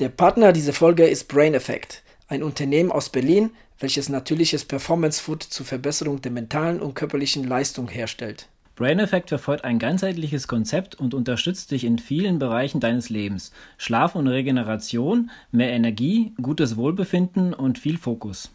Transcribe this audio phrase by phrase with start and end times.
[0.00, 5.44] Der Partner dieser Folge ist Brain Effect, ein Unternehmen aus Berlin, welches natürliches Performance Food
[5.44, 8.48] zur Verbesserung der mentalen und körperlichen Leistung herstellt.
[8.74, 13.52] Brain Effect verfolgt ein ganzheitliches Konzept und unterstützt dich in vielen Bereichen deines Lebens.
[13.78, 18.50] Schlaf und Regeneration, mehr Energie, gutes Wohlbefinden und viel Fokus.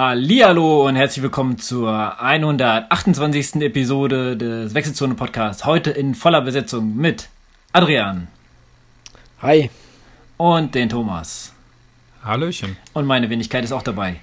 [0.00, 3.56] Hallihallo und herzlich willkommen zur 128.
[3.56, 5.66] Episode des Wechselzone Podcasts.
[5.66, 7.28] Heute in voller Besetzung mit
[7.74, 8.28] Adrian.
[9.42, 9.68] Hi.
[10.38, 11.52] Und den Thomas.
[12.24, 12.78] Hallöchen.
[12.94, 14.16] Und meine Wenigkeit ist auch dabei.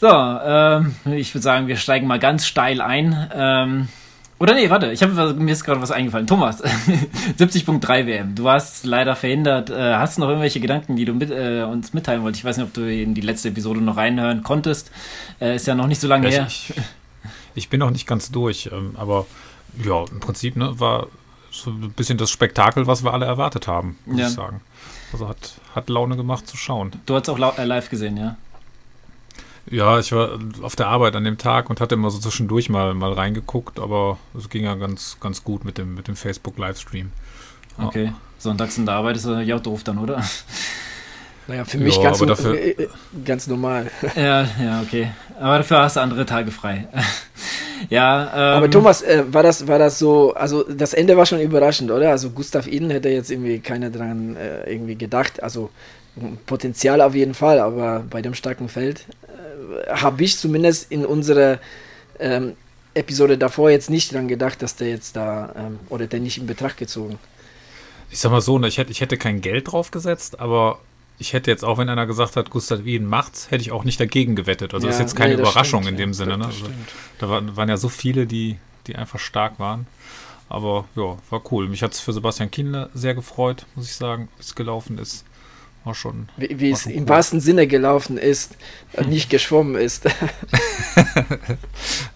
[0.00, 3.28] So, ähm, ich würde sagen, wir steigen mal ganz steil ein.
[3.34, 3.88] Ähm,
[4.42, 6.26] oder nee, warte, ich habe mir ist gerade was eingefallen.
[6.26, 6.64] Thomas,
[7.38, 8.34] 70.3 WM.
[8.34, 9.70] Du warst leider verhindert.
[9.70, 12.40] Äh, hast du noch irgendwelche Gedanken, die du mit, äh, uns mitteilen wolltest?
[12.40, 14.90] Ich weiß nicht, ob du in die letzte Episode noch reinhören konntest.
[15.40, 16.46] Äh, ist ja noch nicht so lange ja, her.
[16.48, 16.74] Ich,
[17.54, 19.26] ich, bin noch nicht ganz durch, ähm, aber
[19.84, 21.06] ja, im Prinzip ne, war
[21.52, 24.26] so ein bisschen das Spektakel, was wir alle erwartet haben, muss ja.
[24.26, 24.60] ich sagen.
[25.12, 26.90] Also hat, hat Laune gemacht zu schauen.
[27.06, 28.36] Du hast auch äh, live gesehen, ja?
[29.70, 32.94] Ja, ich war auf der Arbeit an dem Tag und hatte immer so zwischendurch mal,
[32.94, 37.12] mal reingeguckt, aber es ging ja ganz, ganz gut mit dem, mit dem Facebook-Livestream.
[37.78, 37.86] Ja.
[37.86, 40.22] Okay, sonntags in der Arbeit ist ja doof dann, oder?
[41.48, 42.88] Naja, für mich ja, ganz, dafür, äh, äh,
[43.24, 43.90] ganz normal.
[44.16, 45.10] Ja, ja, okay.
[45.40, 46.86] Aber dafür hast du andere Tage frei.
[47.90, 48.30] ja.
[48.32, 51.90] Ähm, aber Thomas, äh, war das, war das so, also das Ende war schon überraschend,
[51.90, 52.10] oder?
[52.10, 55.42] Also Gustav Iden hätte jetzt irgendwie keiner dran äh, irgendwie gedacht.
[55.42, 55.70] Also
[56.46, 59.06] Potenzial auf jeden Fall, aber bei dem starken Feld
[59.88, 61.58] habe ich zumindest in unserer
[62.18, 62.54] ähm,
[62.94, 66.46] Episode davor jetzt nicht dran gedacht, dass der jetzt da ähm, oder der nicht in
[66.46, 67.18] Betracht gezogen.
[68.10, 70.78] Ich sag mal so, ne, ich hätte, ich hätte kein Geld drauf gesetzt, aber
[71.18, 73.98] ich hätte jetzt auch, wenn einer gesagt hat, Gustav Wien macht's, hätte ich auch nicht
[73.98, 74.74] dagegen gewettet.
[74.74, 76.38] Also ja, ist jetzt keine nee, Überraschung stimmt, in dem ja, Sinne.
[76.38, 76.46] Ne?
[76.46, 76.66] Also,
[77.18, 79.86] da waren, waren, ja so viele, die, die einfach stark waren.
[80.48, 81.68] Aber ja, war cool.
[81.68, 85.24] Mich hat es für Sebastian Kienle sehr gefreut, muss ich sagen, wie es gelaufen ist.
[85.84, 86.28] War schon.
[86.36, 88.56] Wie, wie war es im wahrsten Sinne gelaufen ist,
[88.94, 89.08] hm.
[89.08, 90.04] nicht geschwommen ist.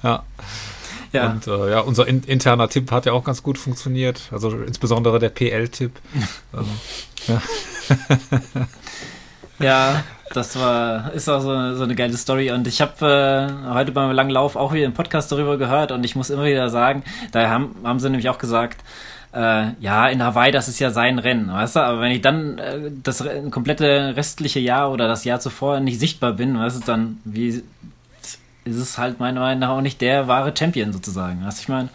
[0.02, 0.24] ja.
[1.12, 1.30] Ja.
[1.30, 4.28] Und äh, ja, unser in, interner Tipp hat ja auch ganz gut funktioniert.
[4.30, 5.92] Also insbesondere der PL-Tipp.
[6.54, 6.66] ähm,
[7.26, 7.42] ja.
[9.58, 10.04] ja.
[10.34, 12.50] das war, ist auch so, so eine geile Story.
[12.50, 16.04] Und ich habe äh, heute beim langen Lauf auch wieder einen Podcast darüber gehört und
[16.04, 18.82] ich muss immer wieder sagen, da haben, haben sie nämlich auch gesagt,
[19.36, 21.80] äh, ja, in Hawaii, das ist ja sein Rennen, weißt du?
[21.80, 26.32] Aber wenn ich dann äh, das komplette restliche Jahr oder das Jahr zuvor nicht sichtbar
[26.32, 27.62] bin, weißt du, dann wie
[28.64, 31.44] ist es halt meiner Meinung nach auch nicht der wahre Champion sozusagen.
[31.44, 31.88] Weißt du, ich meine.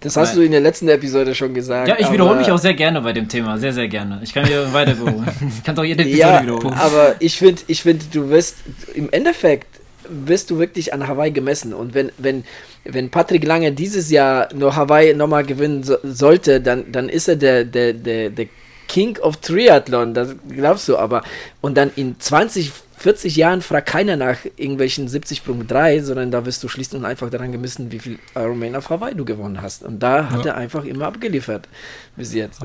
[0.00, 1.88] Das hast du in der letzten Episode schon gesagt.
[1.88, 4.20] Ja, ich wiederhole mich auch sehr gerne bei dem Thema, sehr, sehr gerne.
[4.22, 4.94] Ich kann hier weiter
[5.48, 6.74] Ich kann doch jede Episode ja, wiederholen.
[6.74, 8.58] Aber ich finde, ich find, du wirst
[8.94, 9.71] im Endeffekt
[10.08, 11.74] wirst du wirklich an Hawaii gemessen.
[11.74, 12.44] Und wenn, wenn,
[12.84, 17.36] wenn Patrick Lange dieses Jahr nur Hawaii nochmal gewinnen so, sollte, dann, dann ist er
[17.36, 18.46] der, der, der, der
[18.88, 21.22] King of Triathlon, das glaubst du aber.
[21.60, 26.68] Und dann in 20, 40 Jahren fragt keiner nach irgendwelchen 70.3, sondern da wirst du
[26.68, 29.82] schlicht und einfach daran gemessen, wie viel Ironman auf Hawaii du gewonnen hast.
[29.82, 30.52] Und da hat ja.
[30.52, 31.68] er einfach immer abgeliefert
[32.16, 32.60] bis jetzt.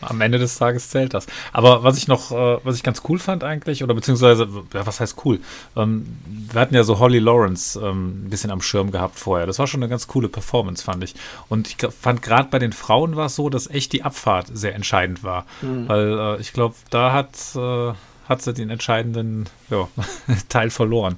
[0.00, 1.26] Am Ende des Tages zählt das.
[1.52, 5.00] Aber was ich noch, äh, was ich ganz cool fand eigentlich, oder beziehungsweise, ja, was
[5.00, 5.40] heißt cool?
[5.76, 9.46] Ähm, wir hatten ja so Holly Lawrence ähm, ein bisschen am Schirm gehabt vorher.
[9.46, 11.14] Das war schon eine ganz coole Performance, fand ich.
[11.48, 14.74] Und ich fand gerade bei den Frauen war es so, dass echt die Abfahrt sehr
[14.74, 15.46] entscheidend war.
[15.62, 15.88] Mhm.
[15.88, 17.92] Weil äh, ich glaube, da hat, äh,
[18.28, 19.88] hat sie den entscheidenden ja,
[20.48, 21.16] Teil verloren.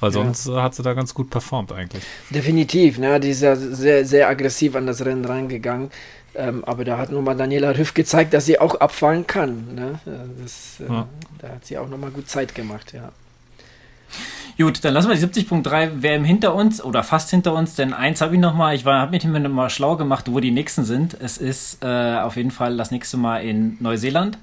[0.00, 0.58] Weil sonst ja.
[0.58, 2.04] Äh, hat sie da ganz gut performt eigentlich.
[2.30, 3.20] Definitiv, ne?
[3.20, 5.90] Die ist ja sehr, sehr aggressiv an das Rennen reingegangen.
[6.34, 9.74] Ähm, aber da hat nochmal Daniela Rüff gezeigt, dass sie auch abfallen kann.
[9.74, 9.98] Ne?
[10.40, 11.08] Das, äh, ja.
[11.38, 13.10] Da hat sie auch nochmal gut Zeit gemacht, ja.
[14.58, 18.20] Gut, dann lassen wir die 70.3 WM hinter uns oder fast hinter uns, denn eins
[18.20, 21.16] habe ich nochmal, ich habe mich nochmal schlau gemacht, wo die nächsten sind.
[21.18, 24.36] Es ist äh, auf jeden Fall das nächste Mal in Neuseeland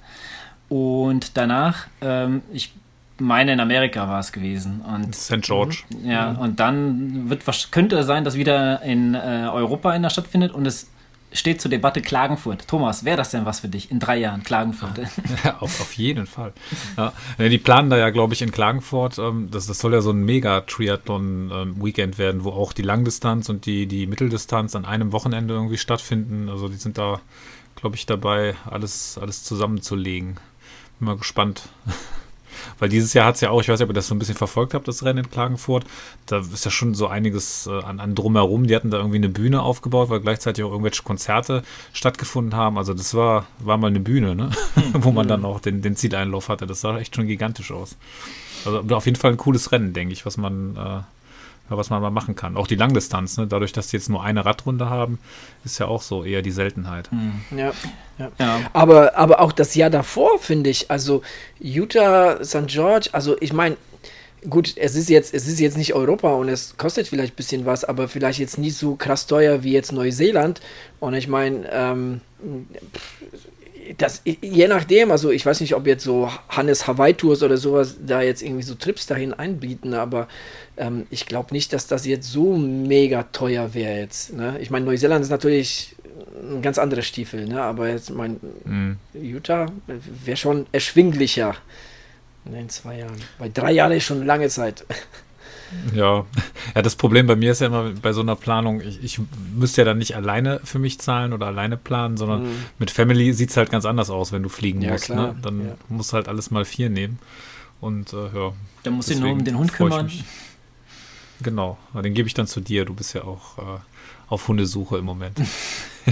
[0.69, 2.73] und danach, ähm, ich
[3.19, 4.81] meine in Amerika war es gewesen.
[4.81, 5.41] Und, St.
[5.41, 5.83] George.
[6.03, 6.39] Ja, mhm.
[6.39, 10.65] und dann wird, könnte es sein, dass wieder in äh, Europa in der stattfindet und
[10.65, 10.89] es
[11.31, 12.67] steht zur Debatte Klagenfurt.
[12.67, 14.99] Thomas, wäre das denn was für dich in drei Jahren, Klagenfurt?
[15.43, 16.53] Ja, auf, auf jeden Fall.
[16.95, 20.11] Ja, die planen da ja, glaube ich, in Klagenfurt, ähm, das, das soll ja so
[20.11, 25.53] ein Mega-Triathlon-Weekend ähm, werden, wo auch die Langdistanz und die, die Mitteldistanz an einem Wochenende
[25.53, 26.49] irgendwie stattfinden.
[26.49, 27.19] Also die sind da,
[27.75, 30.37] glaube ich, dabei, alles, alles zusammenzulegen.
[30.99, 31.69] Bin mal gespannt.
[32.79, 34.19] Weil dieses Jahr hat es ja auch, ich weiß nicht, ob ihr das so ein
[34.19, 35.85] bisschen verfolgt habt, das Rennen in Klagenfurt.
[36.25, 38.67] Da ist ja schon so einiges äh, an, an drumherum.
[38.67, 42.77] Die hatten da irgendwie eine Bühne aufgebaut, weil gleichzeitig auch irgendwelche Konzerte stattgefunden haben.
[42.77, 44.51] Also das war, war mal eine Bühne, ne?
[44.93, 46.67] wo man dann auch den, den Zieleinlauf hatte.
[46.67, 47.97] Das sah echt schon gigantisch aus.
[48.65, 51.01] Also auf jeden Fall ein cooles Rennen, denke ich, was man äh,
[51.69, 52.55] was man mal machen kann.
[52.55, 53.47] Auch die Langdistanz, ne?
[53.47, 55.19] dadurch, dass die jetzt nur eine Radrunde haben,
[55.65, 57.11] ist ja auch so eher die Seltenheit.
[57.11, 57.41] Mhm.
[57.57, 57.71] Ja,
[58.17, 58.31] ja.
[58.39, 58.59] ja.
[58.73, 61.21] Aber, aber auch das Jahr davor, finde ich, also
[61.59, 62.67] Utah, St.
[62.67, 63.75] George, also ich meine,
[64.49, 67.65] gut, es ist jetzt, es ist jetzt nicht Europa und es kostet vielleicht ein bisschen
[67.65, 70.61] was, aber vielleicht jetzt nicht so krass teuer wie jetzt Neuseeland.
[70.99, 72.21] Und ich meine, ähm,
[73.97, 77.97] das, je nachdem, also ich weiß nicht, ob jetzt so Hannes Hawaii Tours oder sowas
[78.05, 80.27] da jetzt irgendwie so Trips dahin einbieten, aber
[80.77, 84.33] ähm, ich glaube nicht, dass das jetzt so mega teuer wäre jetzt.
[84.33, 84.57] Ne?
[84.59, 85.95] Ich meine, Neuseeland ist natürlich
[86.41, 87.61] ein ganz anderer Stiefel, ne?
[87.61, 88.97] aber jetzt mein mhm.
[89.13, 89.67] Utah
[90.25, 91.55] wäre schon erschwinglicher
[92.45, 93.21] in zwei Jahren.
[93.39, 94.85] Weil drei Jahre ist schon eine lange Zeit.
[95.93, 96.25] Ja.
[96.75, 99.19] ja, das Problem bei mir ist ja immer bei so einer Planung, ich, ich
[99.55, 102.55] müsste ja dann nicht alleine für mich zahlen oder alleine planen, sondern mhm.
[102.79, 105.09] mit Family sieht es halt ganz anders aus, wenn du fliegen ja, musst.
[105.09, 105.35] Ne?
[105.41, 105.73] Dann ja.
[105.89, 107.19] musst du halt alles mal vier nehmen.
[107.81, 108.53] Und äh, ja.
[108.83, 110.11] Dann musst du nur um den Hund kümmern.
[111.41, 112.85] Genau, den gebe ich dann zu dir.
[112.85, 113.79] Du bist ja auch äh,
[114.29, 115.39] auf Hundesuche im Moment.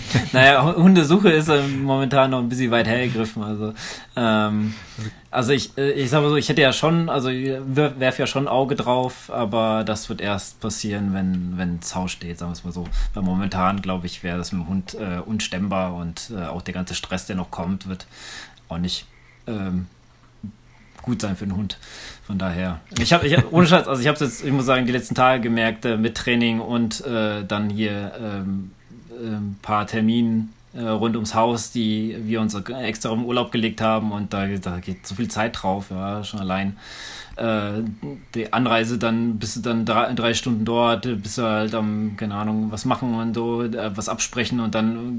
[0.33, 3.43] naja, Hundesuche ist äh, momentan noch ein bisschen weit hergegriffen.
[3.43, 3.73] Also,
[4.15, 4.73] ähm,
[5.31, 8.47] also ich, äh, ich sag mal so, ich hätte ja schon, also werfe ja schon
[8.47, 12.71] Auge drauf, aber das wird erst passieren, wenn, wenn Zau steht, sagen wir es mal
[12.71, 12.87] so.
[13.13, 16.73] Weil momentan, glaube ich, wäre das mit dem Hund äh, unstemmbar und äh, auch der
[16.73, 18.07] ganze Stress, der noch kommt, wird
[18.67, 19.05] auch nicht
[19.47, 19.87] ähm,
[21.01, 21.77] gut sein für den Hund.
[22.25, 22.79] Von daher.
[22.99, 24.91] Ich habe, ich hab, ohne Scheiß, also ich habe es jetzt, ich muss sagen, die
[24.91, 28.71] letzten Tage gemerkt äh, mit Training und äh, dann hier ähm,
[29.19, 33.81] ein ähm, paar Terminen äh, rund ums Haus, die wir uns extra im Urlaub gelegt
[33.81, 36.75] haben und da, da geht so viel Zeit drauf, ja, schon allein.
[37.37, 37.83] Äh,
[38.33, 42.35] die Anreise dann bist du dann drei, drei, Stunden dort, bist du halt am, keine
[42.35, 45.17] Ahnung, was machen und so, äh, was absprechen und dann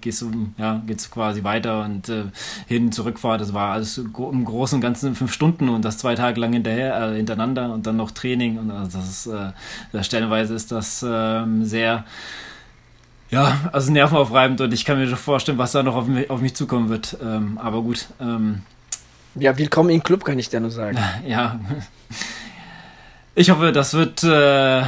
[0.00, 2.24] gehst du, ja, geht's quasi weiter und äh,
[2.66, 6.40] hin, zurückfahrt, das war alles im Großen und Ganzen fünf Stunden und das zwei Tage
[6.40, 10.72] lang hinterher, äh, hintereinander und dann noch Training und also das ist, äh, stellenweise ist
[10.72, 12.04] das äh, sehr,
[13.30, 16.40] ja, also nervenaufreibend und ich kann mir schon vorstellen, was da noch auf mich, auf
[16.40, 17.16] mich zukommen wird.
[17.22, 18.62] Ähm, aber gut, ähm,
[19.36, 20.98] ja, willkommen im Club, kann ich dir nur sagen.
[21.26, 21.60] Ja.
[23.40, 24.82] Ich hoffe, das wird äh,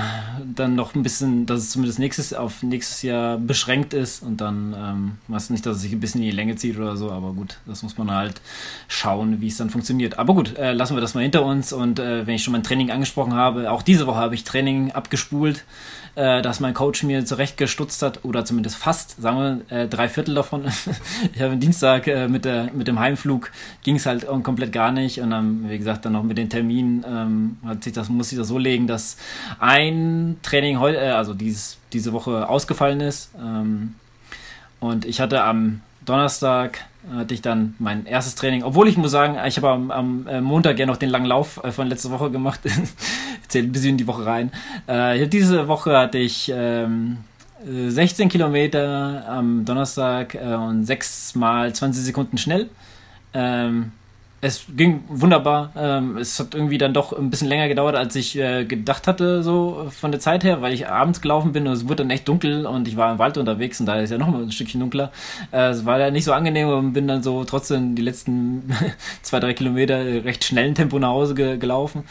[0.55, 4.75] dann noch ein bisschen, dass es zumindest nächstes, auf nächstes Jahr beschränkt ist und dann,
[4.77, 7.33] ähm, weiß nicht, dass es sich ein bisschen in die Länge zieht oder so, aber
[7.33, 8.43] gut, das muss man halt
[8.89, 10.19] schauen, wie es dann funktioniert.
[10.19, 12.63] Aber gut, äh, lassen wir das mal hinter uns und äh, wenn ich schon mein
[12.63, 15.65] Training angesprochen habe, auch diese Woche habe ich Training abgespult
[16.15, 20.35] äh, dass mein Coach mir zurechtgestutzt hat, oder zumindest fast, sagen wir, äh, drei Viertel
[20.35, 20.65] davon.
[21.35, 23.51] ich habe am Dienstag äh, mit, der, mit dem Heimflug
[23.83, 25.21] ging es halt komplett gar nicht.
[25.21, 28.39] Und dann, wie gesagt, dann noch mit den Terminen ähm, hat sich das, muss ich
[28.39, 29.17] das so legen, dass
[29.59, 33.31] ein Training heute, äh, also dieses, diese Woche ausgefallen ist.
[33.39, 33.95] Ähm,
[34.81, 36.81] und ich hatte am Donnerstag
[37.11, 40.41] hatte ich dann mein erstes Training, obwohl ich muss sagen, ich habe am, am äh,
[40.41, 42.61] Montag ja noch den langen Lauf äh, von letzter Woche gemacht.
[43.49, 44.53] Zählt ein bisschen in die Woche rein.
[44.87, 47.19] Äh, diese Woche hatte ich ähm,
[47.65, 52.69] 16 Kilometer am Donnerstag äh, und 6 mal 20 Sekunden schnell.
[53.35, 53.93] Ähm,
[54.45, 55.71] es ging wunderbar.
[55.77, 59.45] Ähm, es hat irgendwie dann doch ein bisschen länger gedauert, als ich äh, gedacht hatte,
[59.45, 62.27] so von der Zeit her, weil ich abends gelaufen bin und es wurde dann echt
[62.27, 64.81] dunkel und ich war im Wald unterwegs und da ist ja noch mal ein Stückchen
[64.81, 65.13] dunkler.
[65.53, 68.69] Äh, es war ja nicht so angenehm und bin dann so trotzdem die letzten
[69.23, 72.03] zwei, drei Kilometer recht schnellen Tempo nach Hause ge gelaufen.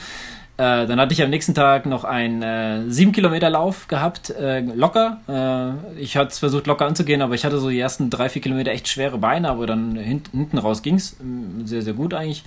[0.62, 4.60] Äh, dann hatte ich am nächsten Tag noch einen äh, 7 Kilometer Lauf gehabt, äh,
[4.60, 5.18] locker.
[5.28, 8.70] Äh, ich hatte versucht locker anzugehen, aber ich hatte so die ersten drei, vier Kilometer
[8.70, 12.44] echt schwere Beine, aber dann hint, hinten raus ging es mm, sehr, sehr gut eigentlich.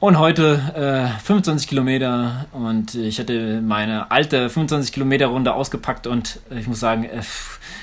[0.00, 6.40] Und heute äh, 25 Kilometer und ich hatte meine alte 25 Kilometer Runde ausgepackt und
[6.50, 7.22] ich muss sagen, äh,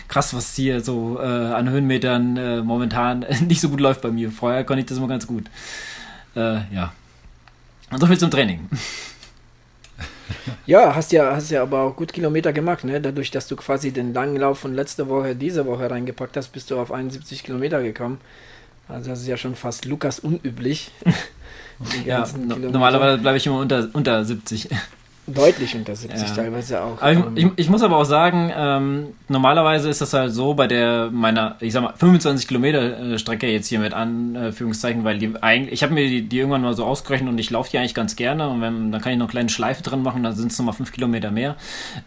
[0.10, 4.30] krass, was hier so äh, an Höhenmetern äh, momentan nicht so gut läuft bei mir.
[4.30, 5.46] Vorher konnte ich das immer ganz gut.
[6.36, 6.92] Äh, ja.
[7.92, 8.68] Und so viel zum Training.
[10.66, 13.02] Ja, hast ja, hast ja aber auch gut Kilometer gemacht, ne?
[13.02, 16.72] Dadurch, dass du quasi den langen Lauf von letzter Woche, diese Woche reingepackt hast, bist
[16.72, 18.20] du auf 71 Kilometer gekommen.
[18.88, 20.92] Also das ist ja schon fast Lukas unüblich.
[22.06, 24.70] ja, no, normalerweise bleibe ich immer unter, unter 70.
[25.34, 26.36] Deutlich unter 70 ja.
[26.36, 26.98] teilweise auch.
[27.36, 31.10] Ich, ich, ich, muss aber auch sagen, ähm, normalerweise ist das halt so bei der
[31.12, 35.74] meiner, ich sag mal, 25 Kilometer äh, Strecke jetzt hier mit Anführungszeichen, weil die eigentlich,
[35.74, 38.16] ich habe mir die, die, irgendwann mal so ausgerechnet und ich laufe die eigentlich ganz
[38.16, 40.58] gerne und wenn, dann kann ich noch eine kleine Schleife drin machen, dann sind es
[40.58, 41.56] nochmal 5 Kilometer mehr.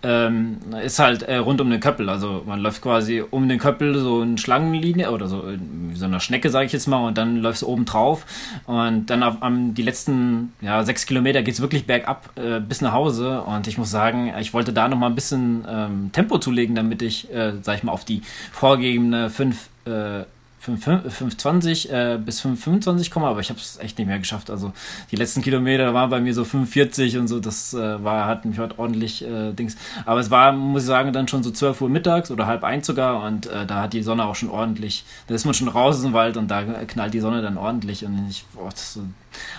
[0.03, 3.99] Ähm, ist halt äh, rund um den Köppel, also man läuft quasi um den Köppel
[3.99, 7.37] so in Schlangenlinie oder so, wie so einer Schnecke, sage ich jetzt mal, und dann
[7.37, 8.27] läufst du oben drauf
[8.67, 12.81] und dann auf, am, die letzten ja, sechs Kilometer geht es wirklich bergab äh, bis
[12.81, 16.39] nach Hause und ich muss sagen, ich wollte da noch mal ein bisschen ähm, Tempo
[16.39, 20.25] zulegen, damit ich, äh, sag ich mal, auf die vorgegebene 5 äh,
[20.65, 24.51] 520 äh, bis 525 komme, aber ich habe es echt nicht mehr geschafft.
[24.51, 24.73] Also
[25.11, 28.59] die letzten Kilometer waren bei mir so 45 und so, das äh, war, hat mich
[28.59, 29.77] heute ordentlich äh, Dings.
[30.07, 32.87] Aber es war, muss ich sagen, dann schon so 12 Uhr mittags oder halb eins
[32.87, 35.97] sogar und äh, da hat die Sonne auch schon ordentlich, da ist man schon raus
[35.97, 38.99] aus dem Wald und da knallt die Sonne dann ordentlich und ich boah, das,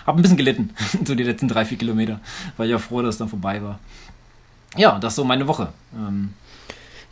[0.06, 0.72] habe ein bisschen gelitten,
[1.06, 2.20] so die letzten drei, vier Kilometer.
[2.58, 3.80] War ich auch froh, dass es dann vorbei war.
[4.76, 5.70] Ja, das ist so meine Woche.
[5.96, 6.34] Ähm,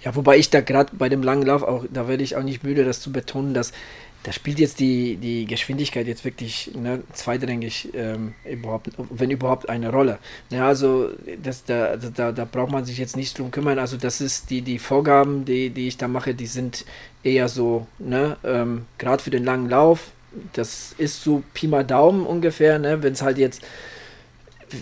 [0.04, 2.64] ja, wobei ich da gerade bei dem langen Lauf auch, da werde ich auch nicht
[2.64, 3.72] müde, das zu betonen, dass
[4.24, 9.92] da spielt jetzt die, die Geschwindigkeit jetzt wirklich ne, zweitrangig, ähm, überhaupt, wenn überhaupt eine
[9.92, 10.18] Rolle.
[10.50, 11.10] Ja, also
[11.42, 13.80] das, da, also da, da braucht man sich jetzt nicht drum kümmern.
[13.80, 16.86] Also das ist die, die Vorgaben, die, die ich da mache, die sind
[17.22, 20.12] eher so, ne, ähm, gerade für den langen Lauf,
[20.54, 23.62] das ist so Pi mal Daumen ungefähr, ne, wenn es halt jetzt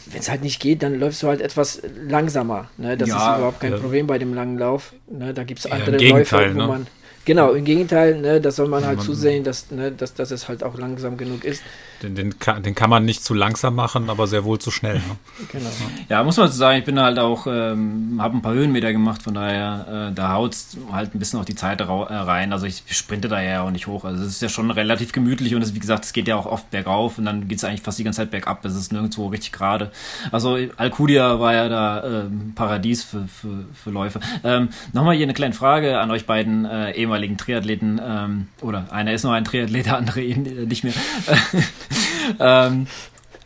[0.07, 2.69] wenn es halt nicht geht, dann läufst du halt etwas langsamer.
[2.77, 2.97] Ne?
[2.97, 4.93] Das ja, ist überhaupt kein äh, Problem bei dem langen Lauf.
[5.09, 5.33] Ne?
[5.33, 6.67] Da gibt es andere Läufe, wo ne?
[6.67, 6.87] man.
[7.25, 10.47] Genau, im Gegenteil, ne, da soll man halt man, zusehen, dass, ne, dass, dass es
[10.47, 11.61] halt auch langsam genug ist.
[12.01, 14.95] Den, den, kann, den kann man nicht zu langsam machen, aber sehr wohl zu schnell.
[14.95, 15.17] Ne?
[15.51, 15.69] genau.
[16.09, 19.21] Ja, muss man so sagen, ich bin halt auch, ähm, habe ein paar Höhenmeter gemacht,
[19.23, 22.53] von daher, äh, da haut es halt ein bisschen auch die Zeit äh, rein.
[22.53, 24.05] Also ich sprinte da ja auch nicht hoch.
[24.05, 26.45] Also es ist ja schon relativ gemütlich und es, wie gesagt, es geht ja auch
[26.45, 28.65] oft bergauf und dann geht es eigentlich fast die ganze Zeit bergab.
[28.65, 29.91] Es ist nirgendwo richtig gerade.
[30.31, 32.23] Also Alcudia war ja da äh,
[32.55, 34.19] Paradies für, für, für Läufe.
[34.43, 38.01] Ähm, Nochmal hier eine kleine Frage an euch beiden äh, ehemaligen Triathleten.
[38.03, 40.93] Ähm, oder einer ist noch ein Triathlet, der andere nicht mehr.
[42.39, 42.87] ähm,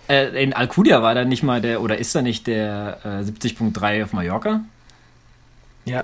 [0.07, 4.03] äh, in Alcudia war da nicht mal der, oder ist da nicht der äh, 70.3
[4.03, 4.61] auf Mallorca?
[5.85, 6.03] Ja.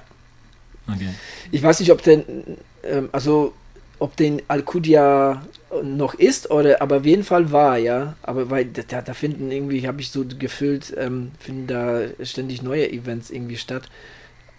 [0.87, 1.09] Okay.
[1.51, 2.23] Ich weiß nicht, ob denn,
[2.83, 3.53] ähm, also
[3.99, 5.43] ob den Alcudia
[5.83, 8.15] noch ist oder aber auf jeden Fall war, ja.
[8.23, 12.91] Aber weil da, da finden irgendwie, habe ich so gefühlt, ähm, finden da ständig neue
[12.91, 13.83] Events irgendwie statt.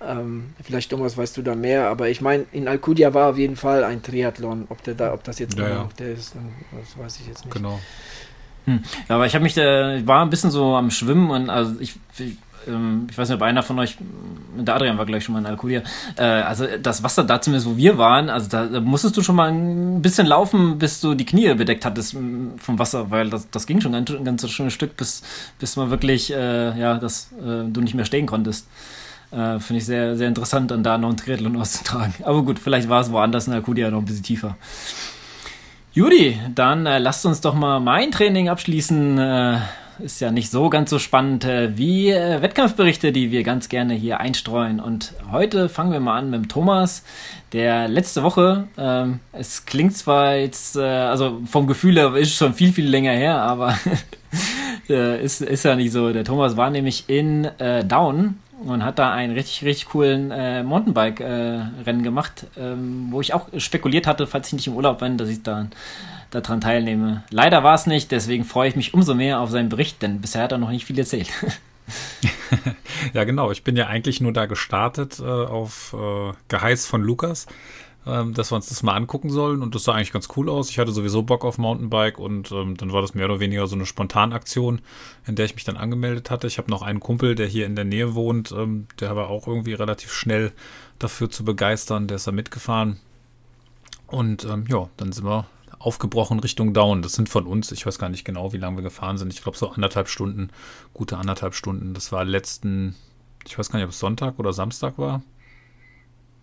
[0.07, 3.57] Ähm, vielleicht Thomas weißt du da mehr, aber ich meine, in Alcudia war auf jeden
[3.57, 4.67] Fall ein Triathlon.
[4.69, 5.75] Ob der da, ob das jetzt ja, ja.
[5.83, 6.35] noch der ist,
[6.73, 7.55] das weiß ich jetzt nicht.
[7.55, 7.79] Genau.
[8.67, 8.81] Hm.
[9.09, 11.75] Ja, aber ich habe mich da, ich war ein bisschen so am Schwimmen und also
[11.81, 12.37] ich, ich,
[12.69, 13.97] ähm, ich weiß nicht, ob einer von euch,
[14.57, 15.83] der Adrian war gleich schon mal in Alcudia,
[16.17, 19.37] äh, also das Wasser da zumindest, wo wir waren, also da, da, musstest du schon
[19.37, 23.67] mal ein bisschen laufen, bis du die Knie bedeckt hattest vom Wasser, weil das, das
[23.67, 25.23] ging schon ein, ein ganz schönes Stück, bis,
[25.59, 28.69] bis man wirklich, äh, ja, dass äh, du nicht mehr stehen konntest.
[29.33, 32.15] Äh, Finde ich sehr, sehr interessant, dann da noch ein Triathlon auszutragen.
[32.23, 34.57] Aber gut, vielleicht war es woanders in Alcudia noch ein bisschen tiefer.
[35.95, 39.19] Judy, dann äh, lasst uns doch mal mein Training abschließen.
[39.19, 39.59] Äh,
[39.99, 43.95] ist ja nicht so ganz so spannend äh, wie äh, Wettkampfberichte, die wir ganz gerne
[43.95, 44.81] hier einstreuen.
[44.81, 47.05] Und heute fangen wir mal an mit dem Thomas,
[47.53, 52.55] der letzte Woche, ähm, es klingt zwar jetzt, äh, also vom Gefühl her ist schon
[52.55, 53.79] viel, viel länger her, aber
[54.89, 56.13] äh, ist, ist ja nicht so.
[56.13, 60.63] Der Thomas war nämlich in äh, Down und hat da einen richtig, richtig coolen äh,
[60.63, 65.19] Mountainbike-Rennen äh, gemacht, ähm, wo ich auch spekuliert hatte, falls ich nicht im Urlaub bin,
[65.19, 65.67] dass ich da
[66.31, 67.25] daran teilnehme.
[67.31, 70.45] Leider war es nicht, deswegen freue ich mich umso mehr auf seinen Bericht, denn bisher
[70.45, 71.29] hat er noch nicht viel erzählt.
[73.13, 73.51] ja, genau.
[73.51, 77.47] Ich bin ja eigentlich nur da gestartet äh, auf äh, Geheiß von Lukas
[78.07, 79.63] ähm, dass wir uns das mal angucken sollen.
[79.63, 80.71] Und das sah eigentlich ganz cool aus.
[80.71, 83.77] Ich hatte sowieso Bock auf Mountainbike und ähm, dann war das mehr oder weniger so
[83.77, 84.81] eine Spontanaktion,
[85.27, 86.47] in der ich mich dann angemeldet hatte.
[86.47, 89.47] Ich habe noch einen Kumpel, der hier in der Nähe wohnt, ähm, der war auch
[89.47, 90.53] irgendwie relativ schnell
[90.99, 92.09] dafür zu begeistern.
[92.09, 92.99] Der ist da mitgefahren.
[94.07, 95.47] Und ähm, ja, dann sind wir
[95.79, 97.03] aufgebrochen Richtung Down.
[97.03, 99.33] Das sind von uns, ich weiß gar nicht genau, wie lange wir gefahren sind.
[99.33, 100.51] Ich glaube so anderthalb Stunden,
[100.95, 101.95] gute anderthalb Stunden.
[101.95, 102.95] Das war letzten,
[103.47, 105.23] ich weiß gar nicht, ob es Sonntag oder Samstag war.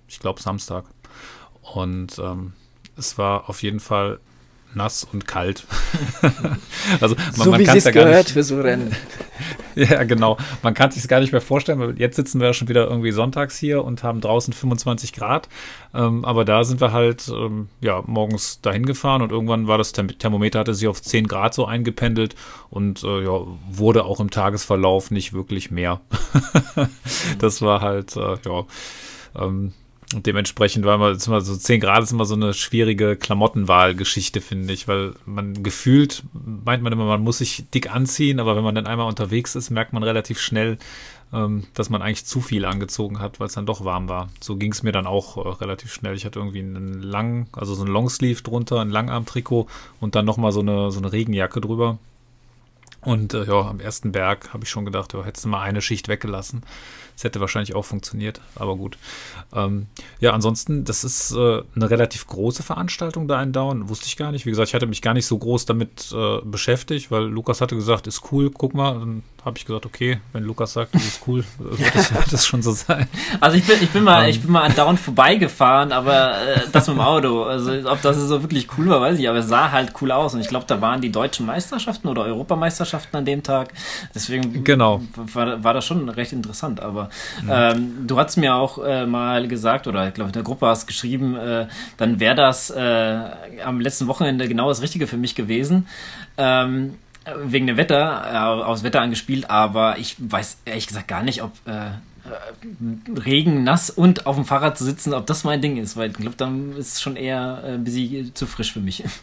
[0.07, 0.85] Ich glaube Samstag.
[1.73, 2.53] Und ähm,
[2.97, 4.19] es war auf jeden Fall
[4.75, 5.65] nass und kalt.
[7.01, 8.95] also man, so man wie es ja gehört nicht, für so Rennen.
[9.75, 10.37] ja, genau.
[10.61, 13.11] Man kann sich gar nicht mehr vorstellen, weil jetzt sitzen wir ja schon wieder irgendwie
[13.11, 15.49] sonntags hier und haben draußen 25 Grad.
[15.93, 19.91] Ähm, aber da sind wir halt ähm, ja morgens dahin gefahren und irgendwann war das
[19.91, 22.35] Thermometer hatte sich auf 10 Grad so eingependelt
[22.69, 26.01] und äh, ja, wurde auch im Tagesverlauf nicht wirklich mehr.
[27.39, 28.65] das war halt äh, ja
[29.35, 29.73] ähm,
[30.15, 34.73] und dementsprechend war immer, immer so 10 Grad ist immer so eine schwierige Klamottenwahlgeschichte, finde
[34.73, 38.73] ich, weil man gefühlt meint man immer, man muss sich dick anziehen, aber wenn man
[38.73, 40.79] dann einmal unterwegs ist, merkt man relativ schnell,
[41.31, 44.29] ähm, dass man eigentlich zu viel angezogen hat, weil es dann doch warm war.
[44.41, 46.15] So ging es mir dann auch äh, relativ schnell.
[46.15, 49.67] Ich hatte irgendwie einen langen, also so ein Longsleeve drunter, ein Langarmtrikot
[49.99, 51.99] und dann nochmal so eine, so eine Regenjacke drüber.
[53.01, 55.81] Und äh, ja, am ersten Berg habe ich schon gedacht, ja, hättest du mal eine
[55.81, 56.63] Schicht weggelassen.
[57.19, 58.97] Das hätte wahrscheinlich auch funktioniert, aber gut.
[59.53, 59.87] Ähm,
[60.21, 63.89] ja, ansonsten, das ist äh, eine relativ große Veranstaltung da in Down.
[63.89, 64.45] Wusste ich gar nicht.
[64.45, 67.75] Wie gesagt, ich hatte mich gar nicht so groß damit äh, beschäftigt, weil Lukas hatte
[67.75, 68.97] gesagt, ist cool, guck mal.
[68.97, 72.45] Dann habe ich gesagt, okay, wenn Lukas sagt, das ist cool, wird das, wird das
[72.45, 73.07] schon so sein.
[73.39, 74.29] Also ich bin, ich bin mal, um, ähm.
[74.29, 77.43] ich bin mal an Down vorbeigefahren, aber äh, das mit dem Auto.
[77.43, 80.33] Also ob das so wirklich cool war, weiß ich, aber es sah halt cool aus.
[80.33, 83.73] Und ich glaube, da waren die deutschen Meisterschaften oder Europameisterschaften an dem Tag.
[84.13, 85.01] Deswegen genau.
[85.15, 86.79] war, war das schon recht interessant.
[86.79, 87.09] Aber.
[87.49, 90.87] Ähm, du hast mir auch äh, mal gesagt, oder ich glaube, in der Gruppe hast
[90.87, 91.67] geschrieben, äh,
[91.97, 93.19] dann wäre das äh,
[93.63, 95.87] am letzten Wochenende genau das Richtige für mich gewesen.
[96.37, 96.95] Ähm,
[97.45, 101.51] wegen dem Wetter, äh, aufs Wetter angespielt, aber ich weiß ehrlich gesagt gar nicht, ob
[101.65, 101.87] äh,
[102.29, 106.11] äh, Regen, nass und auf dem Fahrrad zu sitzen, ob das mein Ding ist, weil
[106.11, 109.03] ich glaube, dann ist es schon eher ein bisschen zu frisch für mich.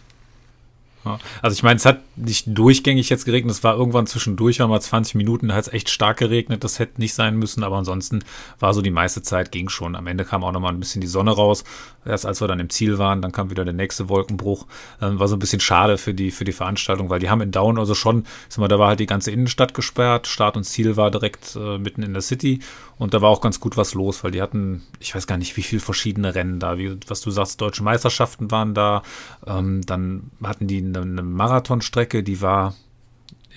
[1.40, 4.80] Also ich meine, es hat nicht durchgängig jetzt geregnet, es war irgendwann zwischendurch, war mal
[4.80, 8.24] 20 Minuten, da hat es echt stark geregnet, das hätte nicht sein müssen, aber ansonsten
[8.58, 9.94] war so die meiste Zeit, ging schon.
[9.94, 11.62] Am Ende kam auch nochmal ein bisschen die Sonne raus,
[12.06, 14.66] erst als wir dann im Ziel waren, dann kam wieder der nächste Wolkenbruch,
[15.00, 17.50] ähm, war so ein bisschen schade für die, für die Veranstaltung, weil die haben in
[17.50, 20.96] Down also schon, sag mal, da war halt die ganze Innenstadt gesperrt, Start und Ziel
[20.96, 22.60] war direkt äh, mitten in der City.
[22.98, 25.56] Und da war auch ganz gut was los, weil die hatten, ich weiß gar nicht,
[25.56, 29.02] wie viele verschiedene Rennen da, wie, was du sagst, deutsche Meisterschaften waren da,
[29.46, 32.74] ähm, dann hatten die eine, eine Marathonstrecke, die war,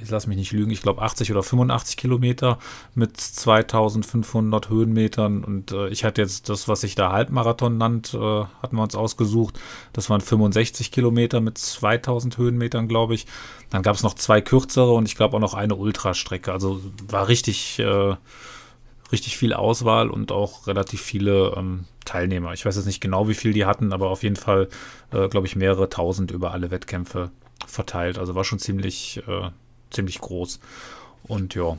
[0.02, 2.60] ich lass mich nicht lügen, ich glaube 80 oder 85 Kilometer
[2.96, 8.18] mit 2500 Höhenmetern und äh, ich hatte jetzt das, was sich da Halbmarathon nannt, äh,
[8.18, 9.60] hatten wir uns ausgesucht.
[9.94, 13.26] Das waren 65 Kilometer mit 2000 Höhenmetern, glaube ich.
[13.70, 16.52] Dann gab es noch zwei kürzere und ich glaube auch noch eine Ultrastrecke.
[16.52, 18.16] Also war richtig, äh,
[19.12, 22.54] richtig viel Auswahl und auch relativ viele ähm, Teilnehmer.
[22.54, 24.70] Ich weiß jetzt nicht genau, wie viel die hatten, aber auf jeden Fall,
[25.12, 27.32] äh, glaube ich, mehrere tausend über alle Wettkämpfe
[27.68, 28.18] verteilt.
[28.18, 29.50] Also war schon ziemlich, äh,
[29.92, 30.60] ziemlich groß.
[31.24, 31.78] Und ja.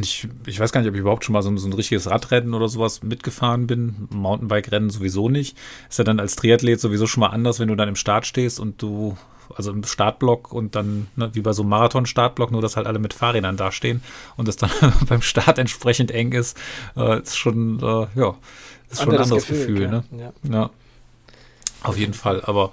[0.00, 2.54] Ich, ich weiß gar nicht, ob ich überhaupt schon mal so, so ein richtiges Radrennen
[2.54, 4.08] oder sowas mitgefahren bin.
[4.10, 5.56] Mountainbike-Rennen sowieso nicht.
[5.88, 8.60] Ist ja dann als Triathlet sowieso schon mal anders, wenn du dann im Start stehst
[8.60, 9.16] und du,
[9.56, 13.00] also im Startblock und dann, ne, wie bei so einem Marathon-Startblock, nur dass halt alle
[13.00, 14.00] mit Fahrrädern dastehen
[14.36, 14.70] und das dann
[15.08, 16.56] beim Start entsprechend eng ist,
[16.96, 18.36] äh, ist schon, äh, ja,
[18.90, 20.04] ist schon ein anderes Gefühl, Gefühl ne?
[20.12, 20.32] Ja.
[20.48, 20.70] ja.
[21.82, 22.70] Auf jeden Fall, aber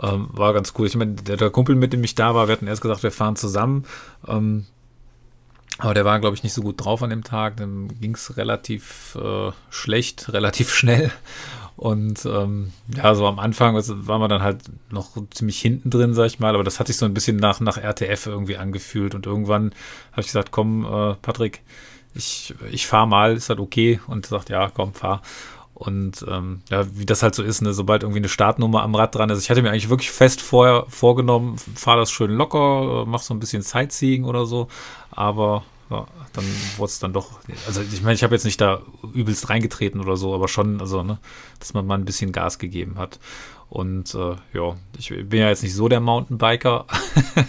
[0.00, 0.86] ähm, war ganz cool.
[0.86, 3.12] Ich meine, der, der, Kumpel, mit dem ich da war, wir hatten erst gesagt, wir
[3.12, 3.84] fahren zusammen.
[4.26, 4.66] Ähm,
[5.78, 7.56] aber der war, glaube ich, nicht so gut drauf an dem Tag.
[7.56, 11.10] Dann ging es relativ äh, schlecht, relativ schnell.
[11.76, 16.26] Und ähm, ja, so am Anfang waren wir dann halt noch ziemlich hinten drin, sag
[16.26, 16.54] ich mal.
[16.54, 19.14] Aber das hat sich so ein bisschen nach, nach RTF irgendwie angefühlt.
[19.14, 19.74] Und irgendwann
[20.12, 21.62] habe ich gesagt, komm, äh, Patrick,
[22.14, 24.00] ich, ich fahr mal, ist halt okay.
[24.06, 25.22] Und sagt, ja, komm, fahr.
[25.74, 29.14] Und ähm, ja, wie das halt so ist, ne, sobald irgendwie eine Startnummer am Rad
[29.14, 29.42] dran ist.
[29.42, 33.34] Ich hatte mir eigentlich wirklich fest vorher vorgenommen, fahr das schön locker, äh, mach so
[33.34, 34.68] ein bisschen Sightseeing oder so.
[35.10, 36.44] Aber ja, dann
[36.76, 37.40] wurde es dann doch.
[37.66, 38.82] Also ich meine, ich habe jetzt nicht da
[39.12, 41.18] übelst reingetreten oder so, aber schon, also, ne,
[41.58, 43.18] dass man mal ein bisschen Gas gegeben hat.
[43.74, 46.86] Und äh, ja, ich bin ja jetzt nicht so der Mountainbiker,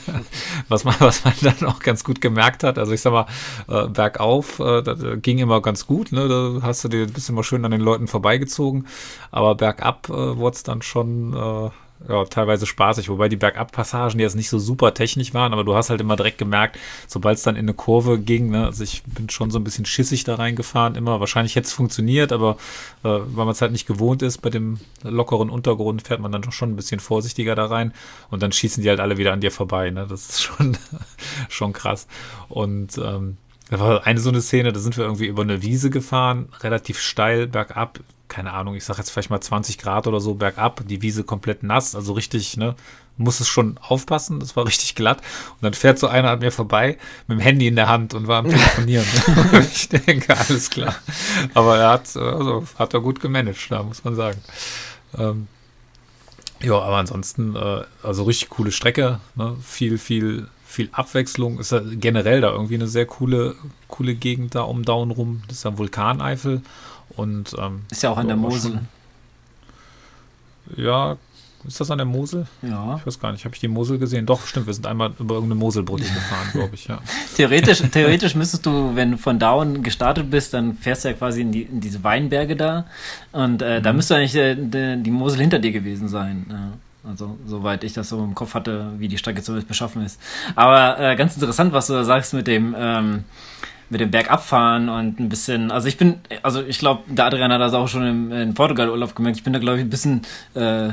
[0.70, 2.80] was, man, was man dann auch ganz gut gemerkt hat.
[2.80, 3.28] Also ich sag mal,
[3.68, 6.28] äh, bergauf, äh, das ging immer ganz gut, ne?
[6.28, 8.88] Da hast du dir ein bisschen mal schön an den Leuten vorbeigezogen.
[9.30, 11.70] Aber bergab äh, wurde es dann schon äh,
[12.08, 15.90] ja, teilweise spaßig, wobei die Bergabpassagen jetzt nicht so super technisch waren, aber du hast
[15.90, 16.78] halt immer direkt gemerkt,
[17.08, 19.86] sobald es dann in eine Kurve ging, ne, also ich bin schon so ein bisschen
[19.86, 21.20] schissig da reingefahren, immer.
[21.20, 22.58] Wahrscheinlich hätte es funktioniert, aber
[23.04, 26.42] äh, weil man es halt nicht gewohnt ist, bei dem lockeren Untergrund fährt man dann
[26.42, 27.94] doch schon ein bisschen vorsichtiger da rein
[28.30, 30.06] und dann schießen die halt alle wieder an dir vorbei, ne?
[30.08, 30.78] Das ist schon,
[31.50, 32.08] schon krass.
[32.50, 33.38] Und ähm,
[33.70, 37.00] da war eine so eine Szene, da sind wir irgendwie über eine Wiese gefahren, relativ
[37.00, 41.02] steil bergab keine Ahnung, ich sag jetzt vielleicht mal 20 Grad oder so bergab, die
[41.02, 42.76] Wiese komplett nass, also richtig, ne,
[43.18, 45.20] muss es schon aufpassen, das war richtig glatt.
[45.54, 46.98] Und dann fährt so einer an mir vorbei
[47.28, 49.06] mit dem Handy in der Hand und war am Telefonieren.
[49.74, 50.96] ich denke, alles klar.
[51.54, 54.42] Aber er hat, also, hat er gut gemanagt, da muss man sagen.
[55.18, 55.48] Ähm,
[56.62, 59.56] ja, aber ansonsten, äh, also richtig coole Strecke, ne?
[59.64, 61.60] viel, viel, viel Abwechslung.
[61.60, 63.56] Ist ja generell da irgendwie eine sehr coole,
[63.88, 65.42] coole Gegend da um Down rum.
[65.48, 66.62] Das ist ja Vulkaneifel.
[67.16, 68.80] Und, ähm, ist ja auch an der Mosel.
[70.76, 71.18] ja,
[71.66, 72.46] Ist das an der Mosel?
[72.62, 72.98] Ja.
[72.98, 73.46] Ich weiß gar nicht.
[73.46, 74.26] Habe ich die Mosel gesehen?
[74.26, 74.68] Doch, stimmt.
[74.68, 77.00] Wir sind einmal über irgendeine Moselbrücke gefahren, glaube ich, ja.
[77.36, 81.42] Theoretisch, theoretisch müsstest du, wenn du von Down gestartet bist, dann fährst du ja quasi
[81.42, 82.86] in, die, in diese Weinberge da.
[83.32, 83.84] Und äh, mhm.
[83.84, 86.46] da müsste eigentlich äh, die, die Mosel hinter dir gewesen sein.
[86.50, 86.74] Ja.
[87.08, 90.20] Also, soweit ich das so im Kopf hatte, wie die Strecke zumindest beschaffen ist.
[90.56, 93.24] Aber äh, ganz interessant, was du da sagst mit dem, ähm,
[93.90, 97.62] mit dem Bergabfahren und ein bisschen, also ich bin, also ich glaube, der Adrian hat
[97.62, 100.24] das auch schon im, in Portugal Urlaub gemerkt, ich bin da glaube ich ein bisschen
[100.56, 100.90] äh,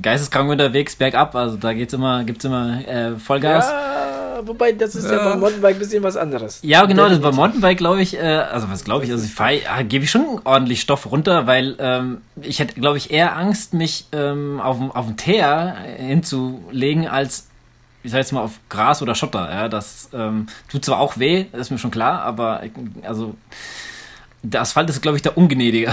[0.00, 3.68] geisteskrank unterwegs, bergab, also da geht's immer, gibt's immer äh, Vollgas.
[3.68, 6.60] Ja, wobei das ist ja, ja beim Mountainbike ein bisschen was anderes.
[6.62, 9.62] Ja, genau, das beim Mountainbike glaube ich, äh, also was glaube ich, also ich fahre,
[9.62, 13.74] ja, gebe ich schon ordentlich Stoff runter, weil ähm, ich hätte, glaube ich, eher Angst,
[13.74, 17.48] mich ähm, auf, auf den Teer hinzulegen, als
[18.02, 19.50] ich sag jetzt mal, auf Gras oder Schotter.
[19.52, 22.62] Ja, das ähm, tut zwar auch weh, ist mir schon klar, aber
[23.02, 23.34] also
[24.42, 25.92] der Asphalt ist, glaube ich, der ungnädiger.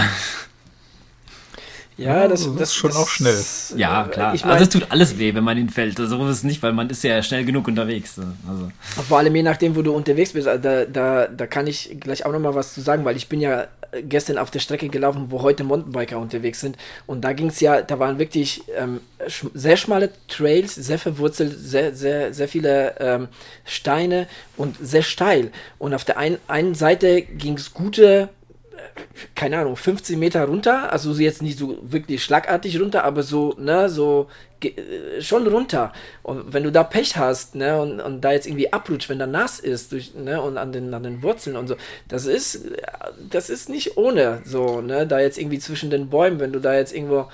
[1.96, 3.38] Ja, das, das, ist schon das, auch schnell.
[3.76, 4.34] Ja, klar.
[4.34, 5.96] Ich mein, also es tut alles weh, wenn man ihn fällt.
[5.96, 8.18] So also, ist es nicht, weil man ist ja schnell genug unterwegs.
[8.18, 8.72] Also.
[9.08, 10.46] Vor allem je nachdem, wo du unterwegs bist.
[10.46, 13.40] Da, da, da kann ich gleich auch noch mal was zu sagen, weil ich bin
[13.40, 13.68] ja
[14.02, 16.76] gestern auf der Strecke gelaufen, wo heute Mountainbiker unterwegs sind.
[17.06, 19.00] Und da ging es ja, da waren wirklich ähm,
[19.54, 23.28] sehr schmale Trails, sehr verwurzelt, sehr, sehr, sehr viele ähm,
[23.64, 24.26] Steine
[24.56, 25.50] und sehr steil.
[25.78, 28.30] Und auf der ein, einen Seite ging es gute
[29.34, 33.88] keine Ahnung, 15 Meter runter, also jetzt nicht so wirklich schlagartig runter, aber so, ne,
[33.88, 34.28] so
[34.62, 35.92] äh, schon runter.
[36.22, 39.26] Und wenn du da Pech hast, ne, und, und da jetzt irgendwie abrutscht, wenn da
[39.26, 41.76] nass ist, durch, ne, und an den, an den Wurzeln und so,
[42.08, 42.66] das ist,
[43.30, 46.74] das ist nicht ohne, so, ne, da jetzt irgendwie zwischen den Bäumen, wenn du da
[46.74, 47.28] jetzt irgendwo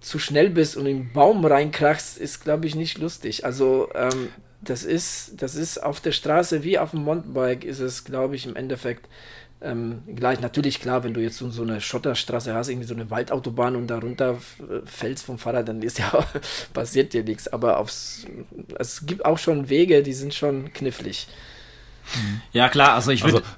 [0.00, 3.44] zu schnell bist und in den Baum reinkrachst, ist, glaube ich, nicht lustig.
[3.44, 4.28] Also, ähm,
[4.60, 8.44] das ist, das ist auf der Straße wie auf dem Mountainbike, ist es, glaube ich,
[8.44, 9.08] im Endeffekt
[9.60, 13.10] ähm, gleich, natürlich klar, wenn du jetzt so, so eine Schotterstraße hast, irgendwie so eine
[13.10, 14.36] Waldautobahn und darunter
[14.84, 16.24] fällst vom Fahrrad, dann ist ja
[16.72, 17.48] passiert dir nichts.
[17.48, 18.26] Aber aufs,
[18.78, 21.26] es gibt auch schon Wege, die sind schon knifflig.
[22.52, 23.38] Ja, klar, also ich würde.
[23.38, 23.48] Also,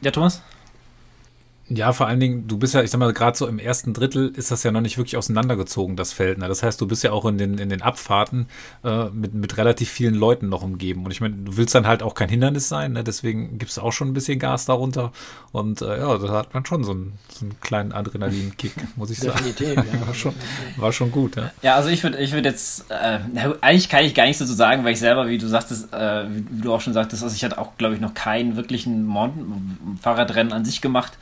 [0.00, 0.42] ja, Thomas?
[1.68, 4.32] Ja, vor allen Dingen, du bist ja, ich sag mal, gerade so im ersten Drittel
[4.36, 6.36] ist das ja noch nicht wirklich auseinandergezogen, das Feld.
[6.36, 6.46] Ne?
[6.46, 8.48] Das heißt, du bist ja auch in den, in den Abfahrten
[8.84, 11.06] äh, mit, mit relativ vielen Leuten noch umgeben.
[11.06, 13.02] Und ich meine, du willst dann halt auch kein Hindernis sein, ne?
[13.02, 15.12] deswegen gibst du auch schon ein bisschen Gas darunter.
[15.52, 19.18] Und äh, ja, da hat man schon so einen, so einen kleinen Adrenalinkick, muss ich
[19.18, 19.38] sagen.
[19.38, 19.84] Definitiv, ja.
[20.06, 20.34] war, schon,
[20.76, 21.50] war schon gut, ja.
[21.62, 23.20] Ja, also ich würde ich würd jetzt, äh,
[23.62, 26.60] eigentlich kann ich gar nichts dazu sagen, weil ich selber, wie du sagtest, äh, wie
[26.60, 30.52] du auch schon sagtest, also ich hatte auch, glaube ich, noch keinen wirklichen Mountain Fahrradrennen
[30.52, 31.16] an sich gemacht.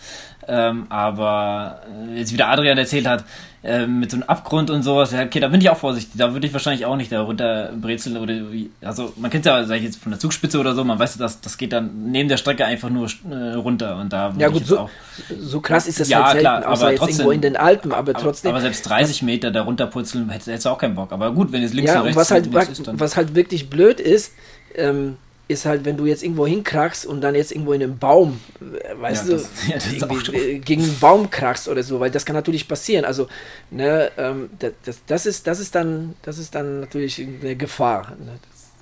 [0.48, 3.24] Ähm, aber äh, jetzt wie der Adrian erzählt hat,
[3.64, 6.14] äh, mit so einem Abgrund und sowas, ja, okay, da bin ich auch vorsichtig.
[6.16, 8.34] Da würde ich wahrscheinlich auch nicht da runter brezeln oder.
[8.82, 11.40] Also man kennt ja, sag ich jetzt von der Zugspitze oder so, man weiß, dass
[11.40, 14.80] das geht dann neben der Strecke einfach nur äh, runter und da Ja gut, so,
[14.80, 14.90] auch,
[15.38, 17.92] so krass ist das ja, halt selten, klar, aber jetzt trotzdem, irgendwo in den Alpen,
[17.92, 18.50] aber trotzdem.
[18.50, 21.12] Aber, selbst 30 Meter da runterputzeln, hättest du auch keinen Bock.
[21.12, 24.00] Aber gut, wenn es links ja, oder rechts was halt, ist, was halt wirklich blöd
[24.00, 24.32] ist,
[24.74, 25.18] ähm,
[25.52, 29.00] ist halt, wenn du jetzt irgendwo hinkrachst und dann jetzt irgendwo in einem Baum, äh,
[29.00, 29.50] weißt ja, du, das,
[29.98, 33.04] ja, äh, gegen einen Baum krachst oder so, weil das kann natürlich passieren.
[33.04, 33.28] Also,
[33.70, 38.16] ne, ähm, das, das, ist, das ist dann, das ist dann natürlich eine Gefahr.
[38.18, 38.38] Ne?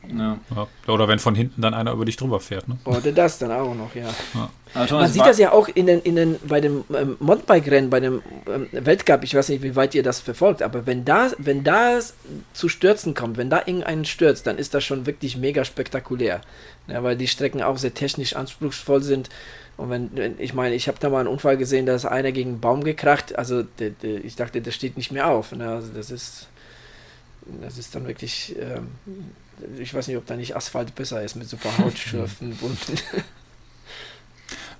[0.09, 0.39] Ja.
[0.55, 0.93] ja.
[0.93, 2.69] Oder wenn von hinten dann einer über dich drüber fährt.
[2.69, 2.79] Ne?
[2.85, 4.09] Oder das dann auch noch, ja.
[4.35, 4.51] ja.
[4.91, 8.23] Man sieht das ja auch in den, in den, bei dem ähm, Mountainbike-Rennen, bei dem
[8.47, 12.15] ähm, Weltcup, ich weiß nicht, wie weit ihr das verfolgt, aber wenn da, wenn das
[12.53, 16.41] zu Stürzen kommt, wenn da irgendeinen stürzt, dann ist das schon wirklich mega spektakulär.
[16.87, 19.29] Ja, weil die Strecken auch sehr technisch anspruchsvoll sind.
[19.77, 22.33] Und wenn, wenn ich meine, ich habe da mal einen Unfall gesehen, da ist einer
[22.33, 25.53] gegen einen Baum gekracht, also de, de, ich dachte, der steht nicht mehr auf.
[25.53, 25.69] Ne?
[25.69, 26.49] Also das ist,
[27.63, 28.57] das ist dann wirklich.
[28.59, 28.89] Ähm,
[29.79, 32.99] ich weiß nicht, ob da nicht Asphalt besser ist mit super Hautschürfen bunten.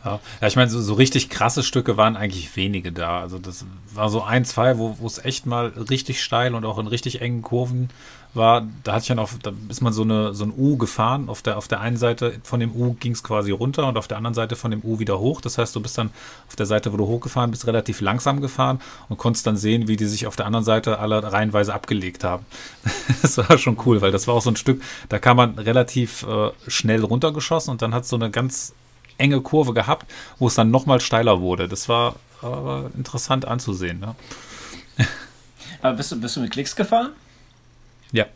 [0.05, 3.21] Ja, ich meine, so, so, richtig krasse Stücke waren eigentlich wenige da.
[3.21, 6.87] Also das war so ein, zwei, wo es echt mal richtig steil und auch in
[6.87, 7.91] richtig engen Kurven
[8.35, 8.67] war.
[8.85, 11.29] Da hatte ich dann auf, da ist man so eine so ein U gefahren.
[11.29, 14.09] Auf der, auf der einen Seite von dem U ging es quasi runter und auf
[14.09, 15.41] der anderen Seite von dem U wieder hoch.
[15.41, 16.11] Das heißt, du bist dann
[16.49, 19.97] auf der Seite, wo du hochgefahren bist, relativ langsam gefahren und konntest dann sehen, wie
[19.97, 22.47] die sich auf der anderen Seite alle reihenweise abgelegt haben.
[23.23, 26.25] das war schon cool, weil das war auch so ein Stück, da kam man relativ
[26.25, 28.75] äh, schnell runtergeschossen und dann hat es so eine ganz
[29.19, 31.69] enge Kurve gehabt, wo es dann nochmal steiler wurde.
[31.69, 34.01] Das war aber interessant anzusehen.
[34.01, 34.15] Ne?
[35.83, 37.11] Aber bist du, bist du mit Klicks gefahren?
[38.13, 38.27] Ja,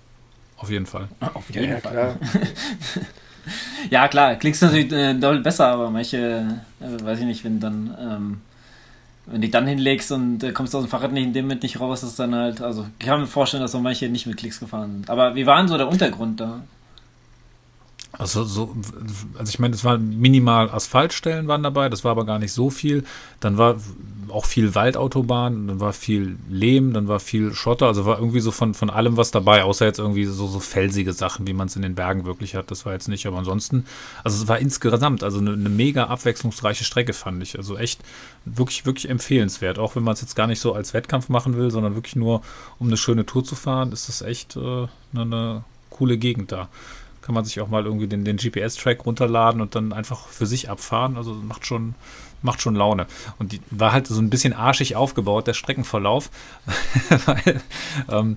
[0.57, 1.09] auf jeden Fall.
[1.35, 1.93] Auf jeden ja, Fall.
[1.93, 2.17] Klar.
[3.91, 7.97] ja, klar, Klicks natürlich äh, doll besser, aber manche, äh, weiß ich nicht, wenn dann,
[8.01, 8.41] ähm,
[9.27, 11.63] wenn du dich dann hinlegst und äh, kommst aus dem Fahrrad nicht in dem Moment
[11.63, 14.37] nicht raus, ist dann halt, also ich kann mir vorstellen, dass so manche nicht mit
[14.37, 15.11] Klicks gefahren sind.
[15.11, 16.63] Aber wie war denn so der Untergrund da?
[18.17, 18.77] Also, so,
[19.37, 22.71] also ich meine, es waren minimal Asphaltstellen waren dabei, das war aber gar nicht so
[22.71, 23.05] viel.
[23.41, 23.77] Dann war
[24.35, 28.51] auch viel Waldautobahn, dann war viel Lehm, dann war viel Schotter, also war irgendwie so
[28.51, 31.77] von, von allem was dabei, außer jetzt irgendwie so, so felsige Sachen, wie man es
[31.77, 33.87] in den Bergen wirklich hat, das war jetzt nicht, aber ansonsten,
[34.23, 38.01] also es war insgesamt, also eine, eine mega abwechslungsreiche Strecke fand ich, also echt
[38.45, 41.71] wirklich, wirklich empfehlenswert, auch wenn man es jetzt gar nicht so als Wettkampf machen will,
[41.71, 42.43] sondern wirklich nur,
[42.79, 46.69] um eine schöne Tour zu fahren, ist das echt äh, eine, eine coole Gegend da
[47.25, 50.69] kann man sich auch mal irgendwie den, den GPS-Track runterladen und dann einfach für sich
[50.69, 51.17] abfahren.
[51.17, 51.95] Also macht schon,
[52.45, 53.07] macht schon Laune.
[53.39, 56.31] Und die war halt so ein bisschen arschig aufgebaut, der Streckenverlauf.
[57.27, 57.61] Weil,
[58.11, 58.37] ähm,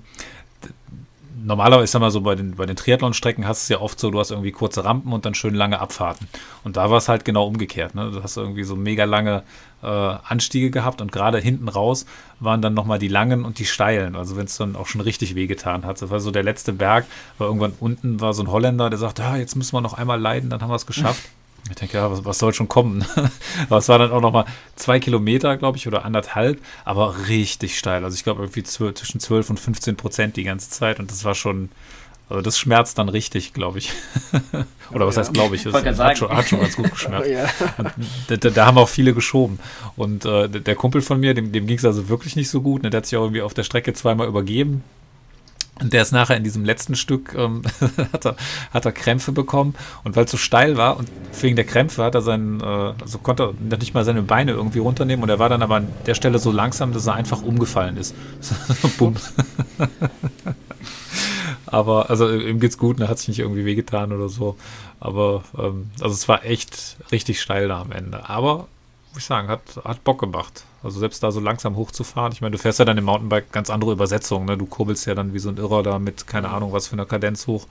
[1.43, 3.99] normalerweise, ich sag mal so, bei den, bei den Triathlon-Strecken hast du es ja oft
[3.99, 6.27] so, du hast irgendwie kurze Rampen und dann schön lange Abfahrten.
[6.63, 7.95] Und da war es halt genau umgekehrt.
[7.95, 8.11] Ne?
[8.11, 9.43] Du hast irgendwie so mega lange
[9.83, 12.05] äh, Anstiege gehabt und gerade hinten raus
[12.39, 14.15] waren dann nochmal die langen und die steilen.
[14.15, 16.01] Also wenn es dann auch schon richtig wehgetan hat.
[16.01, 17.05] Das war so der letzte Berg,
[17.37, 20.19] war irgendwann unten war so ein Holländer, der sagte, ja, jetzt müssen wir noch einmal
[20.19, 21.29] leiden, dann haben wir es geschafft.
[21.69, 23.05] Ich denke, ja, was, was soll schon kommen?
[23.69, 28.03] aber es war dann auch nochmal zwei Kilometer, glaube ich, oder anderthalb, aber richtig steil.
[28.03, 31.35] Also ich glaube irgendwie zwischen 12 und 15 Prozent die ganze Zeit und das war
[31.35, 31.69] schon,
[32.29, 33.91] also das schmerzt dann richtig, glaube ich.
[34.91, 35.21] oder was ja.
[35.21, 37.29] heißt, glaube ich, das hat schon, hat schon, ganz gut geschmerzt.
[37.29, 37.47] ja.
[38.27, 39.59] da, da, haben auch viele geschoben.
[39.95, 42.83] Und äh, der Kumpel von mir, dem, dem ging es also wirklich nicht so gut.
[42.83, 42.89] Ne?
[42.89, 44.83] Der hat sich auch irgendwie auf der Strecke zweimal übergeben.
[45.81, 47.61] Und der ist nachher in diesem letzten Stück, ähm,
[48.13, 48.35] hat, er,
[48.73, 49.75] hat er Krämpfe bekommen.
[50.03, 51.09] Und weil es so steil war und
[51.41, 54.79] wegen der Krämpfe hat er seinen, äh, also konnte er nicht mal seine Beine irgendwie
[54.79, 55.23] runternehmen.
[55.23, 58.15] Und er war dann aber an der Stelle so langsam, dass er einfach umgefallen ist.
[61.67, 64.57] Aber, also ihm geht's gut, er hat sich nicht irgendwie wehgetan oder so.
[64.99, 68.29] Aber, ähm, also es war echt richtig steil da am Ende.
[68.29, 68.67] Aber
[69.13, 70.63] muss ich sagen, hat, hat Bock gemacht.
[70.83, 72.31] Also selbst da so langsam hochzufahren.
[72.31, 74.45] Ich meine, du fährst ja dann im Mountainbike ganz andere Übersetzungen.
[74.45, 74.57] Ne?
[74.57, 77.05] Du kurbelst ja dann wie so ein Irrer da mit, keine Ahnung, was für einer
[77.05, 77.65] Kadenz hoch.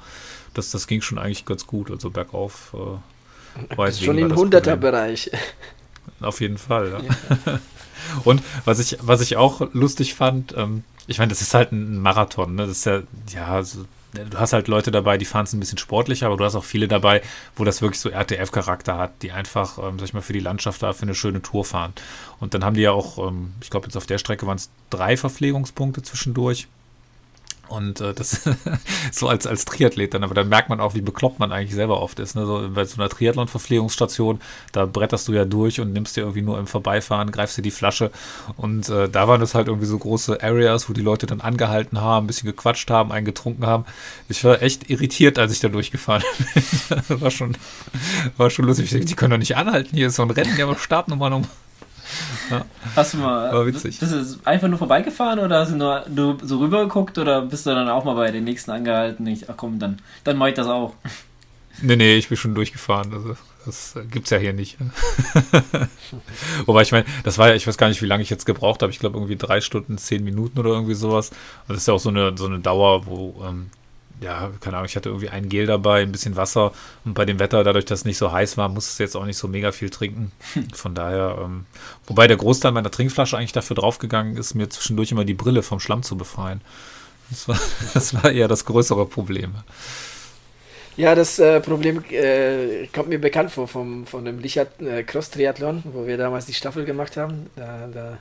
[0.54, 1.90] Das, das ging schon eigentlich ganz gut.
[1.90, 2.74] Also bergauf.
[2.74, 5.30] Äh, weiß schon im 100er-Bereich.
[6.20, 7.00] Auf jeden Fall, ja.
[7.46, 7.60] ja.
[8.24, 11.98] Und was ich, was ich auch lustig fand, ähm, ich meine, das ist halt ein
[11.98, 12.66] Marathon, ne?
[12.66, 13.84] Das ist ja, ja, so
[14.24, 16.64] du hast halt Leute dabei, die fahren es ein bisschen sportlicher, aber du hast auch
[16.64, 17.22] viele dabei,
[17.54, 20.82] wo das wirklich so RTF-Charakter hat, die einfach, ähm, sag ich mal, für die Landschaft
[20.82, 21.92] da für eine schöne Tour fahren.
[22.40, 24.70] Und dann haben die ja auch, ähm, ich glaube, jetzt auf der Strecke waren es
[24.90, 26.68] drei Verpflegungspunkte zwischendurch.
[27.68, 28.42] Und äh, das
[29.12, 32.00] so als, als Triathlet dann, aber dann merkt man auch, wie bekloppt man eigentlich selber
[32.00, 32.34] oft ist.
[32.34, 32.46] Ne?
[32.46, 34.40] So, bei so einer Triathlon-Verpflegungsstation,
[34.72, 37.70] da bretterst du ja durch und nimmst dir irgendwie nur im Vorbeifahren, greifst dir die
[37.70, 38.10] Flasche.
[38.56, 42.00] Und äh, da waren das halt irgendwie so große Areas, wo die Leute dann angehalten
[42.00, 43.84] haben, ein bisschen gequatscht haben, einen getrunken haben.
[44.28, 46.22] Ich war echt irritiert, als ich da durchgefahren
[47.08, 47.20] bin.
[47.20, 47.56] war, schon,
[48.36, 48.90] war schon lustig.
[48.90, 51.42] Die können doch nicht anhalten, hier ist so ein Rennen, die haben Startnummer noch.
[52.50, 52.64] Ja.
[52.94, 53.52] Hast du mal.
[53.52, 53.98] War witzig.
[53.98, 57.70] Bist du einfach nur vorbeigefahren oder hast du nur du so rübergeguckt oder bist du
[57.70, 59.26] dann auch mal bei den nächsten angehalten?
[59.26, 60.94] Ich, ach komm, dann, dann mach ich das auch.
[61.82, 63.12] Nee, nee, ich bin schon durchgefahren.
[63.12, 64.78] Also, das gibt's ja hier nicht.
[66.66, 68.82] Wobei ich meine, das war ja, ich weiß gar nicht, wie lange ich jetzt gebraucht
[68.82, 68.92] habe.
[68.92, 71.30] Ich glaube irgendwie drei Stunden, zehn Minuten oder irgendwie sowas.
[71.30, 73.70] Und das ist ja auch so eine, so eine Dauer, wo ähm,
[74.20, 76.72] ja, keine Ahnung, ich hatte irgendwie ein Gel dabei, ein bisschen Wasser
[77.04, 79.24] und bei dem Wetter, dadurch, dass es nicht so heiß war, musste es jetzt auch
[79.26, 80.32] nicht so mega viel trinken.
[80.74, 81.66] Von daher, ähm,
[82.06, 85.80] wobei der Großteil meiner Trinkflasche eigentlich dafür draufgegangen ist, mir zwischendurch immer die Brille vom
[85.80, 86.60] Schlamm zu befreien.
[87.30, 87.58] Das war,
[87.94, 89.54] das war eher das größere Problem.
[90.96, 95.30] Ja, das äh, Problem äh, kommt mir bekannt vor vom, von dem Lichert äh, Cross
[95.30, 97.50] Triathlon, wo wir damals die Staffel gemacht haben.
[97.54, 98.18] Da, da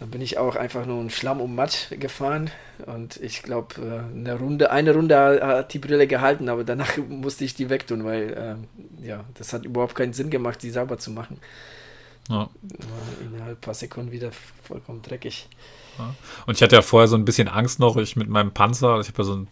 [0.00, 2.50] dann bin ich auch einfach nur ein Schlamm um Matt gefahren
[2.86, 7.44] und ich glaube, äh, eine Runde, eine Runde hat die Brille gehalten, aber danach musste
[7.44, 8.32] ich die wegtun, weil
[9.02, 11.38] äh, ja, das hat überhaupt keinen Sinn gemacht, die sauber zu machen.
[12.30, 12.36] Ja.
[12.38, 12.50] War
[13.26, 14.30] innerhalb ein paar Sekunden wieder
[14.62, 15.48] vollkommen dreckig.
[16.46, 19.08] Und ich hatte ja vorher so ein bisschen Angst noch, ich mit meinem Panzer, ich
[19.08, 19.48] habe ja so ein,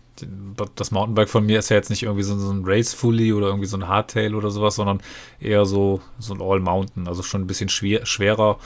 [0.74, 3.46] das Mountainbike von mir ist ja jetzt nicht irgendwie so, so ein Race Fully oder
[3.48, 5.00] irgendwie so ein Hardtail oder sowas, sondern
[5.40, 8.58] eher so, so ein All Mountain, also schon ein bisschen schwer, schwerer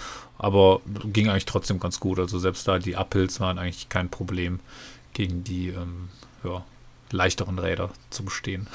[0.43, 2.19] aber ging eigentlich trotzdem ganz gut.
[2.19, 4.59] Also selbst da die Uphills waren eigentlich kein Problem
[5.13, 6.09] gegen die ähm,
[6.43, 6.65] ja,
[7.13, 8.67] leichteren Räder zu bestehen.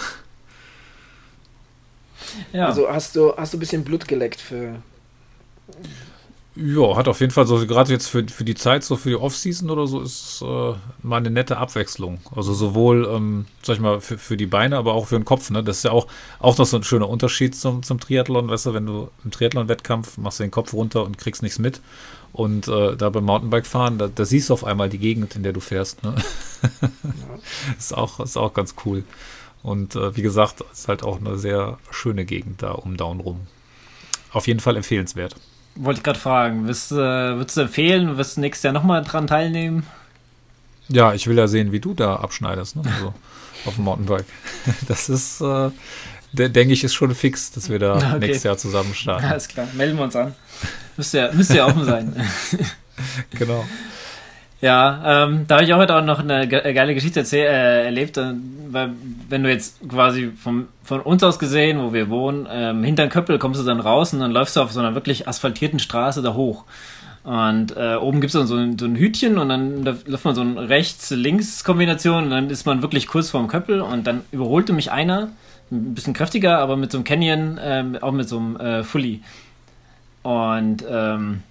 [2.53, 2.67] Ja.
[2.67, 4.81] Also hast du, hast du ein bisschen Blut geleckt für,
[6.57, 9.15] ja, hat auf jeden Fall so, gerade jetzt für, für die Zeit, so für die
[9.15, 12.19] Offseason oder so, ist äh, mal eine nette Abwechslung.
[12.35, 15.49] Also sowohl, ähm, sag ich mal, für, für die Beine, aber auch für den Kopf.
[15.51, 15.63] Ne?
[15.63, 16.07] Das ist ja auch,
[16.39, 18.49] auch noch so ein schöner Unterschied zum, zum Triathlon.
[18.49, 21.81] Weißt du, wenn du im Triathlon-Wettkampf machst du den Kopf runter und kriegst nichts mit.
[22.33, 25.53] Und äh, da beim Mountainbike-Fahren, da, da, siehst du auf einmal die Gegend, in der
[25.53, 26.03] du fährst.
[26.03, 26.15] Ne?
[27.77, 29.03] Ist, auch, ist auch ganz cool.
[29.63, 33.41] Und äh, wie gesagt, ist halt auch eine sehr schöne Gegend da um Down rum.
[34.31, 35.35] Auf jeden Fall empfehlenswert.
[35.79, 36.67] Wollte ich gerade fragen.
[36.67, 39.85] Wirst, äh, würdest du empfehlen, wirst du nächstes Jahr nochmal dran teilnehmen?
[40.89, 42.83] Ja, ich will ja sehen, wie du da abschneidest, ne?
[42.85, 43.13] Also
[43.65, 44.25] auf dem Mountainbike.
[44.87, 45.69] Das ist, äh,
[46.33, 48.19] denke ich, ist schon fix, dass wir da okay.
[48.19, 49.25] nächstes Jahr zusammen starten.
[49.25, 50.35] Alles klar, melden wir uns an.
[50.95, 52.15] Müsste ja, müsste ja offen sein.
[53.31, 53.65] genau.
[54.59, 58.33] Ja, ähm, da habe ich auch heute auch noch eine geile Geschichte äh, erlebt, äh,
[58.69, 58.91] weil
[59.29, 63.37] wenn du jetzt quasi vom, von uns aus gesehen, wo wir wohnen, ähm, hinter Köppel
[63.37, 66.33] kommst du dann raus und dann läufst du auf so einer wirklich asphaltierten Straße da
[66.33, 66.63] hoch.
[67.23, 70.25] Und äh, oben gibt es dann so ein, so ein Hütchen und dann da läuft
[70.25, 74.73] man so eine Rechts-Links-Kombination und dann ist man wirklich kurz vorm Köppel und dann überholte
[74.73, 75.29] mich einer,
[75.69, 79.21] ein bisschen kräftiger, aber mit so einem Canyon, ähm, auch mit so einem äh, Fully.
[80.23, 81.43] Und ähm,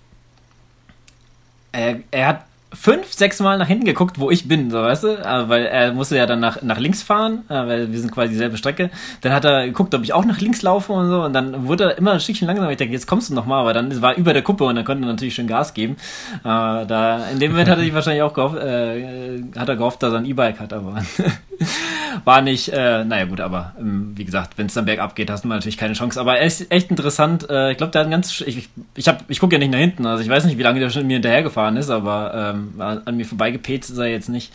[1.73, 5.09] er, er hat fünf, sechs Mal nach hinten geguckt, wo ich bin, so weißt du,
[5.09, 8.31] äh, weil er musste ja dann nach, nach links fahren, äh, weil wir sind quasi
[8.31, 8.91] dieselbe Strecke.
[9.21, 11.85] Dann hat er geguckt, ob ich auch nach links laufe und so und dann wurde
[11.85, 12.71] er immer ein Stückchen langsamer.
[12.71, 14.85] Ich denke, jetzt kommst du noch mal, aber dann war über der Kuppe und dann
[14.85, 15.97] konnte er natürlich schön Gas geben.
[16.41, 20.03] Äh, da in dem Moment hat er sich wahrscheinlich auch gehofft, äh, hat er gehofft,
[20.03, 21.03] dass er ein E-Bike hat, aber
[22.25, 25.45] war nicht, äh, naja gut, aber ähm, wie gesagt, wenn es dann bergab geht, hast
[25.45, 26.21] du natürlich keine Chance.
[26.21, 27.49] Aber er ist echt interessant.
[27.49, 30.23] Äh, ich glaube, der hat ganz, ich, ich, ich gucke ja nicht nach hinten, also
[30.23, 33.95] ich weiß nicht, wie lange der schon mir hinterhergefahren ist, aber ähm, an mir vorbeigepetzt
[33.95, 34.53] sei jetzt nicht.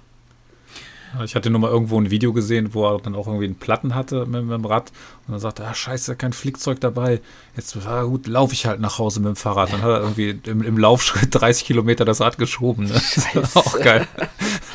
[1.24, 3.96] Ich hatte nur mal irgendwo ein Video gesehen, wo er dann auch irgendwie einen Platten
[3.96, 4.92] hatte mit, mit dem Rad
[5.26, 7.20] und dann sagte er, ah, scheiße, kein Flickzeug dabei.
[7.56, 9.72] Jetzt, ah, gut, laufe ich halt nach Hause mit dem Fahrrad.
[9.72, 12.84] Dann hat er irgendwie im, im Laufschritt 30 Kilometer das Rad geschoben.
[12.84, 12.92] Ne?
[12.92, 14.06] Das ist auch geil.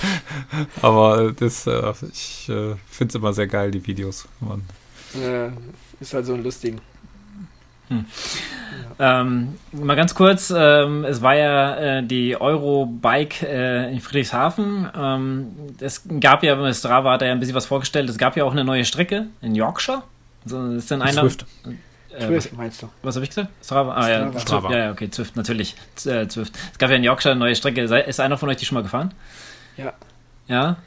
[0.81, 4.27] Aber das, äh, ich äh, finde es immer sehr geil, die Videos.
[4.41, 4.63] Man.
[5.13, 5.53] Ja,
[6.01, 6.81] ist halt so ein lustigen.
[7.89, 8.05] Hm.
[8.97, 14.89] Ähm, mal ganz kurz, ähm, es war ja äh, die Eurobike äh, in Friedrichshafen.
[14.95, 18.53] Ähm, es gab ja, Strava hat ja ein bisschen was vorgestellt, es gab ja auch
[18.53, 20.03] eine neue Strecke in Yorkshire.
[20.45, 21.21] Also ist dann einer.
[21.21, 21.45] Swift.
[22.17, 22.89] Äh, was, meinst du?
[23.01, 23.49] Was habe ich gesagt?
[23.61, 23.95] Strava.
[23.95, 24.31] Ah Strava.
[24.33, 24.71] ja, Strava.
[24.71, 25.75] ja, ja, okay, Zwift, natürlich.
[26.05, 26.53] Äh, Zwift.
[26.71, 27.81] Es gab ja in Yorkshire eine neue Strecke.
[27.81, 29.13] Ist einer von euch die schon mal gefahren?
[29.75, 29.93] Ja.
[30.47, 30.77] Ja?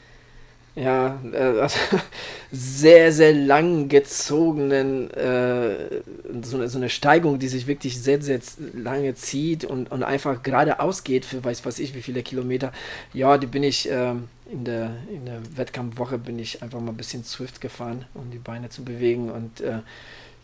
[0.78, 1.68] Ja, äh,
[2.52, 6.02] sehr, sehr lang gezogenen, äh,
[6.42, 8.40] so, so eine Steigung, die sich wirklich sehr, sehr
[8.74, 12.72] lange zieht und, und einfach geradeaus geht für weiß was ich wie viele Kilometer.
[13.12, 14.14] Ja, die bin ich äh,
[14.50, 18.38] in, der, in der Wettkampfwoche bin ich einfach mal ein bisschen Swift gefahren, um die
[18.38, 19.80] Beine zu bewegen und äh,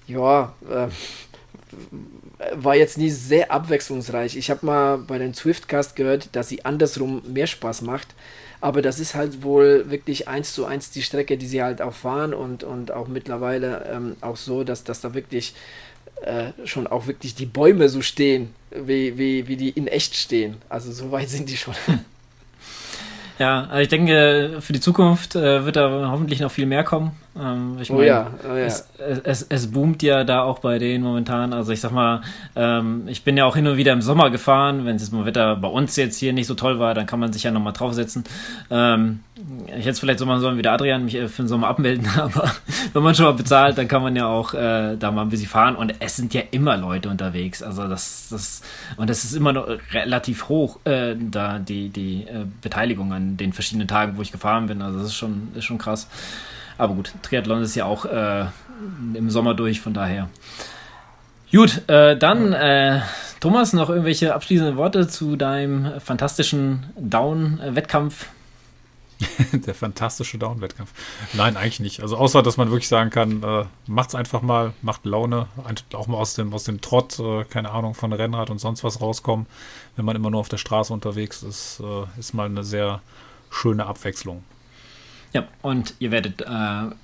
[0.07, 0.89] ja, äh,
[2.55, 4.37] war jetzt nie sehr abwechslungsreich.
[4.37, 8.09] Ich habe mal bei den Swiftcast gehört, dass sie andersrum mehr Spaß macht
[8.65, 11.93] aber das ist halt wohl wirklich eins zu eins die Strecke, die sie halt auch
[11.93, 15.55] fahren und, und auch mittlerweile ähm, auch so, dass, dass da wirklich
[16.23, 20.57] äh, schon auch wirklich die Bäume so stehen, wie, wie, wie die in echt stehen.
[20.71, 21.75] Also so weit sind die schon.
[23.37, 27.11] Ja, also ich denke, für die Zukunft äh, wird da hoffentlich noch viel mehr kommen.
[27.37, 28.65] Ähm, ich oh mein, ja, oh ja.
[28.65, 28.89] Es,
[29.25, 31.53] es, es, boomt ja da auch bei denen momentan.
[31.53, 32.23] Also ich sag mal,
[32.55, 34.85] ähm, ich bin ja auch hin und wieder im Sommer gefahren.
[34.85, 37.33] Wenn es mal Wetter bei uns jetzt hier nicht so toll war, dann kann man
[37.33, 38.25] sich ja nochmal draufsetzen.
[38.71, 39.21] Ähm,
[39.77, 42.09] ich hätte vielleicht so mal sollen wie der Adrian mich äh, für den Sommer abmelden,
[42.17, 42.53] aber
[42.93, 45.49] wenn man schon mal bezahlt, dann kann man ja auch äh, da mal ein bisschen
[45.49, 45.75] fahren.
[45.75, 47.65] Und es sind ja immer Leute unterwegs.
[47.65, 48.63] Also das, das
[48.97, 53.53] und das ist immer noch relativ hoch, äh, da die, die äh, Beteiligung an den
[53.53, 54.83] verschiedenen Tagen, wo ich gefahren bin.
[54.83, 56.07] Also das ist schon, ist schon krass.
[56.79, 58.47] Aber gut, Triathlon ist ja auch äh,
[59.15, 60.29] im Sommer durch, von daher.
[61.51, 63.01] Gut, äh, dann äh,
[63.41, 68.27] Thomas, noch irgendwelche abschließenden Worte zu deinem fantastischen Down-Wettkampf?
[69.53, 70.93] der fantastische Down-Wettkampf.
[71.35, 72.01] Nein, eigentlich nicht.
[72.01, 75.47] Also außer, dass man wirklich sagen kann, äh, macht's einfach mal, macht Laune,
[75.93, 79.01] auch mal aus dem, aus dem Trott, äh, keine Ahnung, von Rennrad und sonst was
[79.01, 79.47] rauskommen.
[79.97, 83.01] Wenn man immer nur auf der Straße unterwegs ist, äh, ist mal eine sehr
[83.51, 84.43] schöne Abwechslung.
[85.35, 86.47] Ja, und ihr werdet äh,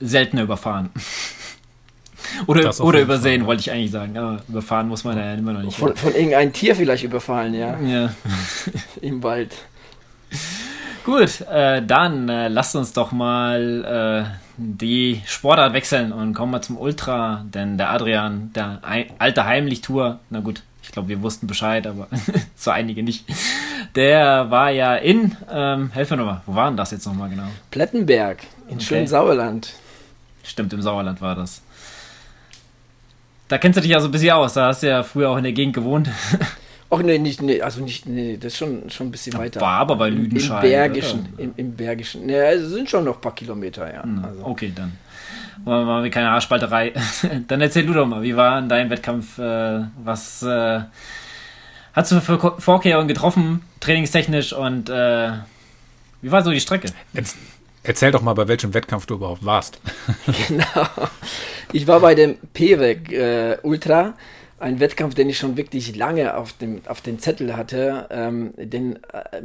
[0.01, 0.91] seltener überfahren.
[2.47, 4.17] oder oder übersehen, Fall, wollte ich eigentlich sagen.
[4.17, 5.77] Aber überfahren muss man ja immer noch nicht.
[5.77, 7.79] Von, von irgendeinem Tier vielleicht überfallen, ja.
[7.81, 8.15] Ja.
[9.03, 9.57] Im Wald.
[11.05, 16.63] Gut, äh, dann äh, lasst uns doch mal äh, die Sportart wechseln und kommen wir
[16.63, 18.81] zum Ultra, denn der Adrian, der
[19.19, 22.07] alte Heimlich-Tour, na gut, ich glaube, wir wussten Bescheid, aber
[22.55, 23.25] so einige nicht.
[23.95, 27.49] Der war ja in, ähm, helf mir nochmal, wo war denn das jetzt nochmal genau?
[27.71, 28.85] Plettenberg, in okay.
[28.85, 29.75] schönem Sauerland.
[30.43, 31.63] Stimmt, im Sauerland war das.
[33.49, 35.37] Da kennst du dich ja so ein bisschen aus, da hast du ja früher auch
[35.37, 36.09] in der Gegend gewohnt.
[36.93, 39.61] Ach nee, nicht, nee, also nicht, nee, das ist schon, schon ein bisschen weiter.
[39.61, 40.65] War aber bei Lüdenscheid.
[40.65, 42.29] Im Bergischen, im, im, Bergischen.
[42.29, 44.03] Ja, es sind schon noch ein paar Kilometer, ja.
[44.03, 44.45] Hm, also.
[44.45, 44.93] Okay, dann.
[45.65, 46.93] Machen wir keine Haarspalterei.
[47.49, 49.39] dann erzähl du doch mal, wie war dein Wettkampf?
[49.39, 50.81] Äh, was äh,
[52.01, 55.33] hast du für Vorkehrungen getroffen, trainingstechnisch und äh,
[56.23, 56.89] wie war so die Strecke?
[57.13, 57.37] Jetzt,
[57.83, 59.81] erzähl doch mal, bei welchem Wettkampf du überhaupt warst.
[60.49, 60.87] genau.
[61.73, 64.15] Ich war bei dem PWEG äh, Ultra
[64.59, 68.07] ein Wettkampf, den ich schon wirklich lange auf dem auf den Zettel hatte.
[68.11, 69.43] Ähm, denn äh,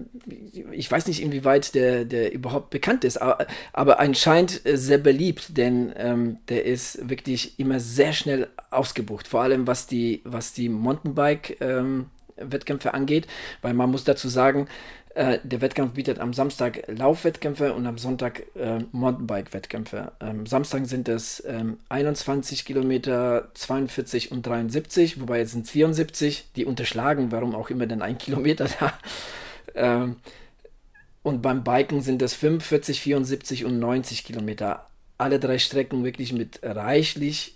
[0.71, 5.93] ich weiß nicht, inwieweit der, der überhaupt bekannt ist, aber, aber anscheinend sehr beliebt, denn
[5.97, 9.27] ähm, der ist wirklich immer sehr schnell ausgebucht.
[9.27, 13.27] Vor allem was die, was die Mountainbike ähm, Wettkämpfe angeht,
[13.61, 14.67] weil man muss dazu sagen,
[15.15, 20.11] äh, der Wettkampf bietet am Samstag Laufwettkämpfe und am Sonntag äh, Mountainbike-Wettkämpfe.
[20.19, 26.65] Am Samstag sind es ähm, 21 Kilometer, 42 und 73, wobei jetzt sind 74, die
[26.65, 28.93] unterschlagen, warum auch immer denn ein Kilometer da.
[29.73, 30.17] Ähm,
[31.23, 34.87] und beim Biken sind es 45, 74 und 90 Kilometer.
[35.17, 37.55] Alle drei Strecken wirklich mit reichlich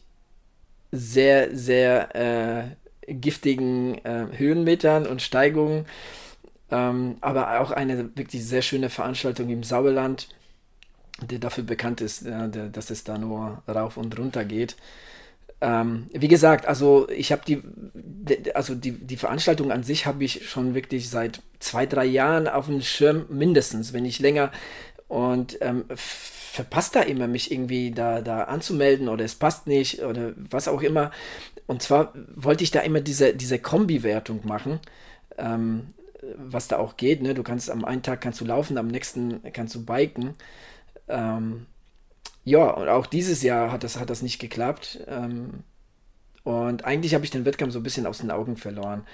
[0.91, 5.85] sehr, sehr äh, giftigen äh, Höhenmetern und Steigungen.
[6.71, 10.29] Ähm, aber auch eine wirklich sehr schöne Veranstaltung im Sauerland,
[11.21, 14.75] der dafür bekannt ist, äh, dass es da nur rauf und runter geht.
[15.61, 17.61] Ähm, wie gesagt, also ich habe die,
[18.53, 22.67] also die, die Veranstaltung an sich habe ich schon wirklich seit zwei, drei Jahren auf
[22.67, 24.51] dem Schirm, mindestens, wenn nicht länger.
[25.09, 30.33] Und ähm, verpasst da immer, mich irgendwie da, da anzumelden oder es passt nicht oder
[30.35, 31.11] was auch immer.
[31.69, 34.79] Und zwar wollte ich da immer diese, diese Kombi-Wertung machen.
[35.37, 35.93] Ähm,
[36.35, 37.21] was da auch geht.
[37.21, 37.35] Ne?
[37.35, 40.33] Du kannst am einen Tag kannst du laufen, am nächsten kannst du biken.
[41.07, 41.67] Ähm,
[42.43, 45.05] ja, und auch dieses Jahr hat das, hat das nicht geklappt.
[45.07, 45.63] Ähm,
[46.43, 49.05] und eigentlich habe ich den Wettkampf so ein bisschen aus den Augen verloren.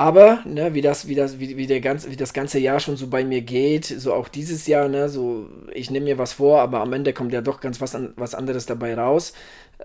[0.00, 2.96] Aber, ne, wie das, wie das, wie, wie, der ganz, wie das ganze Jahr schon
[2.96, 6.62] so bei mir geht, so auch dieses Jahr, ne, so, ich nehme mir was vor,
[6.62, 9.34] aber am Ende kommt ja doch ganz was, an, was anderes dabei raus.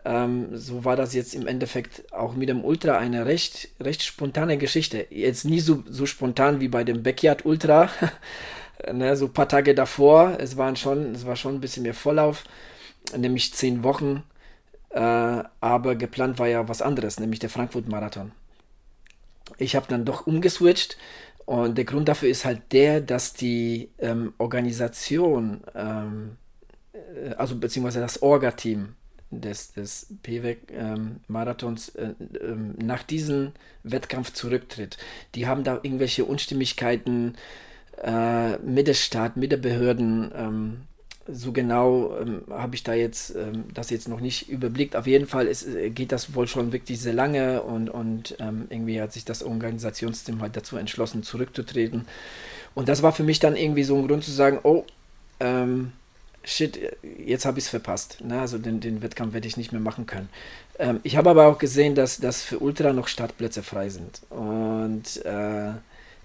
[0.06, 4.58] Ähm, so war das jetzt im Endeffekt auch mit dem Ultra eine recht, recht spontane
[4.58, 5.06] Geschichte.
[5.10, 7.90] Jetzt nie so, so spontan wie bei dem Backyard Ultra,
[8.94, 10.38] ne, so ein paar Tage davor.
[10.40, 12.46] Es waren schon, es war schon ein bisschen mehr Vorlauf,
[13.18, 14.24] nämlich zehn Wochen.
[14.92, 18.32] Äh, aber geplant war ja was anderes, nämlich der Frankfurt Marathon
[19.58, 20.98] ich habe dann doch umgeswitcht
[21.46, 26.38] und der Grund dafür ist halt der, dass die ähm, Organisation, ähm,
[26.94, 28.96] äh, also beziehungsweise das Orga-Team
[29.30, 33.52] des, des PWEG-Marathons ähm, äh, äh, nach diesem
[33.84, 34.98] Wettkampf zurücktritt.
[35.36, 37.36] Die haben da irgendwelche Unstimmigkeiten
[38.04, 40.82] äh, mit der Staat, mit der Behörden ähm,
[41.28, 44.96] so genau ähm, habe ich da jetzt ähm, das jetzt noch nicht überblickt.
[44.96, 48.68] Auf jeden Fall ist, äh, geht das wohl schon wirklich sehr lange und, und ähm,
[48.70, 52.08] irgendwie hat sich das Organisationsteam halt dazu entschlossen, zurückzutreten.
[52.76, 54.86] Und das war für mich dann irgendwie so ein Grund zu sagen, oh,
[55.40, 55.94] ähm,
[56.44, 56.80] shit,
[57.18, 58.24] jetzt habe ich es verpasst.
[58.24, 58.40] Ne?
[58.40, 60.30] Also den, den Wettkampf werde ich nicht mehr machen können.
[60.78, 64.22] Ähm, ich habe aber auch gesehen, dass, dass für Ultra noch Startplätze frei sind.
[64.30, 65.72] Und äh,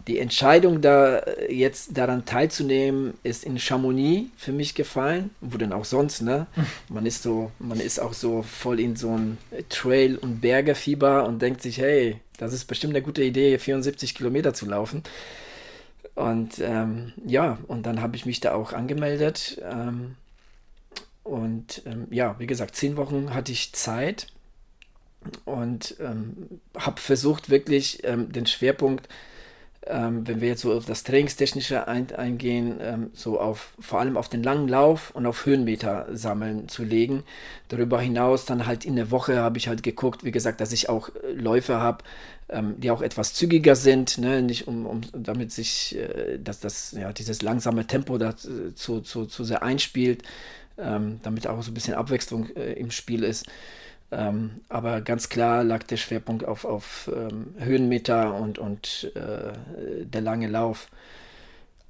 [0.07, 5.31] die Entscheidung, da äh, jetzt daran teilzunehmen, ist in Chamonix für mich gefallen.
[5.41, 6.47] Wo denn auch sonst, ne?
[6.89, 9.39] Man ist so, man ist auch so voll in so ein
[9.69, 14.55] Trail- und Bergefieber und denkt sich, hey, das ist bestimmt eine gute Idee, 74 Kilometer
[14.55, 15.03] zu laufen.
[16.15, 19.61] Und ähm, ja, und dann habe ich mich da auch angemeldet.
[19.71, 20.17] Ähm,
[21.23, 24.27] und ähm, ja, wie gesagt, zehn Wochen hatte ich Zeit
[25.45, 29.09] und ähm, habe versucht, wirklich ähm, den Schwerpunkt
[29.87, 34.19] ähm, wenn wir jetzt so auf das Trainingstechnische ein, eingehen, ähm, so auf vor allem
[34.19, 37.23] auf den langen Lauf und auf Höhenmeter sammeln zu legen.
[37.69, 40.91] Darüber hinaus dann halt in der Woche habe ich halt geguckt, wie gesagt, dass ich
[40.91, 42.05] auch äh, Läufe habe,
[42.51, 44.43] ähm, die auch etwas zügiger sind, ne?
[44.43, 49.01] nicht um, um damit sich, äh, dass das, ja, dieses langsame Tempo dazu äh, zu,
[49.01, 50.25] zu, sehr einspielt,
[50.77, 53.47] ähm, damit auch so ein bisschen Abwechslung äh, im Spiel ist.
[54.13, 60.21] Ähm, aber ganz klar lag der Schwerpunkt auf, auf ähm, Höhenmeter und, und äh, der
[60.21, 60.89] lange Lauf.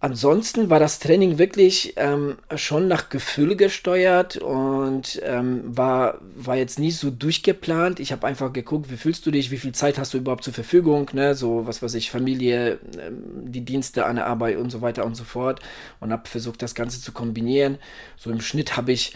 [0.03, 6.79] Ansonsten war das Training wirklich ähm, schon nach Gefühl gesteuert und ähm, war, war jetzt
[6.79, 8.01] nicht so durchgeplant.
[8.01, 10.55] Ich habe einfach geguckt, wie fühlst du dich, wie viel Zeit hast du überhaupt zur
[10.55, 11.35] Verfügung, ne?
[11.35, 15.17] so was weiß ich, Familie, ähm, die Dienste an der Arbeit und so weiter und
[15.17, 15.61] so fort
[16.01, 17.77] und habe versucht, das Ganze zu kombinieren.
[18.17, 19.13] So im Schnitt habe ich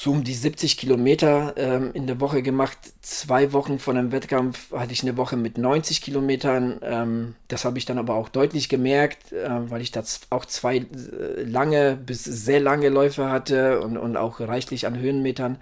[0.00, 2.78] so um die 70 Kilometer ähm, in der Woche gemacht.
[3.00, 6.78] Zwei Wochen vor einem Wettkampf hatte ich eine Woche mit 90 Kilometern.
[6.82, 10.76] Ähm, das habe ich dann aber auch deutlich gemerkt, äh, weil ich da auch zwei
[10.76, 15.58] äh, lange bis sehr lange Läufe hatte und, und auch reichlich an Höhenmetern.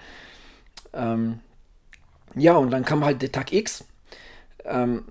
[0.93, 1.41] Ähm,
[2.35, 3.87] ja, und dann kam halt der Tag X.
[4.67, 5.05] Ähm,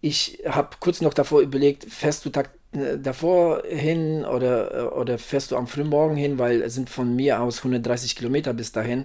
[0.00, 2.48] ich habe kurz noch davor überlegt, fährst du Tag
[3.02, 7.40] davor hin oder, äh, oder fährst du am Frühmorgen hin, weil es sind von mir
[7.40, 9.04] aus 130 Kilometer bis dahin.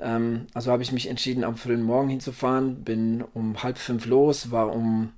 [0.00, 4.50] Ähm, also habe ich mich entschieden, am frühen Morgen hinzufahren, bin um halb fünf los,
[4.50, 5.12] war um,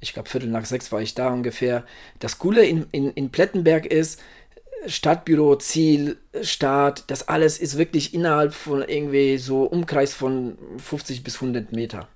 [0.00, 1.84] ich glaube, Viertel nach sechs war ich da ungefähr.
[2.18, 4.20] Das Coole in, in, in Plettenberg ist,
[4.86, 11.36] Stadtbüro, Ziel, Start, das alles ist wirklich innerhalb von irgendwie so Umkreis von 50 bis
[11.36, 12.08] 100 Meter.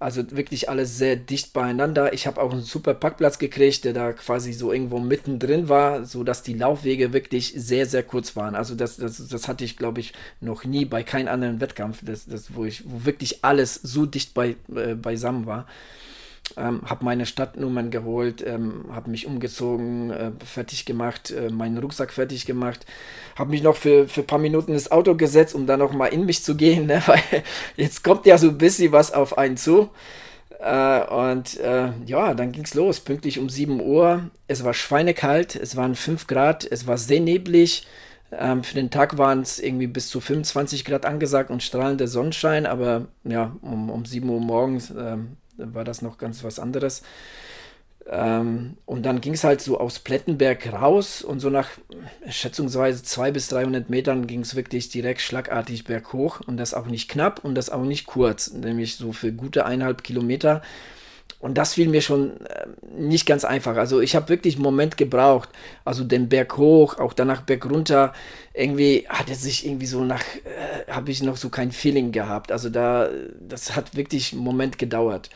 [0.00, 2.12] Also wirklich alles sehr dicht beieinander.
[2.12, 6.44] Ich habe auch einen super Parkplatz gekriegt, der da quasi so irgendwo mittendrin war, sodass
[6.44, 8.54] die Laufwege wirklich sehr, sehr kurz waren.
[8.54, 12.26] Also das, das, das hatte ich, glaube ich, noch nie bei keinem anderen Wettkampf, das,
[12.26, 15.66] das, wo, ich, wo wirklich alles so dicht bei, äh, beisammen war
[16.56, 22.12] ähm, habe meine Stadtnummern geholt, ähm, habe mich umgezogen, äh, fertig gemacht, äh, meinen Rucksack
[22.12, 22.86] fertig gemacht,
[23.36, 26.06] habe mich noch für, für ein paar Minuten ins Auto gesetzt, um dann noch mal
[26.06, 27.02] in mich zu gehen, ne?
[27.06, 27.22] weil
[27.76, 29.90] jetzt kommt ja so ein bisschen was auf einen zu.
[30.60, 34.30] Äh, und äh, ja, dann ging es los, pünktlich um 7 Uhr.
[34.48, 37.86] Es war schweinekalt, es waren 5 Grad, es war sehr neblig.
[38.32, 42.66] Ähm, für den Tag waren es irgendwie bis zu 25 Grad angesagt und strahlender Sonnenschein,
[42.66, 47.02] aber ja, um, um 7 Uhr morgens ähm, war das noch ganz was anderes.
[48.10, 51.68] Ähm, und dann ging es halt so aus Plettenberg raus und so nach
[52.28, 57.10] schätzungsweise 200 bis 300 Metern ging es wirklich direkt schlagartig berghoch und das auch nicht
[57.10, 60.62] knapp und das auch nicht kurz, nämlich so für gute eineinhalb Kilometer.
[61.40, 62.66] Und das fiel mir schon äh,
[62.96, 63.76] nicht ganz einfach.
[63.76, 65.48] Also ich habe wirklich einen Moment gebraucht.
[65.84, 68.12] Also den Berg hoch, auch danach Berg runter.
[68.54, 72.50] Irgendwie hat es sich irgendwie so nach, äh, habe ich noch so kein Feeling gehabt.
[72.50, 73.08] Also da,
[73.40, 75.30] das hat wirklich einen Moment gedauert,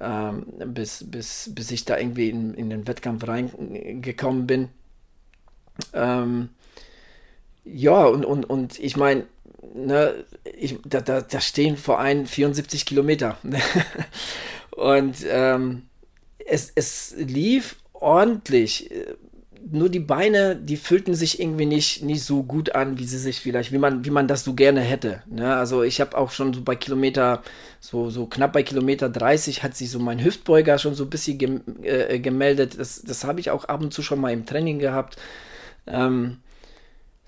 [0.00, 4.68] ähm, bis, bis, bis ich da irgendwie in, in den Wettkampf reingekommen bin.
[5.92, 6.50] Ähm,
[7.64, 9.24] ja, und, und, und ich meine,
[9.74, 10.24] ne,
[10.84, 13.36] da, da, da stehen vor allem 74 Kilometer.
[14.80, 15.82] Und ähm,
[16.46, 18.90] es, es lief ordentlich.
[19.70, 23.40] Nur die Beine, die fühlten sich irgendwie nicht, nicht so gut an, wie sie sich
[23.40, 25.22] vielleicht, wie man, wie man das so gerne hätte.
[25.26, 25.54] Ne?
[25.54, 27.42] Also ich habe auch schon so bei Kilometer,
[27.78, 31.36] so, so knapp bei Kilometer 30 hat sich so mein Hüftbeuger schon so ein bisschen
[31.36, 32.78] gem äh, gemeldet.
[32.78, 35.18] Das, das habe ich auch ab und zu schon mal im Training gehabt.
[35.86, 36.38] Ähm,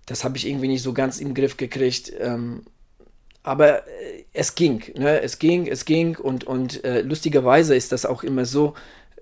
[0.07, 2.15] das habe ich irgendwie nicht so ganz im Griff gekriegt.
[2.19, 2.63] Ähm,
[3.43, 5.21] aber äh, es ging, ne?
[5.21, 8.75] es ging, es ging und, und äh, lustigerweise ist das auch immer so,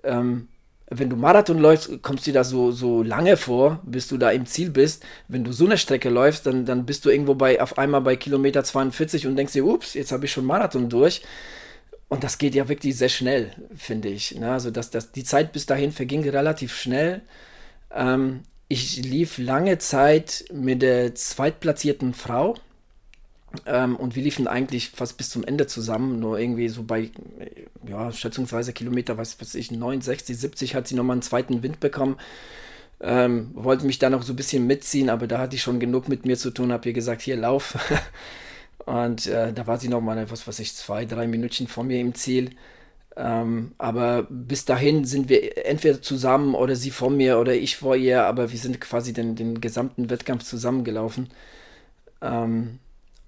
[0.03, 0.47] ähm,
[0.93, 4.45] wenn du Marathon läufst, kommst du da so, so lange vor, bis du da im
[4.45, 5.05] Ziel bist.
[5.29, 8.17] Wenn du so eine Strecke läufst, dann, dann bist du irgendwo bei, auf einmal bei
[8.17, 11.21] Kilometer 42 und denkst dir, ups, jetzt habe ich schon Marathon durch.
[12.09, 14.35] Und das geht ja wirklich sehr schnell, finde ich.
[14.35, 14.51] Ne?
[14.51, 17.21] Also das, das, die Zeit bis dahin verging relativ schnell.
[17.95, 22.55] Ähm, ich lief lange Zeit mit der zweitplatzierten Frau
[23.65, 27.11] ähm, und wir liefen eigentlich fast bis zum Ende zusammen, nur irgendwie so bei,
[27.87, 32.17] ja, schätzungsweise Kilometer, was weiß ich, 69, 70 hat sie nochmal einen zweiten Wind bekommen.
[33.01, 36.07] Ähm, wollte mich da noch so ein bisschen mitziehen, aber da hatte ich schon genug
[36.07, 37.77] mit mir zu tun, habe ihr gesagt, hier lauf.
[38.85, 42.13] und äh, da war sie nochmal, was weiß ich, zwei, drei Minütchen vor mir im
[42.15, 42.51] Ziel.
[43.17, 47.95] Ähm, aber bis dahin sind wir entweder zusammen oder sie vor mir oder ich vor
[47.95, 51.29] ihr, aber wir sind quasi den, den gesamten Wettkampf zusammengelaufen.
[52.21, 52.79] Ähm,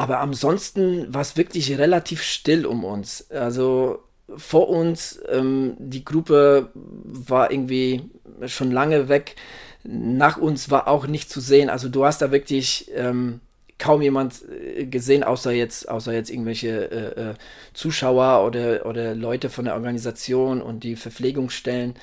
[0.03, 3.31] aber ansonsten war es wirklich relativ still um uns.
[3.31, 3.99] Also
[4.35, 8.09] vor uns, ähm, die Gruppe war irgendwie
[8.47, 9.37] schon lange weg.
[9.85, 11.69] Nach uns war auch nicht zu sehen.
[11.69, 13.39] Also du hast da wirklich ähm,
[13.79, 17.33] kaum jemand äh, gesehen, außer jetzt, außer jetzt irgendwelche äh, äh,
[17.73, 21.95] Zuschauer oder, oder Leute von der Organisation und die Verpflegungsstellen,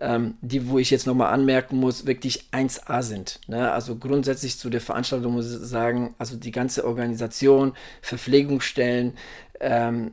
[0.00, 3.40] ähm, die, wo ich jetzt nochmal anmerken muss, wirklich 1A sind.
[3.46, 3.70] Ne?
[3.72, 7.72] Also grundsätzlich zu der Veranstaltung muss ich sagen, also die ganze Organisation,
[8.02, 9.14] Verpflegungsstellen,
[9.60, 10.12] ähm,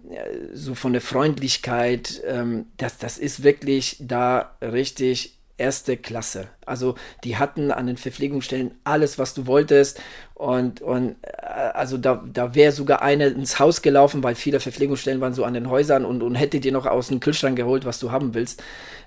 [0.53, 6.47] so von der Freundlichkeit, ähm, das, das ist wirklich da richtig erste Klasse.
[6.65, 10.01] Also die hatten an den Verpflegungsstellen alles, was du wolltest.
[10.33, 15.21] Und, und äh, also da, da wäre sogar eine ins Haus gelaufen, weil viele Verpflegungsstellen
[15.21, 17.99] waren so an den Häusern und, und hätte dir noch aus dem Kühlschrank geholt, was
[17.99, 18.61] du haben willst.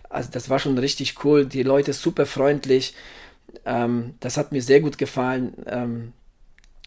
[0.08, 1.46] Also das war schon richtig cool.
[1.46, 2.94] Die Leute super freundlich.
[3.64, 5.54] Ähm, das hat mir sehr gut gefallen.
[5.66, 6.12] Ähm,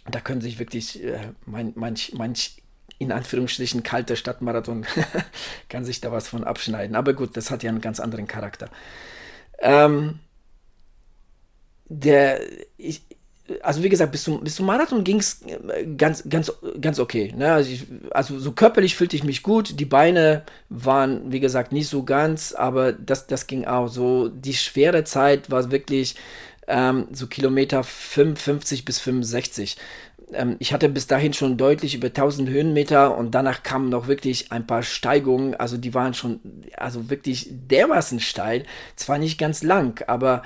[0.10, 2.62] da können sich wirklich äh, mein, manch, manch
[2.98, 4.86] in Anführungsstrichen kalter Stadtmarathon
[5.70, 6.96] kann sich da was von abschneiden.
[6.96, 8.70] Aber gut, das hat ja einen ganz anderen Charakter.
[9.60, 10.20] Ähm,
[11.90, 12.40] der,
[12.78, 13.02] ich,
[13.62, 17.34] also wie gesagt, bis zum, bis zum Marathon ging es äh, ganz, ganz, ganz okay.
[17.36, 17.52] Ne?
[17.52, 19.80] Also, ich, also, so körperlich fühlte ich mich gut.
[19.80, 23.88] Die Beine waren, wie gesagt, nicht so ganz, aber das, das ging auch.
[23.88, 26.16] So die schwere Zeit war wirklich
[26.68, 29.78] ähm, so Kilometer 55 bis 65
[30.34, 34.52] ähm, ich hatte bis dahin schon deutlich über 1000 Höhenmeter und danach kamen noch wirklich
[34.52, 35.56] ein paar Steigungen.
[35.56, 36.40] Also die waren schon,
[36.78, 38.64] also wirklich dermaßen steil.
[38.96, 40.44] Zwar nicht ganz lang, aber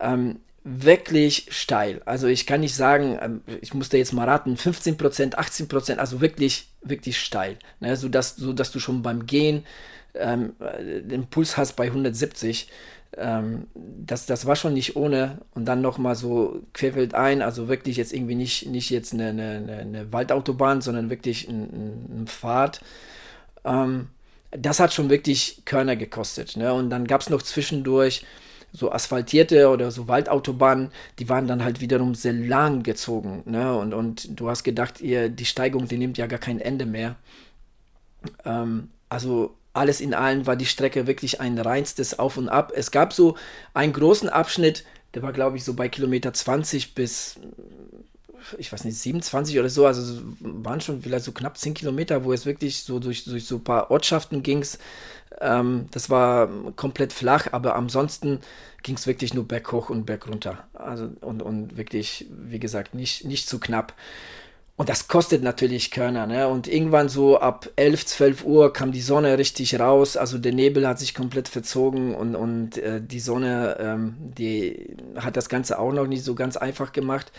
[0.00, 2.02] ähm, wirklich steil.
[2.04, 6.66] Also ich kann nicht sagen, ähm, ich musste jetzt mal raten, 15%, 18%, also wirklich,
[6.82, 7.56] wirklich steil.
[7.78, 7.96] Ne?
[7.96, 9.64] So, dass, so dass du schon beim Gehen
[10.14, 12.68] ähm, äh, den Puls hast bei 170
[13.16, 15.38] ähm, das, das war schon nicht ohne.
[15.54, 19.78] Und dann nochmal so querfeld ein, also wirklich jetzt irgendwie nicht, nicht jetzt eine, eine,
[19.80, 22.80] eine Waldautobahn, sondern wirklich ein, ein Pfad.
[23.64, 24.08] Ähm,
[24.50, 26.56] das hat schon wirklich Körner gekostet.
[26.56, 26.72] Ne?
[26.72, 28.24] Und dann gab es noch zwischendurch
[28.72, 33.42] so asphaltierte oder so Waldautobahnen, die waren dann halt wiederum sehr lang gezogen.
[33.46, 33.76] Ne?
[33.76, 37.16] Und, und du hast gedacht, ihr, die Steigung, die nimmt ja gar kein Ende mehr.
[38.44, 42.72] Ähm, also alles in allem war die Strecke wirklich ein reinstes Auf und Ab.
[42.74, 43.36] Es gab so
[43.74, 47.38] einen großen Abschnitt, der war, glaube ich, so bei Kilometer 20 bis,
[48.58, 49.86] ich weiß nicht, 27 oder so.
[49.86, 53.56] Also waren schon vielleicht so knapp 10 Kilometer, wo es wirklich so durch, durch so
[53.56, 54.64] ein paar Ortschaften ging.
[55.40, 58.40] Ähm, das war komplett flach, aber ansonsten
[58.82, 60.64] ging es wirklich nur berghoch und bergunter.
[60.74, 63.94] Also und, und wirklich, wie gesagt, nicht, nicht zu knapp.
[64.76, 66.26] Und das kostet natürlich Körner.
[66.26, 66.48] Ne?
[66.48, 70.18] Und irgendwann so ab 11, 12 Uhr kam die Sonne richtig raus.
[70.18, 75.36] Also der Nebel hat sich komplett verzogen und, und äh, die Sonne, ähm, die hat
[75.36, 77.32] das Ganze auch noch nicht so ganz einfach gemacht.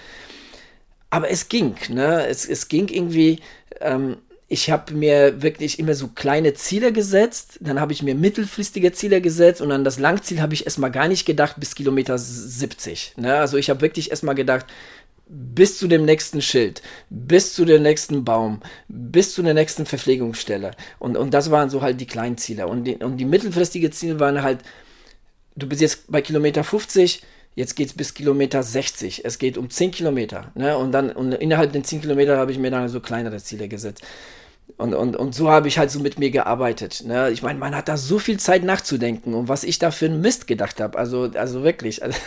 [1.09, 1.75] Aber es ging.
[1.89, 2.25] Ne?
[2.27, 3.39] Es, es ging irgendwie.
[3.79, 4.17] Ähm,
[4.49, 9.19] ich habe mir wirklich immer so kleine Ziele gesetzt, dann habe ich mir mittelfristige Ziele
[9.19, 13.15] gesetzt und an das Langziel habe ich erstmal gar nicht gedacht bis Kilometer 70.
[13.17, 13.35] Ne?
[13.35, 14.65] Also ich habe wirklich erstmal gedacht,
[15.29, 20.71] bis zu dem nächsten Schild, bis zu dem nächsten Baum, bis zu der nächsten Verpflegungsstelle.
[20.99, 22.67] Und, und das waren so halt die kleinen Ziele.
[22.67, 24.59] Und die, und die mittelfristige Ziele waren halt,
[25.57, 27.23] du bist jetzt bei Kilometer 50,
[27.57, 29.25] jetzt geht es bis Kilometer 60.
[29.25, 30.51] Es geht um 10 Kilometer.
[30.53, 30.77] Ne?
[30.77, 34.03] Und dann und innerhalb den 10 Kilometer habe ich mir dann so kleinere Ziele gesetzt.
[34.77, 37.03] Und, und, und so habe ich halt so mit mir gearbeitet.
[37.05, 37.31] Ne?
[37.31, 40.21] Ich meine, man hat da so viel Zeit nachzudenken und was ich da für einen
[40.21, 40.99] Mist gedacht habe.
[40.99, 42.03] Also, also wirklich.
[42.03, 42.19] Also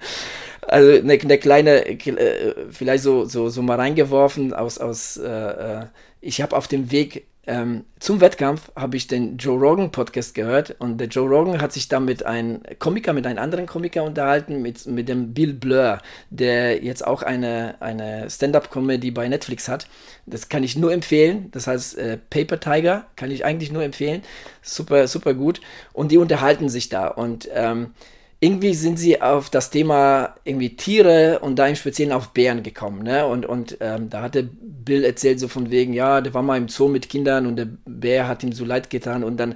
[0.68, 5.86] also eine, eine kleine, äh, vielleicht so, so, so mal reingeworfen aus, aus äh, äh
[6.20, 10.74] ich habe auf dem Weg ähm, zum Wettkampf habe ich den Joe Rogan Podcast gehört
[10.80, 14.62] und der Joe Rogan hat sich da mit einem Komiker, mit einem anderen Komiker unterhalten,
[14.62, 15.98] mit, mit dem Bill Blur,
[16.30, 19.86] der jetzt auch eine, eine Stand-Up-Comedy bei Netflix hat.
[20.26, 21.48] Das kann ich nur empfehlen.
[21.52, 24.22] Das heißt äh, Paper Tiger, kann ich eigentlich nur empfehlen.
[24.62, 25.60] Super, super gut.
[25.92, 27.92] Und die unterhalten sich da und ähm,
[28.38, 33.02] irgendwie sind sie auf das Thema irgendwie Tiere und da im Speziellen auf Bären gekommen.
[33.02, 33.26] Ne?
[33.26, 36.68] Und, und ähm, da hatte Bill erzählt so von wegen, ja, der war mal im
[36.68, 39.24] Zoo mit Kindern und der Bär hat ihm so leid getan.
[39.24, 39.54] Und dann,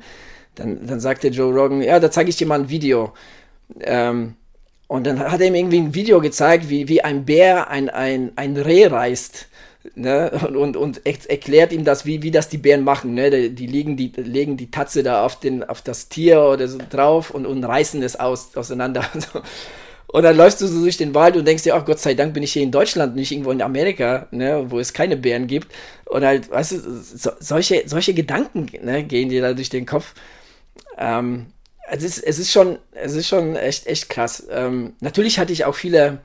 [0.55, 3.13] dann, dann sagte Joe Rogan, ja, da zeige ich dir mal ein Video.
[3.81, 4.35] Ähm,
[4.89, 8.33] und dann hat er ihm irgendwie ein Video gezeigt, wie, wie ein Bär ein, ein,
[8.37, 9.50] ein Reh reißt
[9.95, 10.31] ne?
[10.47, 13.15] und, und, und erklärt ihm das, wie, wie das die Bären machen.
[13.15, 13.31] Ne?
[13.31, 16.79] Die, die, legen, die legen die Tatze da auf, den, auf das Tier oder so
[16.91, 19.05] drauf und, und reißen es aus, auseinander.
[20.13, 22.35] Und dann läufst du so durch den Wald und denkst dir, ach Gott sei Dank
[22.35, 25.73] bin ich hier in Deutschland, nicht irgendwo in Amerika, ne, wo es keine Bären gibt.
[26.07, 30.15] Und halt, weißt du, so, solche, solche Gedanken ne, gehen dir da durch den Kopf.
[30.99, 31.47] Ähm,
[31.89, 34.49] es, ist, es, ist schon, es ist schon echt, echt krass.
[34.51, 36.19] Ähm, natürlich hatte ich auch viele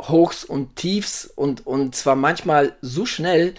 [0.00, 3.54] Hochs und Tiefs und, und zwar manchmal so schnell,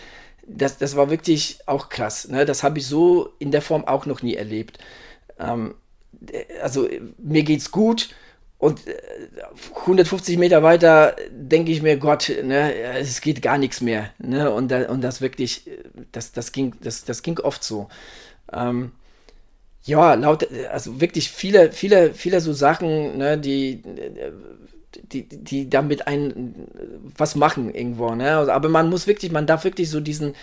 [0.46, 2.28] das, das war wirklich auch krass.
[2.28, 2.46] Ne?
[2.46, 4.80] Das habe ich so in der Form auch noch nie erlebt.
[5.40, 5.76] Ähm,
[6.62, 8.10] also mir geht's gut
[8.58, 8.82] und
[9.76, 14.10] 150 äh, Meter weiter denke ich mir, Gott, ne, es geht gar nichts mehr.
[14.18, 14.52] Ne?
[14.52, 15.70] Und, und das wirklich,
[16.12, 17.88] das, das, ging, das, das ging oft so.
[18.52, 18.92] Ähm,
[19.84, 23.82] ja, laut, also wirklich viele, viele, viele so Sachen, ne, die,
[25.12, 26.56] die, die damit ein
[27.18, 28.16] was machen irgendwo.
[28.16, 28.32] Ne?
[28.32, 30.36] Aber man muss wirklich, man darf wirklich so diesen,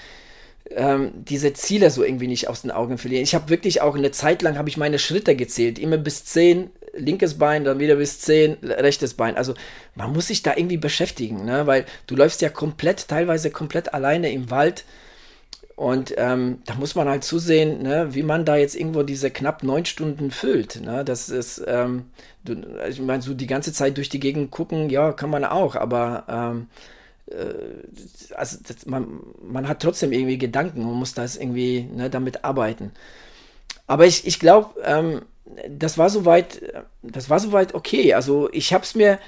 [0.70, 3.22] ähm, diese Ziele so irgendwie nicht aus den Augen verlieren.
[3.22, 6.70] Ich habe wirklich auch eine Zeit lang habe ich meine Schritte gezählt, immer bis 10,
[6.96, 9.36] linkes Bein, dann wieder bis 10, rechtes Bein.
[9.36, 9.54] Also
[9.94, 11.66] man muss sich da irgendwie beschäftigen, ne?
[11.66, 14.84] weil du läufst ja komplett, teilweise komplett alleine im Wald.
[15.76, 19.62] Und ähm, da muss man halt zusehen, ne, wie man da jetzt irgendwo diese knapp
[19.62, 20.80] neun Stunden füllt.
[20.80, 21.04] Ne?
[21.04, 22.06] Das ist, ähm,
[22.44, 22.54] du,
[22.88, 26.24] ich meine, so die ganze Zeit durch die Gegend gucken, ja, kann man auch, aber
[26.30, 26.68] ähm,
[27.30, 32.42] äh, also das, man, man hat trotzdem irgendwie Gedanken und muss das irgendwie ne, damit
[32.42, 32.92] arbeiten.
[33.86, 35.22] Aber ich, ich glaube, ähm,
[35.68, 36.62] das war soweit,
[37.02, 38.14] das war soweit okay.
[38.14, 39.18] Also ich habe es mir,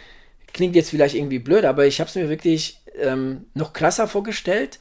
[0.53, 4.79] klingt jetzt vielleicht irgendwie blöd, aber ich habe es mir wirklich ähm, noch krasser vorgestellt.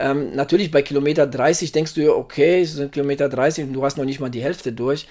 [0.00, 3.84] Ähm, natürlich bei Kilometer 30 denkst du ja, okay, es sind Kilometer 30 und du
[3.84, 5.06] hast noch nicht mal die Hälfte durch.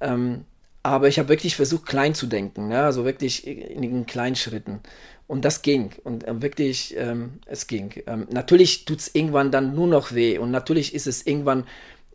[0.00, 0.44] Ähm,
[0.82, 2.82] aber ich habe wirklich versucht, klein zu denken, ne?
[2.82, 4.80] also wirklich in, in kleinen Schritten.
[5.28, 5.90] Und das ging.
[6.02, 8.02] Und äh, wirklich, ähm, es ging.
[8.06, 10.38] Ähm, natürlich tut es irgendwann dann nur noch weh.
[10.38, 11.64] Und natürlich ist es irgendwann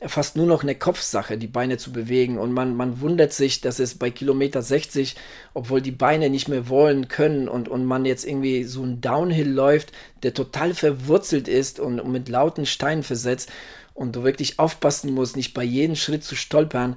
[0.06, 2.38] fast nur noch eine Kopfsache, die Beine zu bewegen.
[2.38, 5.16] Und man, man wundert sich, dass es bei Kilometer 60,
[5.54, 9.50] obwohl die Beine nicht mehr wollen können und, und man jetzt irgendwie so ein Downhill
[9.50, 9.92] läuft,
[10.22, 13.50] der total verwurzelt ist und, und mit lauten Steinen versetzt
[13.96, 16.96] und du wirklich aufpassen musst, nicht bei jedem Schritt zu stolpern.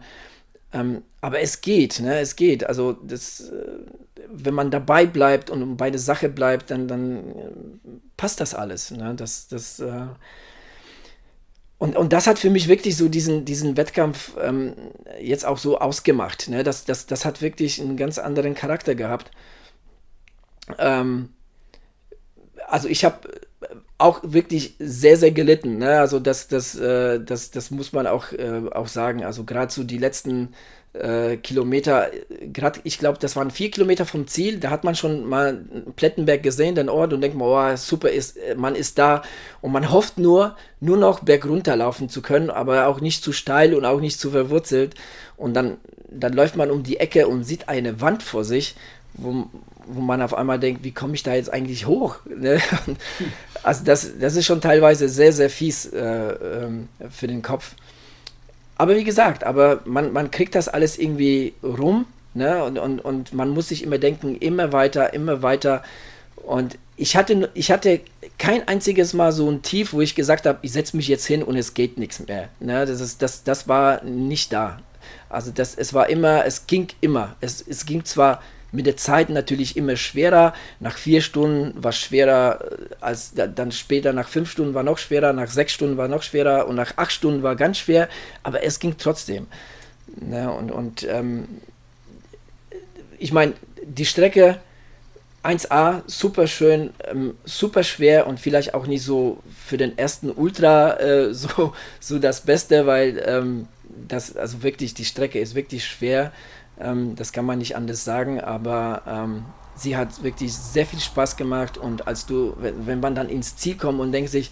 [0.72, 2.20] Ähm, aber es geht, ne?
[2.20, 2.64] Es geht.
[2.64, 3.66] Also das, äh,
[4.28, 7.50] wenn man dabei bleibt und bei der Sache bleibt, dann, dann äh,
[8.18, 8.90] passt das alles.
[8.90, 9.14] Ne?
[9.16, 10.06] Das, das, äh
[11.80, 14.74] und, und das hat für mich wirklich so diesen, diesen Wettkampf ähm,
[15.18, 16.50] jetzt auch so ausgemacht.
[16.50, 16.62] Ne?
[16.62, 19.30] Das, das, das hat wirklich einen ganz anderen Charakter gehabt.
[20.78, 21.30] Ähm,
[22.68, 23.30] also ich habe
[23.96, 25.78] auch wirklich sehr, sehr gelitten.
[25.78, 25.98] Ne?
[26.00, 29.24] Also das, das, äh, das, das muss man auch, äh, auch sagen.
[29.24, 30.52] Also gerade so die letzten
[30.92, 32.10] äh, Kilometer,
[32.52, 35.64] gerade ich glaube, das waren vier Kilometer vom Ziel, da hat man schon mal
[35.96, 39.22] Plettenberg gesehen, den Ort und denkt man, oh, super, ist, man ist da
[39.60, 43.74] und man hofft nur, nur noch bergunter laufen zu können, aber auch nicht zu steil
[43.74, 44.94] und auch nicht zu verwurzelt
[45.36, 45.76] und dann,
[46.08, 48.74] dann läuft man um die Ecke und sieht eine Wand vor sich,
[49.14, 49.46] wo,
[49.86, 52.16] wo man auf einmal denkt, wie komme ich da jetzt eigentlich hoch?
[52.26, 52.60] Ne?
[53.62, 57.74] Also das, das ist schon teilweise sehr, sehr fies äh, ähm, für den Kopf.
[58.80, 62.64] Aber wie gesagt, aber man, man kriegt das alles irgendwie rum, ne?
[62.64, 65.82] Und, und, und man muss sich immer denken, immer weiter, immer weiter.
[66.36, 68.00] Und ich hatte, ich hatte
[68.38, 71.42] kein einziges Mal so ein Tief, wo ich gesagt habe, ich setze mich jetzt hin
[71.42, 72.48] und es geht nichts mehr.
[72.58, 72.86] Ne?
[72.86, 74.80] Das, ist, das, das war nicht da.
[75.28, 77.36] Also das, es war immer, es ging immer.
[77.42, 78.40] Es, es ging zwar
[78.72, 80.54] mit der Zeit natürlich immer schwerer.
[80.78, 85.32] Nach vier Stunden war schwerer äh, als dann später, nach fünf Stunden war noch schwerer,
[85.32, 88.08] nach sechs Stunden war noch schwerer und nach acht Stunden war ganz schwer,
[88.42, 89.46] aber es ging trotzdem.
[90.30, 91.46] Ja, und und ähm,
[93.18, 93.52] ich meine,
[93.84, 94.58] die Strecke
[95.42, 100.98] 1A, super schön, ähm, super schwer und vielleicht auch nicht so für den ersten Ultra
[101.00, 103.68] äh, so, so das Beste, weil ähm,
[104.08, 106.32] das, also wirklich, die Strecke ist wirklich schwer.
[106.80, 109.44] Ähm, das kann man nicht anders sagen, aber ähm,
[109.76, 113.76] sie hat wirklich sehr viel Spaß gemacht und als du, wenn, man dann ins Ziel
[113.76, 114.50] kommt und denkt sich,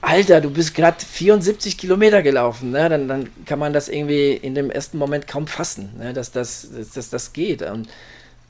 [0.00, 2.88] Alter, du bist gerade 74 Kilometer gelaufen, ne?
[2.88, 6.12] dann, dann kann man das irgendwie in dem ersten Moment kaum fassen, ne?
[6.12, 7.62] dass, das, dass, dass das geht.
[7.62, 7.88] Und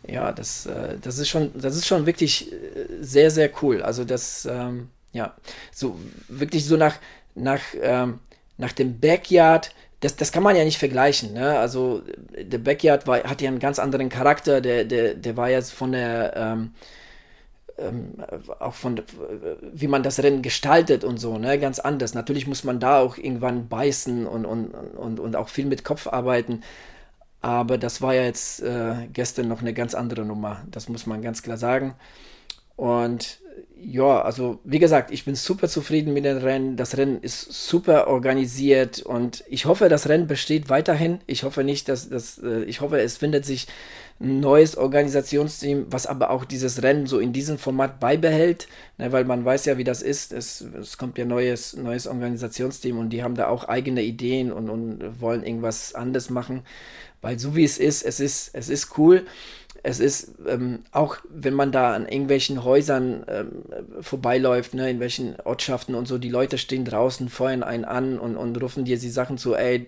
[0.07, 2.57] ja, das, äh, das, ist schon, das ist schon wirklich äh,
[3.01, 3.82] sehr, sehr cool.
[3.82, 5.34] Also das, ähm, ja,
[5.72, 6.96] so wirklich so nach,
[7.34, 8.20] nach, ähm,
[8.59, 11.32] nach dem Backyard das, das kann man ja nicht vergleichen.
[11.32, 11.59] Ne?
[11.59, 12.03] Also
[12.36, 14.61] der Backyard war, hat ja einen ganz anderen Charakter.
[14.61, 16.72] Der, der, der war jetzt von der ähm,
[17.78, 18.14] ähm,
[18.59, 19.01] auch von
[19.62, 22.14] wie man das Rennen gestaltet und so, ne, ganz anders.
[22.14, 26.07] Natürlich muss man da auch irgendwann beißen und, und, und, und auch viel mit Kopf
[26.09, 26.62] arbeiten.
[27.40, 30.62] Aber das war ja jetzt äh, gestern noch eine ganz andere Nummer.
[30.70, 31.94] Das muss man ganz klar sagen.
[32.76, 33.38] Und
[33.80, 36.76] ja, also wie gesagt, ich bin super zufrieden mit dem Rennen.
[36.76, 41.20] Das Rennen ist super organisiert und ich hoffe, das Rennen besteht weiterhin.
[41.26, 43.66] Ich hoffe nicht, dass das, äh, ich hoffe, es findet sich
[44.20, 48.66] ein neues Organisationsteam, was aber auch dieses Rennen so in diesem Format beibehält,
[48.98, 50.32] ne, weil man weiß ja, wie das ist.
[50.32, 54.68] Es, es kommt ja neues, neues Organisationsteam und die haben da auch eigene Ideen und,
[54.70, 56.62] und wollen irgendwas anderes machen,
[57.20, 59.24] weil so wie es ist, es ist, es ist cool
[59.83, 63.62] es ist ähm, auch, wenn man da an irgendwelchen Häusern ähm,
[64.01, 68.37] vorbeiläuft, ne, in welchen Ortschaften und so, die Leute stehen draußen, feuern einen an und,
[68.37, 69.87] und rufen dir die Sachen zu, ey,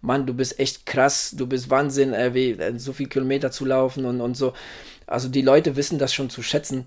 [0.00, 4.04] Mann, du bist echt krass, du bist Wahnsinn, ey, wie, so viel Kilometer zu laufen
[4.04, 4.52] und, und so.
[5.06, 6.86] Also die Leute wissen das schon zu schätzen.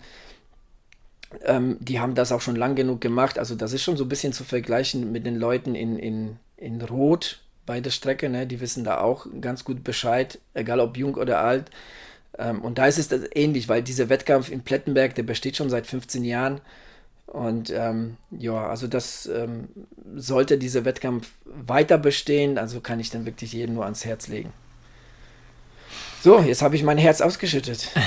[1.44, 3.40] Ähm, die haben das auch schon lang genug gemacht.
[3.40, 6.82] Also das ist schon so ein bisschen zu vergleichen mit den Leuten in, in, in
[6.82, 8.30] Rot bei der Strecke.
[8.30, 8.48] Ne?
[8.48, 11.72] Die wissen da auch ganz gut Bescheid, egal ob jung oder alt.
[12.38, 15.88] Ähm, und da ist es ähnlich, weil dieser Wettkampf in Plettenberg, der besteht schon seit
[15.88, 16.62] 15 Jahren.
[17.28, 19.68] Und ähm, ja, also das ähm,
[20.16, 22.58] sollte dieser Wettkampf weiter bestehen.
[22.58, 24.54] Also kann ich dann wirklich jedem nur ans Herz legen.
[26.22, 27.90] So, jetzt habe ich mein Herz ausgeschüttet.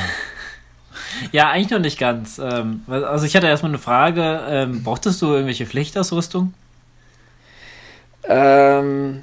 [1.32, 2.38] Ja, eigentlich noch nicht ganz.
[2.38, 4.42] Ähm, also ich hatte erstmal eine Frage.
[4.48, 6.54] Ähm, brauchtest du irgendwelche Pflichtausrüstung?
[8.24, 9.22] Ähm,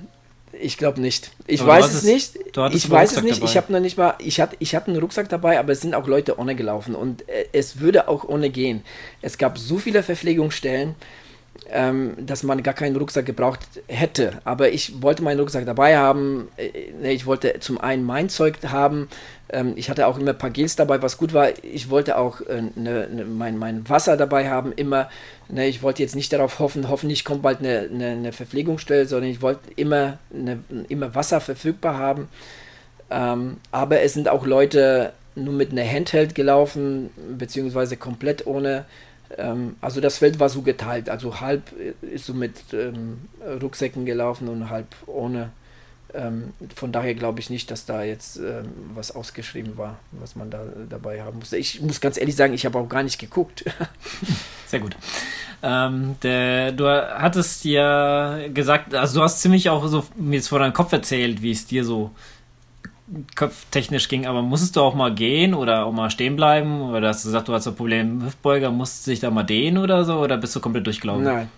[0.59, 1.31] ich glaube nicht.
[1.47, 2.35] Ich aber weiß es nicht.
[2.71, 3.37] Ich weiß es nicht.
[3.37, 3.45] Dabei.
[3.45, 4.15] Ich habe noch nicht mal.
[4.19, 7.27] Ich hatte, ich hatte einen Rucksack dabei, aber es sind auch Leute ohne gelaufen und
[7.29, 8.83] äh, es würde auch ohne gehen.
[9.21, 10.95] Es gab so viele Verpflegungsstellen
[11.69, 14.33] ähm, dass man gar keinen Rucksack gebraucht hätte.
[14.43, 16.49] Aber ich wollte meinen Rucksack dabei haben.
[16.57, 19.07] Äh, ich wollte zum einen mein Zeug haben.
[19.49, 21.49] Ähm, ich hatte auch immer ein paar Gels dabei, was gut war.
[21.63, 25.09] Ich wollte auch äh, ne, ne, mein, mein Wasser dabei haben, immer.
[25.49, 29.29] Ne, ich wollte jetzt nicht darauf hoffen, hoffentlich kommt bald eine, eine, eine Verpflegungsstelle, sondern
[29.29, 32.27] ich wollte immer, eine, immer Wasser verfügbar haben.
[33.09, 38.85] Ähm, aber es sind auch Leute nur mit einer Handheld gelaufen, beziehungsweise komplett ohne
[39.37, 41.71] ähm, also das Feld war so geteilt, also halb
[42.01, 43.21] ist so mit ähm,
[43.61, 45.51] Rucksäcken gelaufen und halb ohne.
[46.13, 50.49] Ähm, von daher glaube ich nicht, dass da jetzt ähm, was ausgeschrieben war, was man
[50.49, 51.57] da dabei haben musste.
[51.57, 53.65] Ich muss ganz ehrlich sagen, ich habe auch gar nicht geguckt.
[54.67, 54.95] Sehr gut.
[55.61, 60.59] Ähm, der, du hattest ja gesagt, also du hast ziemlich auch so mir jetzt vor
[60.59, 62.11] deinem Kopf erzählt, wie es dir so
[63.35, 66.81] kopftechnisch ging, aber musstest du auch mal gehen oder auch mal stehen bleiben?
[66.81, 69.43] Oder hast du gesagt, du hast ein Problem mit Hüftbeuger, musst du dich da mal
[69.43, 70.19] dehnen oder so?
[70.19, 71.23] Oder bist du komplett durchgelaufen?
[71.23, 71.49] Nein.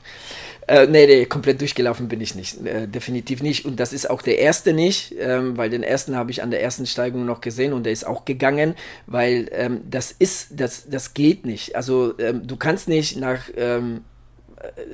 [0.67, 2.65] Äh, nee, nee, komplett durchgelaufen bin ich nicht.
[2.65, 3.63] Äh, definitiv nicht.
[3.65, 6.61] Und das ist auch der erste nicht, ähm, weil den ersten habe ich an der
[6.61, 8.75] ersten Steigung noch gesehen und der ist auch gegangen,
[9.05, 11.77] weil ähm, das ist, das, das geht nicht.
[11.77, 14.01] Also ähm, du kannst nicht nach ähm,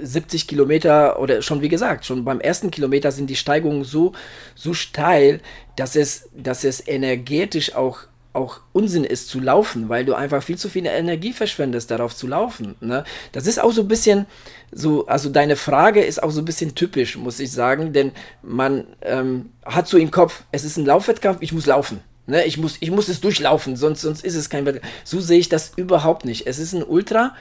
[0.01, 4.14] 70 Kilometer oder schon wie gesagt, schon beim ersten Kilometer sind die Steigungen so,
[4.55, 5.39] so steil,
[5.76, 7.99] dass es, dass es energetisch auch,
[8.34, 12.28] auch Unsinn ist zu laufen, weil du einfach viel zu viel Energie verschwendest, darauf zu
[12.28, 12.76] laufen.
[12.82, 13.03] Ne?
[13.32, 14.26] Das ist auch so ein bisschen
[14.72, 18.11] so, also deine Frage ist auch so ein bisschen typisch, muss ich sagen, denn
[18.41, 22.01] man ähm, hat so im Kopf, es ist ein Laufwettkampf, ich muss laufen.
[22.26, 24.88] Ne, ich, muss, ich muss es durchlaufen, sonst, sonst ist es kein Wettkampf.
[25.03, 26.47] So sehe ich das überhaupt nicht.
[26.47, 27.36] Es ist ein Ultra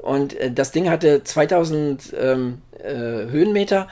[0.00, 3.88] und äh, das Ding hatte 2000 ähm, äh, Höhenmeter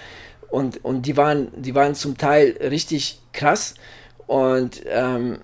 [0.50, 3.74] und, und die, waren, die waren zum Teil richtig krass.
[4.26, 5.38] Und ähm,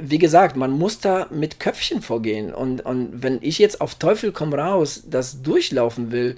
[0.00, 2.52] wie gesagt, man muss da mit Köpfchen vorgehen.
[2.54, 6.36] Und, und wenn ich jetzt auf Teufel komm raus das durchlaufen will,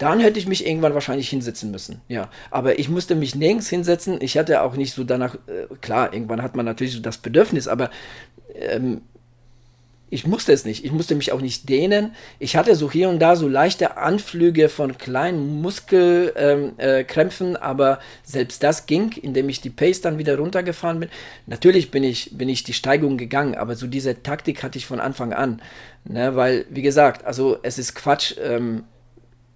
[0.00, 2.00] dann hätte ich mich irgendwann wahrscheinlich hinsetzen müssen.
[2.08, 4.18] Ja, aber ich musste mich nirgends hinsetzen.
[4.22, 7.68] Ich hatte auch nicht so danach, äh, klar, irgendwann hat man natürlich so das Bedürfnis,
[7.68, 7.90] aber
[8.54, 9.02] ähm,
[10.08, 10.86] ich musste es nicht.
[10.86, 12.14] Ich musste mich auch nicht dehnen.
[12.38, 17.98] Ich hatte so hier und da so leichte Anflüge von kleinen Muskelkrämpfen, ähm, äh, aber
[18.24, 21.10] selbst das ging, indem ich die Pace dann wieder runtergefahren bin.
[21.46, 24.98] Natürlich bin ich, bin ich die Steigung gegangen, aber so diese Taktik hatte ich von
[24.98, 25.60] Anfang an.
[26.04, 26.34] Ne?
[26.36, 28.84] Weil, wie gesagt, also es ist Quatsch, ähm,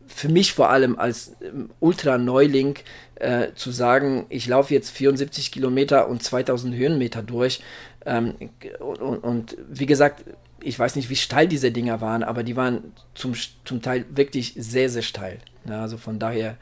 [0.07, 2.77] für mich vor allem als ähm, Ultra-Neuling
[3.17, 7.61] äh, zu sagen, ich laufe jetzt 74 Kilometer und 2000 Höhenmeter durch.
[8.07, 8.35] Ähm,
[8.81, 10.25] und, und, wie gesagt,
[10.61, 13.35] ich weiß nicht, wie steil diese Dinger waren, aber die waren zum,
[13.65, 15.39] zum Teil wirklich sehr, sehr steil.
[15.69, 16.57] Ja, also von daher,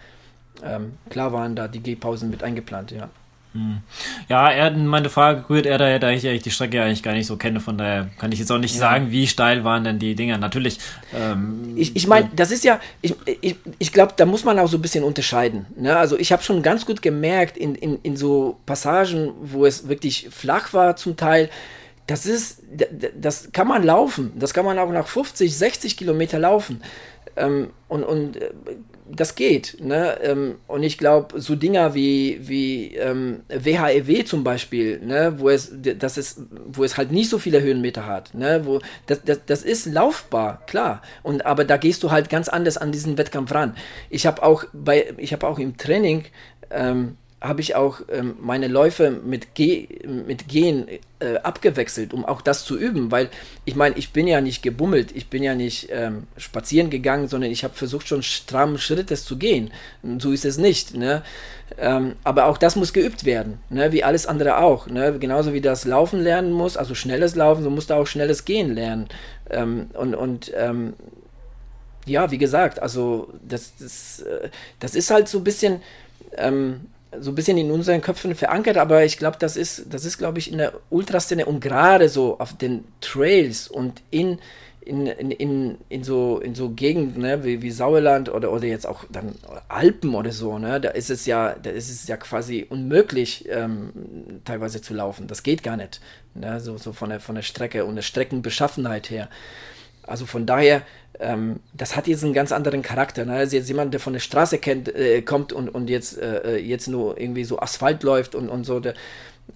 [0.62, 3.11] ähm, klar waren da die Gehpausen mit eingeplant, ja.
[3.53, 3.78] Hm.
[4.28, 7.26] Ja, er, meine Frage rührt er daher, da ich eigentlich die Strecke eigentlich gar nicht
[7.26, 8.80] so kenne, von daher kann ich jetzt auch nicht ja.
[8.80, 10.38] sagen, wie steil waren denn die Dinger.
[10.38, 10.78] Natürlich.
[11.14, 14.68] Ähm, ich ich meine, das ist ja, ich, ich, ich glaube, da muss man auch
[14.68, 15.66] so ein bisschen unterscheiden.
[15.76, 15.96] Ne?
[15.96, 20.28] Also ich habe schon ganz gut gemerkt, in, in, in so Passagen, wo es wirklich
[20.30, 21.50] flach war zum Teil,
[22.07, 22.62] das ist,
[23.16, 24.32] das kann man laufen.
[24.36, 26.82] Das kann man auch nach 50, 60 Kilometer laufen.
[27.37, 28.51] Ähm, und, und äh,
[29.14, 29.76] das geht.
[29.80, 30.18] Ne?
[30.22, 35.35] Ähm, und ich glaube, so Dinger wie, wie ähm, WHEW zum Beispiel, ne?
[35.39, 38.62] wo, es, das ist, wo es halt nicht so viele Höhenmeter hat, ne?
[38.64, 41.03] wo, das, das, das ist laufbar, klar.
[41.22, 43.76] Und, aber da gehst du halt ganz anders an diesen Wettkampf ran.
[44.09, 46.24] Ich habe auch, hab auch im Training
[46.70, 50.86] ähm, habe ich auch ähm, meine Läufe mit, Ge mit Gehen
[51.18, 53.30] äh, abgewechselt, um auch das zu üben, weil
[53.64, 57.51] ich meine, ich bin ja nicht gebummelt, ich bin ja nicht ähm, spazieren gegangen, sondern
[57.51, 59.72] ich habe versucht schon stramm Schrittes zu gehen.
[60.18, 60.95] So ist es nicht.
[60.95, 61.22] Ne?
[61.78, 63.93] Ähm, aber auch das muss geübt werden, ne?
[63.93, 64.86] wie alles andere auch.
[64.86, 65.18] Ne?
[65.18, 68.74] Genauso wie das Laufen lernen muss, also schnelles Laufen, so musst du auch schnelles Gehen
[68.74, 69.09] lernen.
[69.51, 70.95] Ähm, und und ähm,
[72.07, 75.82] ja, wie gesagt, also das, das, äh, das ist halt so ein bisschen,
[76.36, 76.88] ähm,
[77.20, 80.38] so ein bisschen in unseren Köpfen verankert, aber ich glaube, das ist, das ist, glaube
[80.38, 84.38] ich, in der Ultraszene und gerade so auf den Trails und in,
[84.80, 88.86] in, in, in, in so, in so Gegenden, ne, wie, wie Sauerland oder, oder jetzt
[88.86, 89.34] auch dann
[89.68, 93.92] Alpen oder so, ne, da ist es ja, da ist es ja quasi unmöglich, ähm,
[94.44, 95.26] teilweise zu laufen.
[95.26, 96.00] Das geht gar nicht.
[96.34, 99.28] Ne, so, so von der, von der Strecke und der Streckenbeschaffenheit her.
[100.07, 100.82] Also von daher,
[101.20, 103.24] ähm, das hat jetzt einen ganz anderen Charakter.
[103.24, 103.34] Ne?
[103.34, 106.88] Also jetzt jemand, der von der Straße kennt, äh, kommt und, und jetzt, äh, jetzt
[106.88, 108.94] nur irgendwie so Asphalt läuft und, und so, der,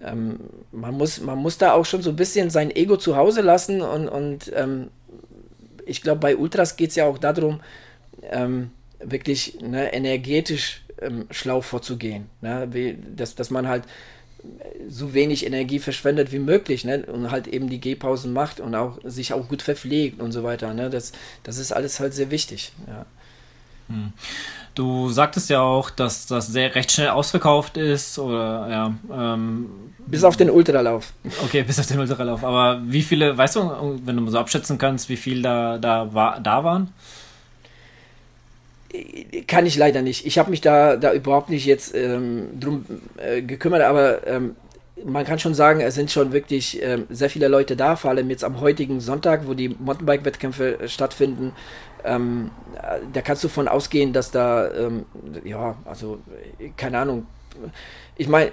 [0.02, 0.40] ähm,
[0.72, 3.80] man, muss, man muss da auch schon so ein bisschen sein Ego zu Hause lassen
[3.80, 4.88] und, und ähm,
[5.84, 7.60] ich glaube, bei Ultras geht es ja auch darum,
[8.22, 12.26] ähm, wirklich ne, energetisch ähm, schlau vorzugehen.
[12.40, 12.68] Ne?
[12.72, 13.84] Wie, dass, dass man halt
[14.88, 17.04] so wenig Energie verschwendet wie möglich ne?
[17.06, 20.74] und halt eben die Gehpausen macht und auch sich auch gut verpflegt und so weiter.
[20.74, 20.90] Ne?
[20.90, 22.72] Das, das ist alles halt sehr wichtig.
[22.86, 23.06] Ja.
[23.88, 24.12] Hm.
[24.74, 28.94] Du sagtest ja auch, dass das sehr recht schnell ausverkauft ist oder ja.
[29.10, 29.70] Ähm,
[30.06, 31.12] bis auf den Ultralauf.
[31.44, 32.44] Okay, bis auf den Ultralauf.
[32.44, 36.40] Aber wie viele, weißt du, wenn du so abschätzen kannst, wie viele da, da, war,
[36.40, 36.92] da waren?
[39.46, 40.26] Kann ich leider nicht.
[40.26, 42.84] Ich habe mich da, da überhaupt nicht jetzt ähm, drum
[43.16, 44.56] äh, gekümmert, aber ähm,
[45.04, 48.30] man kann schon sagen, es sind schon wirklich ähm, sehr viele Leute da, vor allem
[48.30, 51.52] jetzt am heutigen Sonntag, wo die Mountainbike-Wettkämpfe äh, stattfinden.
[52.04, 52.50] Ähm,
[53.12, 55.04] da kannst du von ausgehen, dass da, ähm,
[55.44, 56.18] ja, also,
[56.76, 57.26] keine Ahnung.
[58.16, 58.52] Ich meine,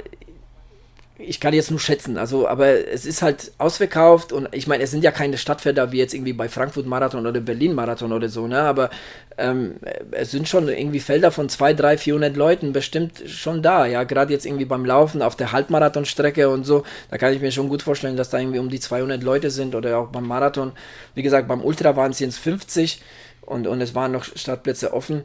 [1.25, 4.91] ich kann jetzt nur schätzen, also, aber es ist halt ausverkauft und ich meine, es
[4.91, 8.47] sind ja keine Stadtfelder wie jetzt irgendwie bei Frankfurt Marathon oder Berlin Marathon oder so,
[8.47, 8.89] ne, aber
[9.37, 9.75] ähm,
[10.11, 14.33] es sind schon irgendwie Felder von 2, 3, 400 Leuten bestimmt schon da, ja, gerade
[14.33, 17.81] jetzt irgendwie beim Laufen auf der Halbmarathonstrecke und so, da kann ich mir schon gut
[17.81, 20.71] vorstellen, dass da irgendwie um die 200 Leute sind oder auch beim Marathon,
[21.15, 23.01] wie gesagt, beim Ultra waren es jetzt 50
[23.45, 25.23] und, und es waren noch Startplätze offen,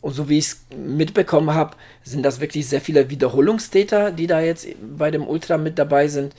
[0.00, 4.40] und so wie ich es mitbekommen habe, sind das wirklich sehr viele Wiederholungstäter, die da
[4.40, 6.34] jetzt bei dem Ultra mit dabei sind,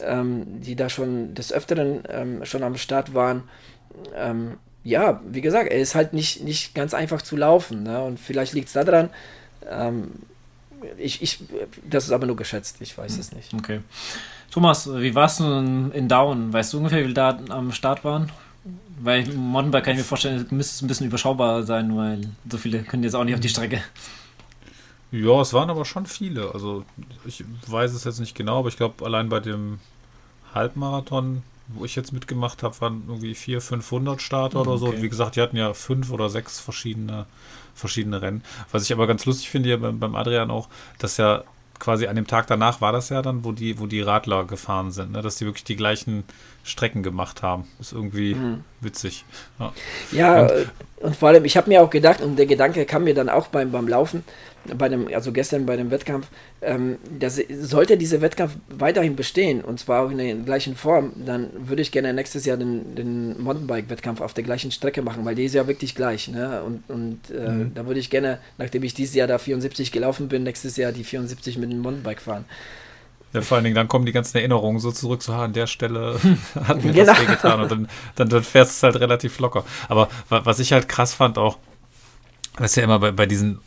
[0.00, 3.42] ähm, die da schon des Öfteren ähm, schon am Start waren.
[4.14, 7.82] Ähm, ja, wie gesagt, er ist halt nicht, nicht ganz einfach zu laufen.
[7.82, 8.02] Ne?
[8.02, 9.10] Und vielleicht liegt es daran,
[9.68, 10.12] ähm,
[10.98, 11.38] ich, ich,
[11.88, 13.54] das ist aber nur geschätzt, ich weiß es nicht.
[13.54, 13.80] Okay.
[14.50, 16.52] Thomas, wie warst du in Down?
[16.52, 18.30] Weißt du ungefähr, wie viele da am Start waren?
[19.00, 22.82] Weil Mountainbike kann ich mir vorstellen, müsste es ein bisschen überschaubar sein, weil so viele
[22.82, 23.82] können jetzt auch nicht auf die Strecke.
[25.10, 26.54] Ja, es waren aber schon viele.
[26.54, 26.84] Also
[27.26, 29.80] ich weiß es jetzt nicht genau, aber ich glaube, allein bei dem
[30.54, 34.68] Halbmarathon, wo ich jetzt mitgemacht habe, waren irgendwie 400, 500 Starter okay.
[34.68, 34.86] oder so.
[34.86, 37.26] Und wie gesagt, die hatten ja fünf oder sechs verschiedene,
[37.74, 38.42] verschiedene Rennen.
[38.70, 41.44] Was ich aber ganz lustig finde hier beim, beim Adrian auch, dass ja
[41.82, 44.92] quasi an dem Tag danach war das ja dann, wo die, wo die Radler gefahren
[44.92, 45.20] sind, ne?
[45.20, 46.22] dass die wirklich die gleichen
[46.62, 47.66] Strecken gemacht haben.
[47.80, 48.62] Ist irgendwie mhm.
[48.80, 49.24] witzig.
[49.58, 49.72] Ja,
[50.12, 53.14] ja und, und, vor allem, ich habe mir auch gedacht, und der Gedanke kam mir
[53.14, 54.22] dann auch beim, beim Laufen,
[54.76, 56.28] bei dem, also gestern bei dem Wettkampf,
[56.60, 61.50] ähm, dass, sollte dieser Wettkampf weiterhin bestehen, und zwar auch in der gleichen Form, dann
[61.56, 65.44] würde ich gerne nächstes Jahr den, den Mountainbike-Wettkampf auf der gleichen Strecke machen, weil die
[65.44, 66.28] ist ja wirklich gleich.
[66.28, 66.62] Ne?
[66.62, 67.74] Und, und äh, mhm.
[67.74, 71.04] da würde ich gerne, nachdem ich dieses Jahr da 74 gelaufen bin, nächstes Jahr die
[71.04, 72.44] 74 mit dem Mountainbike fahren.
[73.32, 76.20] Ja, vor allen Dingen, dann kommen die ganzen Erinnerungen so zurück, so, an der Stelle
[76.54, 77.06] hat mir genau.
[77.06, 79.64] das getan und dann, dann, dann fährst du es halt relativ locker.
[79.88, 81.58] Aber was ich halt krass fand auch,
[82.60, 83.58] ist ja immer bei, bei diesen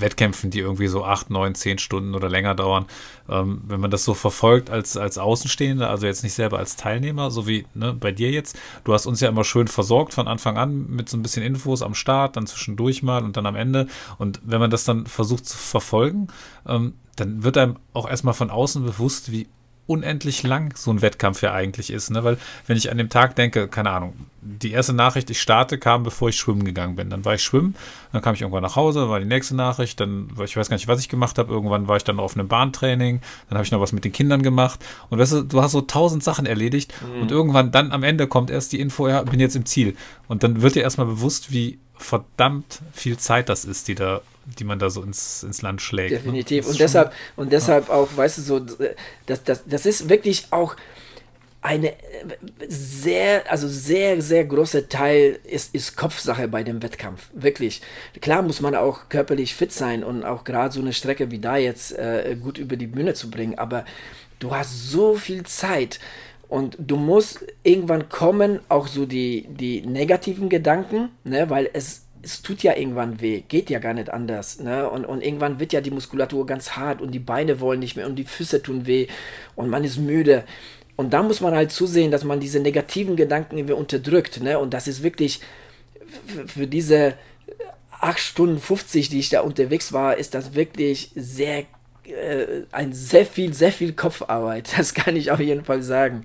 [0.00, 2.86] Wettkämpfen, die irgendwie so acht, neun, zehn Stunden oder länger dauern,
[3.28, 7.30] ähm, wenn man das so verfolgt als, als Außenstehender, also jetzt nicht selber als Teilnehmer,
[7.30, 10.56] so wie ne, bei dir jetzt, du hast uns ja immer schön versorgt von Anfang
[10.58, 13.86] an mit so ein bisschen Infos am Start, dann zwischendurch mal und dann am Ende.
[14.18, 16.28] Und wenn man das dann versucht zu verfolgen,
[16.66, 19.48] ähm, dann wird einem auch erstmal von außen bewusst, wie
[19.86, 22.10] unendlich lang so ein Wettkampf ja eigentlich ist.
[22.10, 22.24] Ne?
[22.24, 26.02] Weil, wenn ich an dem Tag denke, keine Ahnung, die erste Nachricht, ich starte, kam,
[26.02, 27.10] bevor ich schwimmen gegangen bin.
[27.10, 27.74] Dann war ich schwimmen,
[28.12, 30.88] dann kam ich irgendwann nach Hause, war die nächste Nachricht, dann, ich weiß gar nicht,
[30.88, 33.80] was ich gemacht habe, irgendwann war ich dann auf einem Bahntraining, dann habe ich noch
[33.80, 34.84] was mit den Kindern gemacht.
[35.10, 37.22] Und weißt du, du hast so tausend Sachen erledigt mhm.
[37.22, 39.96] und irgendwann dann am Ende kommt erst die Info, ja, bin jetzt im Ziel.
[40.28, 44.64] Und dann wird dir erstmal bewusst, wie verdammt viel Zeit das ist, die da die
[44.64, 46.12] man da so ins, ins Land schlägt.
[46.12, 46.18] Ne?
[46.18, 46.64] Definitiv.
[46.64, 46.70] Ne?
[46.70, 47.94] Und deshalb, und deshalb ja.
[47.94, 48.60] auch, weißt du, so,
[49.26, 50.76] das, das, das ist wirklich auch
[51.62, 51.94] eine
[52.68, 57.28] sehr, also sehr, sehr großer Teil ist, ist Kopfsache bei dem Wettkampf.
[57.34, 57.82] Wirklich.
[58.20, 61.56] Klar muss man auch körperlich fit sein und auch gerade so eine Strecke wie da
[61.56, 63.84] jetzt äh, gut über die Bühne zu bringen, aber
[64.38, 65.98] du hast so viel Zeit.
[66.48, 72.42] Und du musst irgendwann kommen, auch so die, die negativen Gedanken, ne, weil es, es
[72.42, 74.58] tut ja irgendwann weh, geht ja gar nicht anders.
[74.58, 74.90] Ne?
[74.90, 78.06] Und, und irgendwann wird ja die Muskulatur ganz hart und die Beine wollen nicht mehr
[78.06, 79.06] und die Füße tun weh
[79.54, 80.44] und man ist müde.
[80.96, 84.42] Und da muss man halt zusehen, dass man diese negativen Gedanken irgendwie unterdrückt.
[84.42, 84.58] Ne?
[84.58, 85.40] Und das ist wirklich
[86.46, 87.14] für diese
[87.92, 91.64] 8 Stunden 50, die ich da unterwegs war, ist das wirklich sehr
[92.72, 94.72] ein sehr viel, sehr viel Kopfarbeit.
[94.76, 96.24] Das kann ich auf jeden Fall sagen.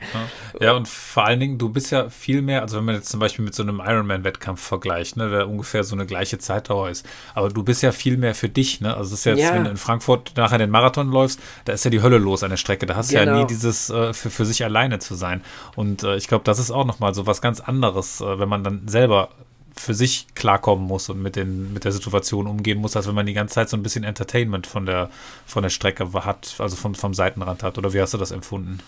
[0.59, 0.65] Ja.
[0.65, 3.19] ja, und vor allen Dingen, du bist ja viel mehr, also wenn man jetzt zum
[3.19, 7.49] Beispiel mit so einem Ironman-Wettkampf vergleicht, ne, der ungefähr so eine gleiche Zeitdauer ist, aber
[7.49, 8.95] du bist ja viel mehr für dich, ne?
[8.95, 9.53] Also es ist jetzt, ja.
[9.53, 12.49] wenn du in Frankfurt nachher den Marathon läufst, da ist ja die Hölle los an
[12.49, 12.85] der Strecke.
[12.85, 13.31] Da hast du genau.
[13.31, 15.41] ja nie dieses äh, für, für sich alleine zu sein.
[15.75, 18.63] Und äh, ich glaube, das ist auch nochmal so was ganz anderes, äh, wenn man
[18.63, 19.29] dann selber
[19.75, 23.25] für sich klarkommen muss und mit, den, mit der Situation umgehen muss, als wenn man
[23.25, 25.09] die ganze Zeit so ein bisschen Entertainment von der,
[25.45, 27.77] von der Strecke hat, also vom, vom Seitenrand hat.
[27.77, 28.79] Oder wie hast du das empfunden?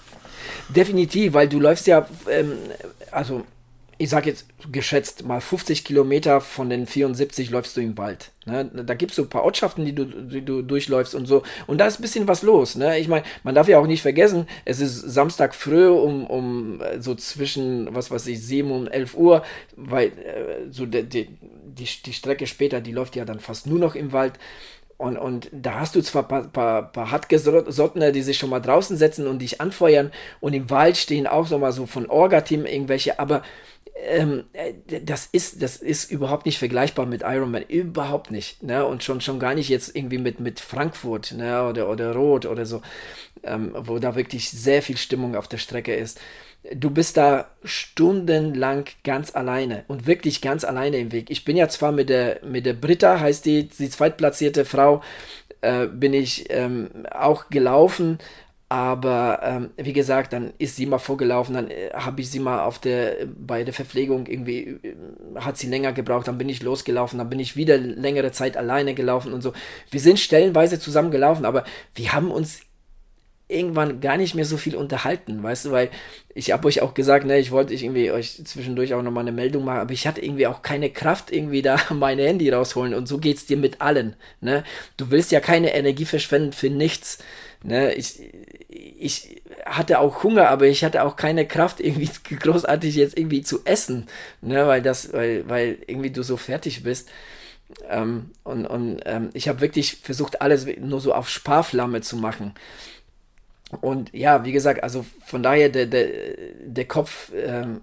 [0.69, 2.53] Definitiv, weil du läufst ja, ähm,
[3.11, 3.45] also
[4.03, 8.31] ich sage jetzt geschätzt mal 50 Kilometer von den 74 läufst du im Wald.
[8.45, 8.69] Ne?
[8.85, 11.43] Da gibt es so ein paar Ortschaften, die du, die du durchläufst und so.
[11.67, 12.75] Und da ist ein bisschen was los.
[12.75, 12.99] Ne?
[12.99, 17.01] Ich meine, man darf ja auch nicht vergessen, es ist Samstag früh um, um äh,
[17.01, 19.41] so zwischen, was weiß ich, 7 und 11 Uhr,
[19.77, 21.29] weil äh, so die, die,
[21.63, 24.33] die, die Strecke später, die läuft ja dann fast nur noch im Wald.
[25.03, 28.95] Und, und da hast du zwar paar, paar, paar Hartgesottene, die sich schon mal draußen
[28.95, 30.13] setzen und dich anfeuern.
[30.39, 33.43] Und im Wald stehen auch so mal so von Orga-Team irgendwelche, aber
[34.07, 38.85] ähm, äh, das ist, das ist überhaupt nicht vergleichbar mit Ironman, überhaupt nicht, ne?
[38.85, 41.67] Und schon, schon gar nicht jetzt irgendwie mit, mit Frankfurt, ne?
[41.67, 42.81] Oder, oder Rot oder so,
[43.43, 46.17] ähm, wo da wirklich sehr viel Stimmung auf der Strecke ist.
[46.71, 51.29] Du bist da stundenlang ganz alleine und wirklich ganz alleine im Weg.
[51.29, 55.01] Ich bin ja zwar mit der, mit der Britta, heißt die, die zweitplatzierte Frau,
[55.61, 58.17] äh, bin ich ähm, auch gelaufen,
[58.73, 62.61] aber ähm, wie gesagt, dann ist sie mal vorgelaufen, dann äh, habe ich sie mal
[62.61, 64.95] auf der, bei der Verpflegung irgendwie, äh,
[65.35, 68.95] hat sie länger gebraucht, dann bin ich losgelaufen, dann bin ich wieder längere Zeit alleine
[68.95, 69.53] gelaufen und so.
[69.91, 72.61] Wir sind stellenweise zusammen gelaufen, aber wir haben uns
[73.47, 75.89] irgendwann gar nicht mehr so viel unterhalten, weißt du, weil
[76.33, 79.65] ich habe euch auch gesagt, ne, ich wollte irgendwie euch zwischendurch auch nochmal eine Meldung
[79.65, 83.17] machen, aber ich hatte irgendwie auch keine Kraft, irgendwie da meine Handy rausholen und so
[83.17, 84.63] geht es dir mit allen, ne.
[84.97, 87.19] Du willst ja keine Energie verschwenden für nichts,
[87.63, 87.93] ne.
[87.93, 88.21] Ich,
[88.69, 93.61] ich hatte auch Hunger, aber ich hatte auch keine Kraft, irgendwie großartig jetzt irgendwie zu
[93.65, 94.07] essen,
[94.41, 97.09] ne, weil das, weil, weil irgendwie du so fertig bist.
[97.89, 102.53] Ähm, und und ähm, ich habe wirklich versucht, alles nur so auf Sparflamme zu machen.
[103.81, 106.07] Und ja, wie gesagt, also von daher der, der,
[106.65, 107.81] der Kopf, ähm,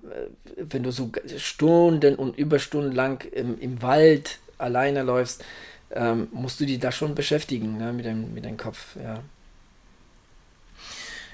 [0.56, 5.44] wenn du so Stunden und Überstunden lang im, im Wald alleine läufst,
[5.92, 9.20] ähm, musst du dich da schon beschäftigen ne, mit, dem, mit dem Kopf, ja.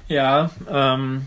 [0.08, 1.26] Ja, ähm,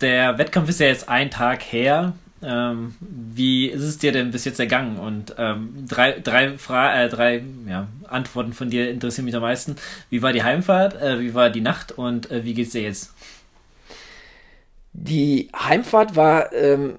[0.00, 2.14] der Wettkampf ist ja jetzt ein Tag her.
[2.44, 4.98] Ähm, wie ist es dir denn bis jetzt ergangen?
[4.98, 9.76] Und ähm, drei, drei, Fra äh, drei ja, Antworten von dir interessieren mich am meisten.
[10.10, 11.00] Wie war die Heimfahrt?
[11.00, 11.92] Äh, wie war die Nacht?
[11.92, 13.12] Und äh, wie geht's dir jetzt?
[14.92, 16.96] Die Heimfahrt war ähm,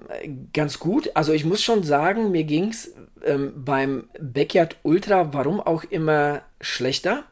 [0.52, 1.10] ganz gut.
[1.14, 2.92] Also ich muss schon sagen, mir ging es
[3.24, 7.24] ähm, beim Backyard Ultra, warum auch immer, schlechter.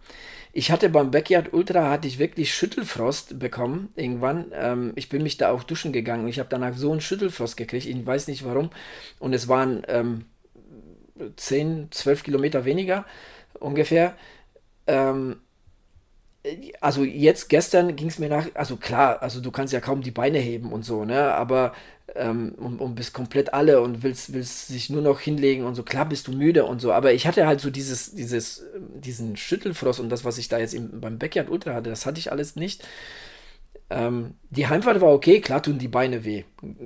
[0.57, 4.53] Ich hatte beim Backyard Ultra, hatte ich wirklich Schüttelfrost bekommen irgendwann.
[4.55, 6.29] Ähm, ich bin mich da auch duschen gegangen.
[6.29, 7.87] Ich habe danach so einen Schüttelfrost gekriegt.
[7.87, 8.71] Ich weiß nicht warum.
[9.19, 10.27] Und es waren ähm,
[11.37, 13.05] 10, 12 Kilometer weniger
[13.59, 14.15] ungefähr.
[14.87, 15.41] Ähm,
[16.81, 20.11] also jetzt gestern ging es mir nach, also klar, also du kannst ja kaum die
[20.11, 21.33] Beine heben und so, ne?
[21.35, 21.73] Aber
[22.15, 25.83] ähm, und, und bist komplett alle und willst, willst sich nur noch hinlegen und so,
[25.83, 30.01] klar bist du müde und so, aber ich hatte halt so dieses, dieses, diesen Schüttelfrost
[30.01, 32.57] und das, was ich da jetzt im, beim Backyard Ultra hatte, das hatte ich alles
[32.57, 32.87] nicht.
[33.91, 36.45] Ähm, die Heimfahrt war okay, klar tun die Beine weh,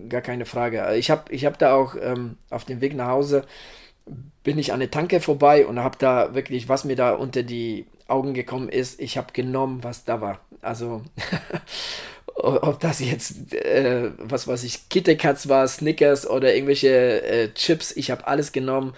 [0.09, 0.95] gar keine Frage.
[0.97, 3.45] Ich habe ich hab da auch ähm, auf dem Weg nach Hause
[4.43, 7.87] bin ich an der Tanke vorbei und habe da wirklich, was mir da unter die
[8.07, 10.41] Augen gekommen ist, ich habe genommen, was da war.
[10.63, 11.03] Also
[12.39, 18.11] ob das jetzt, äh, was weiß ich, KitKats war, Snickers oder irgendwelche äh, Chips, ich
[18.11, 18.95] habe alles genommen.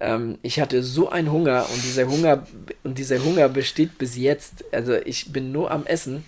[0.00, 2.46] Ähm, ich hatte so einen Hunger und dieser Hunger
[2.82, 4.64] und dieser Hunger besteht bis jetzt.
[4.72, 6.24] Also ich bin nur am Essen.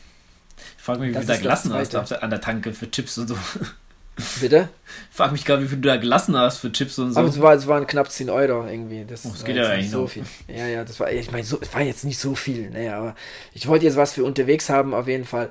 [0.79, 3.37] Ich frage mich, wie du da gelassen hast an der Tanke für Chips und so.
[4.41, 4.69] Bitte?
[5.11, 7.19] Ich frage mich gerade, wie viel du da gelassen hast für Chips und so.
[7.19, 9.05] Aber es, war, es waren knapp 10 Euro irgendwie.
[9.05, 10.09] Das, oh, das geht ja eigentlich so noch.
[10.09, 10.25] viel.
[10.47, 12.71] Ja, ja, das war, ich meine, so, es war jetzt nicht so viel.
[12.71, 13.15] Naja, ne, aber
[13.55, 15.51] ich wollte jetzt was für unterwegs haben, auf jeden Fall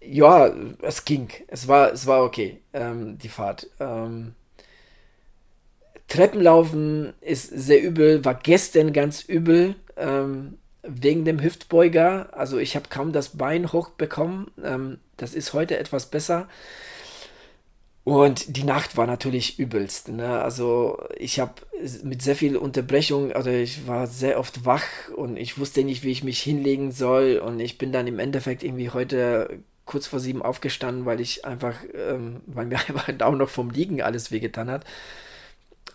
[0.00, 1.28] ja, es ging.
[1.48, 3.68] Es war, es war okay, ähm, die Fahrt.
[3.80, 4.34] Ähm,
[6.08, 12.30] Treppenlaufen ist sehr übel, war gestern ganz übel, ähm, wegen dem Hüftbeuger.
[12.32, 14.50] Also ich habe kaum das Bein hochbekommen.
[14.64, 16.48] Ähm, das ist heute etwas besser.
[18.04, 20.08] Und die Nacht war natürlich übelst.
[20.08, 20.40] Ne?
[20.40, 21.52] Also ich habe
[22.04, 26.10] mit sehr viel Unterbrechung, also ich war sehr oft wach und ich wusste nicht, wie
[26.12, 27.36] ich mich hinlegen soll.
[27.36, 29.58] Und ich bin dann im Endeffekt irgendwie heute
[29.88, 34.02] kurz vor sieben aufgestanden, weil ich einfach, ähm, weil mir einfach auch noch vom Liegen
[34.02, 34.84] alles wehgetan hat.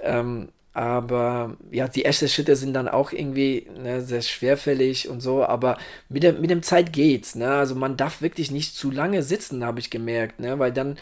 [0.02, 5.46] Ähm, aber ja, die ersten Schritte sind dann auch irgendwie ne, sehr schwerfällig und so,
[5.46, 5.78] aber
[6.10, 7.36] mit, der, mit dem Zeit geht's.
[7.36, 7.50] Ne?
[7.52, 10.58] Also man darf wirklich nicht zu lange sitzen, habe ich gemerkt, ne?
[10.58, 10.98] weil dann,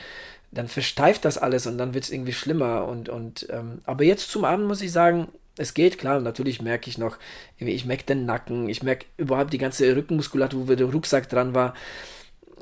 [0.51, 2.85] dann versteift das alles und dann wird es irgendwie schlimmer.
[2.85, 6.89] Und, und, ähm, aber jetzt zum Abend muss ich sagen, es geht, klar, natürlich merke
[6.89, 7.17] ich noch,
[7.57, 11.75] ich merke den Nacken, ich merke überhaupt die ganze Rückenmuskulatur, wo der Rucksack dran war.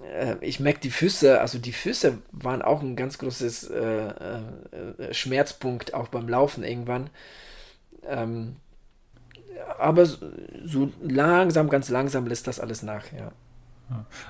[0.09, 5.13] Äh, ich merke die Füße, also die Füße waren auch ein ganz großes äh, äh,
[5.13, 7.09] Schmerzpunkt, auch beim Laufen irgendwann.
[8.07, 8.55] Ähm,
[9.77, 13.31] aber so langsam, ganz langsam lässt das alles nach, ja.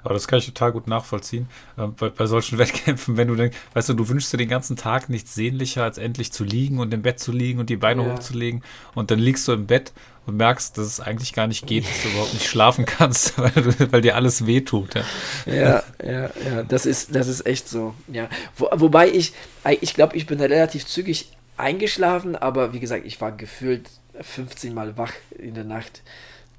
[0.04, 1.48] Aber das kann ich total gut nachvollziehen.
[1.76, 5.10] Bei, bei, solchen Wettkämpfen, wenn du denkst, weißt du, du wünschst dir den ganzen Tag
[5.10, 8.14] nichts sehnlicher, als endlich zu liegen und im Bett zu liegen und die Beine ja.
[8.14, 8.64] hochzulegen.
[8.96, 9.94] Und dann liegst du im Bett
[10.26, 13.92] und merkst, dass es eigentlich gar nicht geht, dass du überhaupt nicht schlafen kannst, weil,
[13.92, 14.96] weil dir alles wehtut.
[14.96, 15.04] Ja.
[15.46, 17.94] ja, ja, ja, das ist, das ist echt so.
[18.08, 18.30] Ja.
[18.56, 19.34] Wo, wobei ich,
[19.82, 23.90] ich glaube, ich bin relativ zügig eingeschlafen, aber wie gesagt, ich war gefühlt
[24.22, 26.02] 15 Mal wach in der Nacht.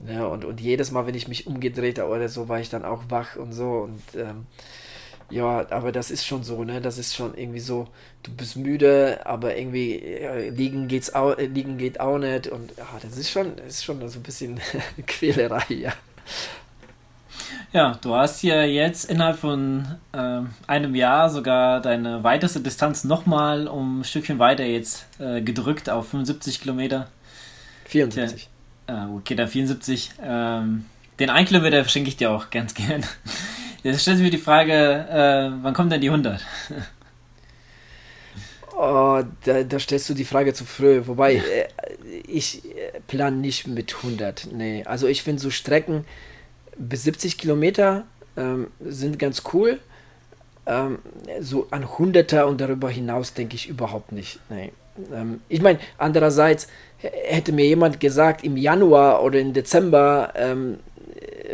[0.07, 2.85] Ja, und, und jedes Mal, wenn ich mich umgedreht habe oder so, war ich dann
[2.85, 3.71] auch wach und so.
[3.81, 4.47] Und ähm,
[5.31, 6.81] ja, aber das ist schon so, ne?
[6.81, 7.87] Das ist schon irgendwie so,
[8.23, 12.49] du bist müde, aber irgendwie äh, liegen geht's auch, äh, liegen geht auch nicht.
[12.49, 14.61] Und ja, das ist schon, das ist schon so ein bisschen
[15.07, 15.93] Quälerei, ja.
[17.73, 23.69] Ja, du hast ja jetzt innerhalb von äh, einem Jahr sogar deine weiteste Distanz nochmal
[23.69, 27.07] um ein Stückchen weiter jetzt äh, gedrückt auf 75 Kilometer.
[27.87, 28.50] 74.
[28.91, 30.11] Äh, okay, dann 74.
[30.23, 30.87] Ähm,
[31.19, 33.05] den 1 Kilometer schenke ich dir auch ganz gern.
[33.83, 36.45] Jetzt stellt sich mir die Frage, äh, wann kommen denn die 100?
[38.77, 41.03] Oh, da, da, stellst du die Frage zu früh.
[41.05, 41.69] Wobei, äh,
[42.27, 44.49] ich äh, plane nicht mit 100.
[44.53, 46.05] Nee, also ich finde so Strecken
[46.79, 48.05] bis 70 Kilometer
[48.37, 49.81] ähm, sind ganz cool.
[50.67, 51.01] Ähm,
[51.41, 54.41] so an 100er und darüber hinaus denke ich überhaupt nicht.
[54.49, 54.73] Nee.
[55.13, 56.69] Ähm, ich meine, andererseits
[56.99, 60.79] hätte mir jemand gesagt, im Januar oder im Dezember ähm,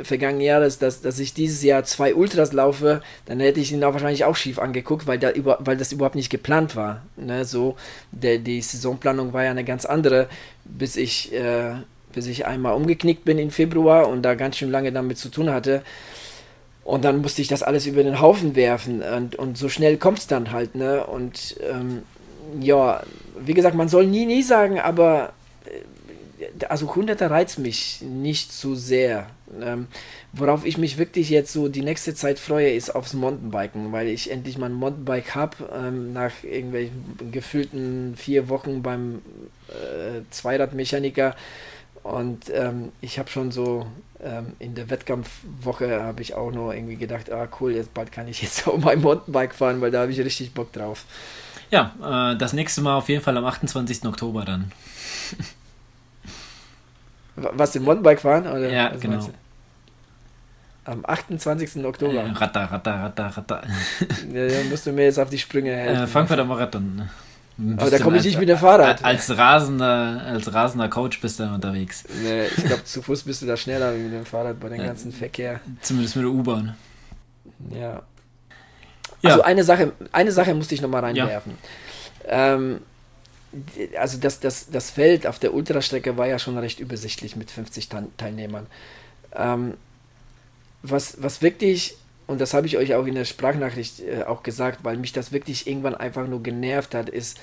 [0.02, 3.92] vergangenen Jahres, dass, dass ich dieses Jahr zwei Ultras laufe, dann hätte ich ihn auch
[3.92, 7.02] wahrscheinlich auch schief angeguckt, weil, da über, weil das überhaupt nicht geplant war.
[7.16, 7.44] Ne?
[7.44, 7.76] So,
[8.12, 10.28] der, die Saisonplanung war ja eine ganz andere,
[10.64, 11.74] bis ich, äh,
[12.12, 15.50] bis ich einmal umgeknickt bin im Februar und da ganz schön lange damit zu tun
[15.50, 15.82] hatte.
[16.84, 20.18] Und dann musste ich das alles über den Haufen werfen und, und so schnell kommt
[20.18, 20.76] es dann halt.
[20.76, 21.04] Ne?
[21.04, 22.02] Und ähm,
[22.60, 23.02] ja,
[23.38, 25.32] wie gesagt, man soll nie, nie sagen, aber
[26.68, 29.28] also 100er reizt mich nicht so sehr.
[29.60, 29.86] Ähm,
[30.32, 34.30] worauf ich mich wirklich jetzt so die nächste Zeit freue, ist aufs Mountainbiken, weil ich
[34.30, 39.22] endlich mein Mountainbike habe, ähm, nach irgendwelchen gefühlten vier Wochen beim
[39.68, 41.36] äh, Zweiradmechaniker.
[42.02, 43.86] Und ähm, ich habe schon so
[44.22, 48.28] ähm, in der Wettkampfwoche habe ich auch noch irgendwie gedacht, ah cool, jetzt bald kann
[48.28, 51.04] ich jetzt auch mein Mountainbike fahren, weil da habe ich richtig Bock drauf.
[51.70, 54.04] Ja, äh, das nächste Mal auf jeden Fall am 28.
[54.04, 54.72] Oktober dann.
[57.36, 58.46] Was, den Mountainbike fahren?
[58.46, 59.28] Oder ja, genau.
[60.84, 61.84] Am 28.
[61.84, 62.14] Oktober.
[62.14, 63.62] Äh, ratter, ratter, ratter, ratter.
[64.32, 66.04] ja, dann musst du mir jetzt auf die Sprünge helfen.
[66.04, 66.96] Äh, Frankfurter Marathon.
[66.96, 67.08] Ne?
[67.78, 69.02] Aber da komme ich nicht mit dem Fahrrad.
[69.02, 72.04] Als rasender, als rasender Coach bist du dann unterwegs.
[72.22, 74.78] Nee, ich glaube, zu Fuß bist du da schneller wie mit dem Fahrrad bei dem
[74.78, 75.60] ja, ganzen Verkehr.
[75.80, 76.76] Zumindest mit der U-Bahn.
[77.70, 78.02] Ja.
[79.26, 79.34] Ja.
[79.34, 81.58] Also eine Sache, eine Sache musste ich nochmal reinwerfen.
[82.26, 82.54] Ja.
[82.54, 82.80] Ähm,
[83.98, 87.88] also das, das, das Feld auf der Ultrastrecke war ja schon recht übersichtlich mit 50
[88.16, 88.66] Teilnehmern.
[89.34, 89.74] Ähm,
[90.82, 91.96] was, was wirklich,
[92.26, 95.32] und das habe ich euch auch in der Sprachnachricht äh, auch gesagt, weil mich das
[95.32, 97.38] wirklich irgendwann einfach nur genervt hat, ist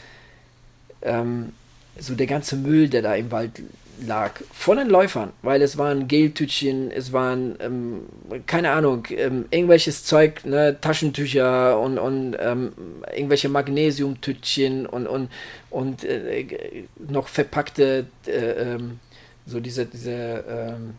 [1.01, 1.53] ähm,
[1.97, 3.61] so der ganze Müll, der da im Wald
[4.01, 8.01] lag von den Läufern, weil es waren Geltütchen, es waren, ähm,
[8.45, 12.73] keine Ahnung, ähm, irgendwelches Zeug, ne, Taschentücher und, und ähm,
[13.15, 15.29] irgendwelche Magnesiumtütchen und, und,
[15.69, 18.99] und äh, noch verpackte, äh, ähm,
[19.45, 20.95] so diese, diese, ähm,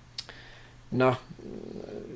[0.90, 1.18] na,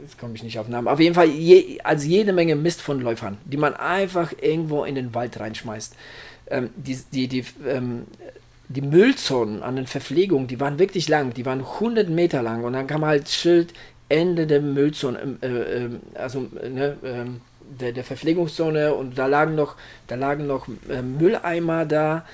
[0.03, 3.01] jetzt komme ich nicht auf Namen, auf jeden Fall je, also jede Menge Mist von
[3.01, 5.95] Läufern, die man einfach irgendwo in den Wald reinschmeißt.
[6.51, 7.45] Ähm, die, die, die
[8.69, 12.65] die Müllzonen an den Verpflegungen, die waren wirklich lang, die waren 100 Meter lang.
[12.65, 13.73] Und dann kam halt Schild
[14.09, 17.25] Ende der Müllzone, ähm, äh, äh, also ne, äh,
[17.81, 18.95] der, der Verpflegungszone.
[18.95, 19.77] Und da lagen noch,
[20.07, 22.25] da lagen noch äh, Mülleimer da.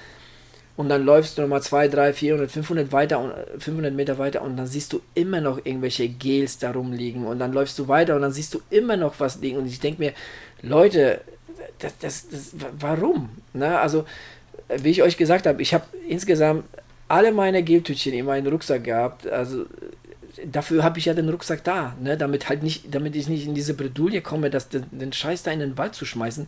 [0.77, 3.33] Und dann läufst du nochmal 2, 3, 400, 500 weiter und
[3.63, 7.27] 500 äh, Meter weiter und dann siehst du immer noch irgendwelche Gels da rumliegen.
[7.27, 9.59] Und dann läufst du weiter und dann siehst du immer noch was liegen.
[9.59, 10.13] Und ich denke mir,
[10.63, 11.21] Leute,
[11.79, 13.29] das, das, das, warum?
[13.53, 14.05] Na, also
[14.69, 16.65] wie ich euch gesagt habe, ich habe insgesamt
[17.09, 19.27] alle meine Geltütchen in meinem Rucksack gehabt.
[19.27, 19.67] Also
[20.45, 22.17] dafür habe ich ja den Rucksack da, ne?
[22.17, 25.51] damit halt nicht, damit ich nicht in diese Bredouille komme, dass den, den Scheiß da
[25.51, 26.47] in den Wald zu schmeißen.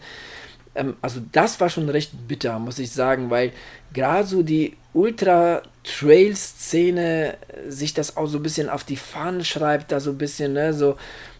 [0.74, 3.52] ähm, also das war schon recht bitter, muss ich sagen, weil
[3.92, 7.34] gerade so die Ultra-Trail-Szene
[7.68, 10.72] sich das auch so ein bisschen auf die Fahnen schreibt, da so ein bisschen, ne,
[10.72, 10.96] so,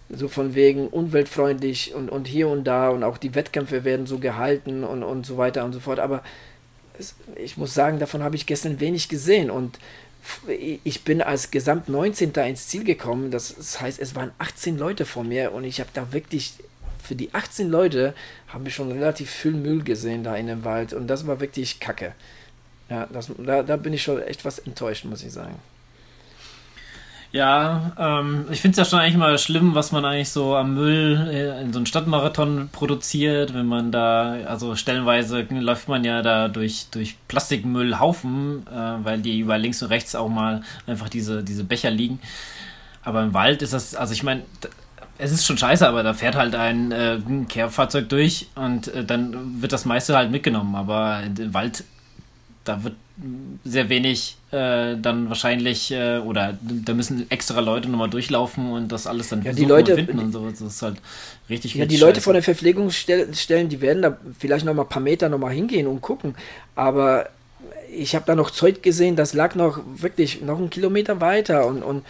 [0.09, 4.19] so von wegen umweltfreundlich und, und hier und da und auch die Wettkämpfe werden so
[4.19, 5.98] gehalten und, und so weiter und so fort.
[5.98, 6.23] Aber
[7.36, 9.78] ich muss sagen, davon habe ich gestern wenig gesehen und
[10.85, 12.32] ich bin als Gesamt 19.
[12.32, 13.31] ins Ziel gekommen.
[13.31, 16.55] Das heißt, es waren 18 Leute vor mir und ich habe da wirklich
[17.02, 18.14] für die 18 Leute
[18.48, 21.78] haben wir schon relativ viel Müll gesehen da in dem Wald und das war wirklich
[21.78, 22.14] kacke.
[22.90, 25.56] Ja, das, da, da bin ich schon echt was enttäuscht, muss ich sagen.
[27.36, 30.72] Ja, ähm, ich finde es ja schon eigentlich mal schlimm, was man eigentlich so am
[30.72, 36.22] Müll äh, in so einem Stadtmarathon produziert, wenn man da, also stellenweise läuft man ja
[36.22, 41.44] da durch, durch Plastikmüllhaufen, äh, weil die über links und rechts auch mal einfach diese,
[41.44, 42.20] diese Becher liegen.
[43.02, 44.42] Aber im Wald ist das, also ich meine,
[45.18, 49.04] es ist schon scheiße, aber da fährt halt ein, äh, ein Kehrfahrzeug durch und äh,
[49.04, 50.74] dann wird das meiste halt mitgenommen.
[50.74, 51.84] Aber im Wald,
[52.64, 52.94] da wird
[53.62, 59.07] sehr wenig äh, dann wahrscheinlich äh, oder da müssen extra Leute nochmal durchlaufen und das
[59.07, 60.49] alles dann ja, die Leute, finden und so.
[60.49, 60.97] Das ist halt
[61.49, 65.28] richtig Ja, die Leute von den Verpflegungsstellen, die werden da vielleicht nochmal ein paar Meter
[65.28, 66.35] nochmal hingehen und gucken.
[66.74, 67.28] Aber
[67.95, 71.83] ich habe da noch Zeug gesehen, das lag noch wirklich noch einen Kilometer weiter und,
[71.83, 72.05] und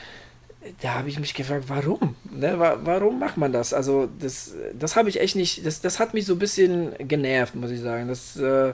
[0.82, 2.16] da habe ich mich gefragt, warum?
[2.30, 3.72] Ne, warum macht man das?
[3.72, 7.54] Also, das, das habe ich echt nicht, das, das hat mich so ein bisschen genervt,
[7.54, 8.08] muss ich sagen.
[8.08, 8.72] Das äh,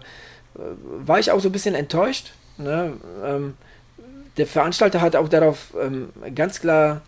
[0.54, 2.32] war ich auch so ein bisschen enttäuscht.
[2.58, 2.94] Ne?
[3.24, 3.54] Ähm,
[4.36, 7.02] der Veranstalter hat auch darauf ähm, ganz klar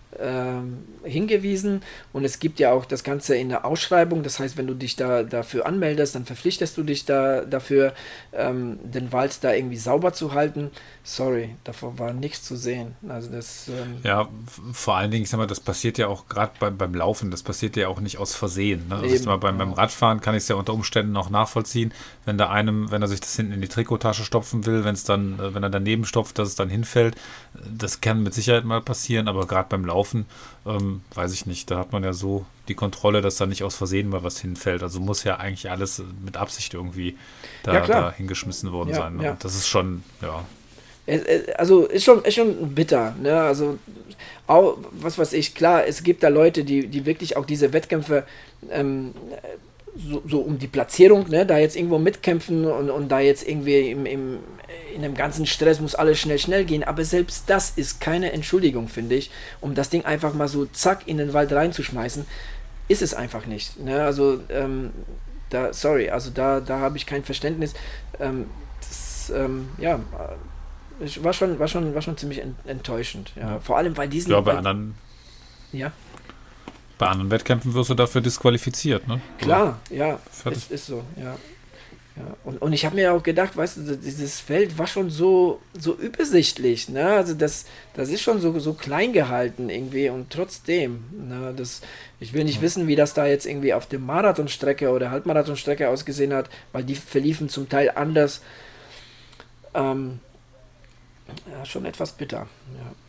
[1.03, 1.83] hingewiesen
[2.13, 4.23] und es gibt ja auch das Ganze in der Ausschreibung.
[4.23, 7.95] Das heißt, wenn du dich da dafür anmeldest, dann verpflichtest du dich da dafür,
[8.33, 10.71] ähm, den Wald da irgendwie sauber zu halten.
[11.03, 12.95] Sorry, davor war nichts zu sehen.
[13.09, 13.69] Also das.
[13.69, 14.29] Ähm ja,
[14.73, 17.43] vor allen Dingen, ich sag mal, das passiert ja auch gerade beim, beim Laufen, das
[17.43, 18.89] passiert ja auch nicht aus Versehen.
[18.89, 18.97] Ne?
[18.97, 21.93] Also mal, beim, beim Radfahren kann ich es ja unter Umständen noch nachvollziehen,
[22.25, 25.05] wenn da einem, wenn er sich das hinten in die Trikottasche stopfen will, wenn es
[25.05, 27.17] dann, äh, wenn er daneben stopft, dass es dann hinfällt.
[27.71, 30.04] Das kann mit Sicherheit mal passieren, aber gerade beim Laufen
[30.67, 33.77] ähm, weiß ich nicht, da hat man ja so die Kontrolle, dass da nicht aus
[33.77, 34.83] Versehen mal was hinfällt.
[34.83, 37.17] Also muss ja eigentlich alles mit Absicht irgendwie
[37.63, 39.17] da, ja, da hingeschmissen worden ja, sein.
[39.17, 39.25] Ne?
[39.25, 39.37] Ja.
[39.39, 40.45] Das ist schon, ja.
[41.59, 43.15] Also ist schon, ist schon bitter.
[43.21, 43.39] Ne?
[43.39, 43.79] Also
[44.47, 48.25] auch, was weiß ich, klar, es gibt da Leute, die, die wirklich auch diese Wettkämpfe
[48.71, 49.13] ähm,
[49.97, 53.91] so, so, um die Platzierung, ne, da jetzt irgendwo mitkämpfen und, und da jetzt irgendwie
[53.91, 54.39] im, im,
[54.95, 56.85] in dem ganzen Stress muss alles schnell, schnell gehen.
[56.85, 59.31] Aber selbst das ist keine Entschuldigung, finde ich,
[59.61, 62.27] um das Ding einfach mal so zack in den Wald reinzuschmeißen.
[62.89, 63.79] Ist es einfach nicht.
[63.81, 64.03] Ne?
[64.03, 64.91] Also, ähm,
[65.51, 67.75] da, sorry, also da, da habe ich kein Verständnis.
[68.19, 68.47] Ähm,
[68.81, 70.01] das, ähm, ja,
[71.01, 73.33] ich war schon, war schon, war schon ziemlich enttäuschend.
[73.37, 73.59] Ja.
[73.61, 74.33] Vor allem bei diesen.
[74.33, 74.95] Ja, bei anderen.
[75.73, 75.93] Ja.
[77.05, 79.21] Bei anderen Wettkämpfen wirst du dafür disqualifiziert, ne?
[79.37, 80.19] Klar, ja.
[80.51, 81.37] Es ist so, ja.
[82.17, 85.61] Ja, und, und ich habe mir auch gedacht, weißt du, dieses Feld war schon so,
[85.79, 87.05] so übersichtlich, ne?
[87.09, 91.53] Also das, das ist schon so, so klein gehalten irgendwie und trotzdem, ne?
[91.55, 91.83] Das,
[92.21, 92.63] ich will nicht ja.
[92.63, 96.95] wissen, wie das da jetzt irgendwie auf der Marathonstrecke oder Halbmarathonstrecke ausgesehen hat, weil die
[96.95, 98.41] verliefen zum Teil anders.
[99.75, 100.21] Ähm,
[101.51, 102.47] ja, schon etwas bitter,
[102.79, 103.04] ja.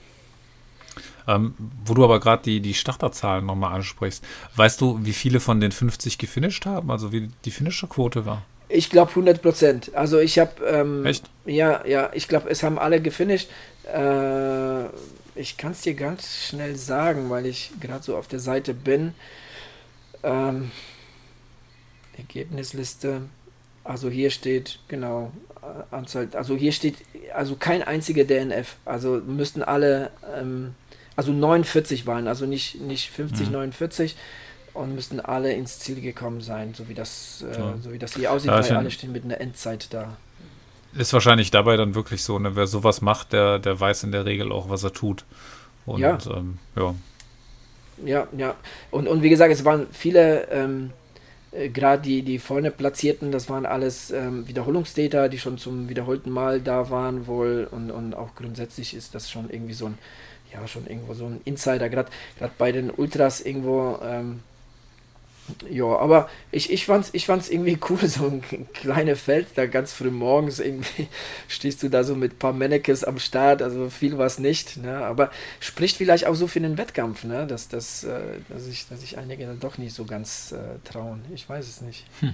[1.28, 4.24] Ähm, wo du aber gerade die, die Starterzahlen nochmal ansprichst,
[4.56, 6.92] weißt du, wie viele von den 50 gefinisht haben?
[6.92, 8.44] Also wie die Finisherquote war?
[8.68, 9.96] Ich glaube 100 Prozent.
[9.96, 10.64] Also ich habe...
[10.66, 11.30] Ähm, Echt?
[11.46, 13.50] Ja, ja, ich glaube, es haben alle gefinisht.
[13.84, 14.86] Äh,
[15.36, 19.14] ich kann es dir ganz schnell sagen, weil ich gerade so auf der Seite bin.
[20.24, 20.72] Ähm,
[22.18, 23.22] Ergebnisliste.
[23.84, 25.32] Also hier steht, genau,
[25.62, 26.96] äh, Anzahl, also hier steht,
[27.34, 28.78] also kein einziger DNF.
[28.86, 30.74] Also müssten alle ähm,
[31.16, 33.54] also 49 waren, also nicht, nicht 50, mhm.
[33.54, 34.16] 49
[34.74, 38.32] und müssten alle ins Ziel gekommen sein, so wie das, äh, so wie das hier
[38.32, 40.18] aussieht, ja, weil alle stehen mit einer Endzeit da.
[40.94, 42.56] Ist wahrscheinlich dabei dann wirklich so, ne?
[42.56, 45.26] wer sowas macht, der, der weiß in der Regel auch, was er tut.
[45.86, 46.18] Und, ja.
[46.30, 46.96] Ähm, ja.
[48.04, 48.56] Ja, ja.
[48.92, 50.92] Und, und wie gesagt, es waren viele, ähm,
[51.52, 56.30] äh, gerade die, die vorne Platzierten, das waren alles ähm, Wiederholungstäter, die schon zum wiederholten
[56.30, 57.68] Mal da waren wohl.
[57.72, 59.98] Und, und auch grundsätzlich ist das schon irgendwie so ein
[60.62, 62.10] ja schon irgendwo so ein Insider, gerade
[62.58, 64.00] bei den Ultras irgendwo.
[64.04, 64.42] Ähm,
[65.70, 69.94] ja, aber ich, ich fand's, ich fand's irgendwie cool, so ein kleines Feld, da ganz
[69.94, 71.08] früh morgens irgendwie
[71.48, 74.78] stehst du da so mit ein paar Mannekes am Start, also viel war es nicht,
[74.78, 74.98] ne?
[74.98, 75.30] aber
[75.60, 77.46] spricht vielleicht auch so für den Wettkampf, ne?
[77.46, 78.20] dass, dass, äh,
[78.50, 81.82] dass, ich, dass sich einige dann doch nicht so ganz äh, trauen, ich weiß es
[81.82, 82.06] nicht.
[82.22, 82.34] Hm.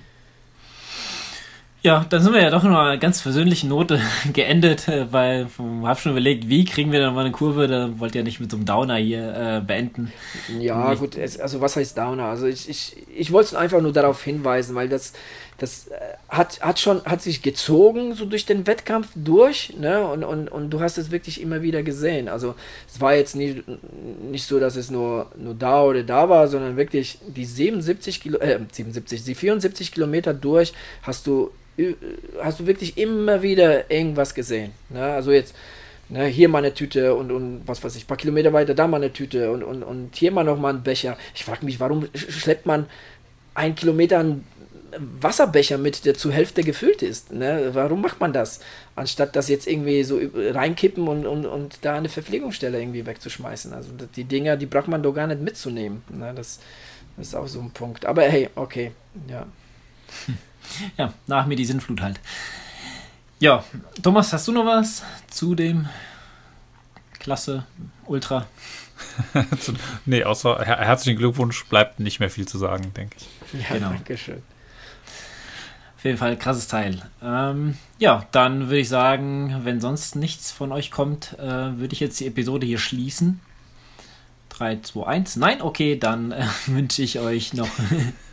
[1.83, 3.99] Ja, dann sind wir ja doch in einer ganz persönlichen Note
[4.33, 7.99] geendet, äh, weil ich habe schon überlegt, wie kriegen wir dann mal eine Kurve, da
[7.99, 10.13] wollt ihr nicht mit so einem Downer hier äh, beenden.
[10.59, 12.25] Ja, gut, es, also was heißt Downer?
[12.25, 15.13] Also ich, ich, ich wollte einfach nur darauf hinweisen, weil das,
[15.61, 20.03] das äh, hat, hat schon, hat sich gezogen, so durch den Wettkampf durch, ne?
[20.07, 22.29] Und, und, und du hast es wirklich immer wieder gesehen.
[22.29, 22.55] Also
[22.91, 23.63] es war jetzt nicht,
[24.31, 28.39] nicht so, dass es nur, nur da oder da war, sondern wirklich die 77 Kilo,
[28.39, 30.73] äh, 77, die 74 Kilometer durch
[31.03, 31.51] hast du
[32.41, 34.71] hast du wirklich immer wieder irgendwas gesehen.
[34.89, 35.03] Ne?
[35.03, 35.55] Also jetzt
[36.09, 38.87] ne, hier mal eine Tüte und, und was weiß ich, ein paar Kilometer weiter da
[38.87, 41.17] mal eine Tüte und, und, und hier mal nochmal ein Becher.
[41.33, 42.87] Ich frage mich, warum schleppt man
[43.53, 44.45] einen Kilometer einen
[44.97, 47.31] Wasserbecher mit, der zur Hälfte gefüllt ist?
[47.31, 47.69] Ne?
[47.73, 48.59] Warum macht man das?
[48.95, 53.73] Anstatt das jetzt irgendwie so reinkippen und, und, und da eine Verpflegungsstelle irgendwie wegzuschmeißen.
[53.73, 56.03] Also die Dinger, die braucht man doch gar nicht mitzunehmen.
[56.09, 56.33] Ne?
[56.35, 56.59] Das,
[57.17, 58.05] das ist auch so ein Punkt.
[58.05, 58.91] Aber hey, okay,
[59.27, 59.45] ja.
[60.97, 62.19] Ja, nach mir die Sinnflut halt.
[63.39, 63.65] Ja,
[64.03, 65.89] Thomas, hast du noch was zu dem
[67.19, 67.65] Klasse
[68.05, 68.45] Ultra?
[70.05, 73.61] nee, außer her herzlichen Glückwunsch, bleibt nicht mehr viel zu sagen, denke ich.
[73.61, 73.89] Ja, genau.
[73.89, 74.43] danke schön.
[76.01, 76.99] Auf jeden Fall krasses Teil.
[77.23, 81.99] Ähm, ja, dann würde ich sagen, wenn sonst nichts von euch kommt, äh, würde ich
[81.99, 83.39] jetzt die Episode hier schließen.
[84.49, 85.35] 3, 2, 1.
[85.35, 87.69] Nein, okay, dann äh, wünsche ich euch noch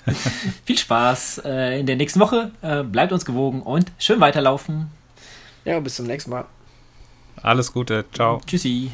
[0.65, 2.53] viel Spaß äh, in der nächsten Woche.
[2.63, 4.91] Äh, bleibt uns gewogen und schön weiterlaufen.
[5.67, 6.47] Ja, bis zum nächsten Mal.
[7.43, 8.07] Alles Gute.
[8.15, 8.41] Ciao.
[8.47, 8.93] Tschüssi.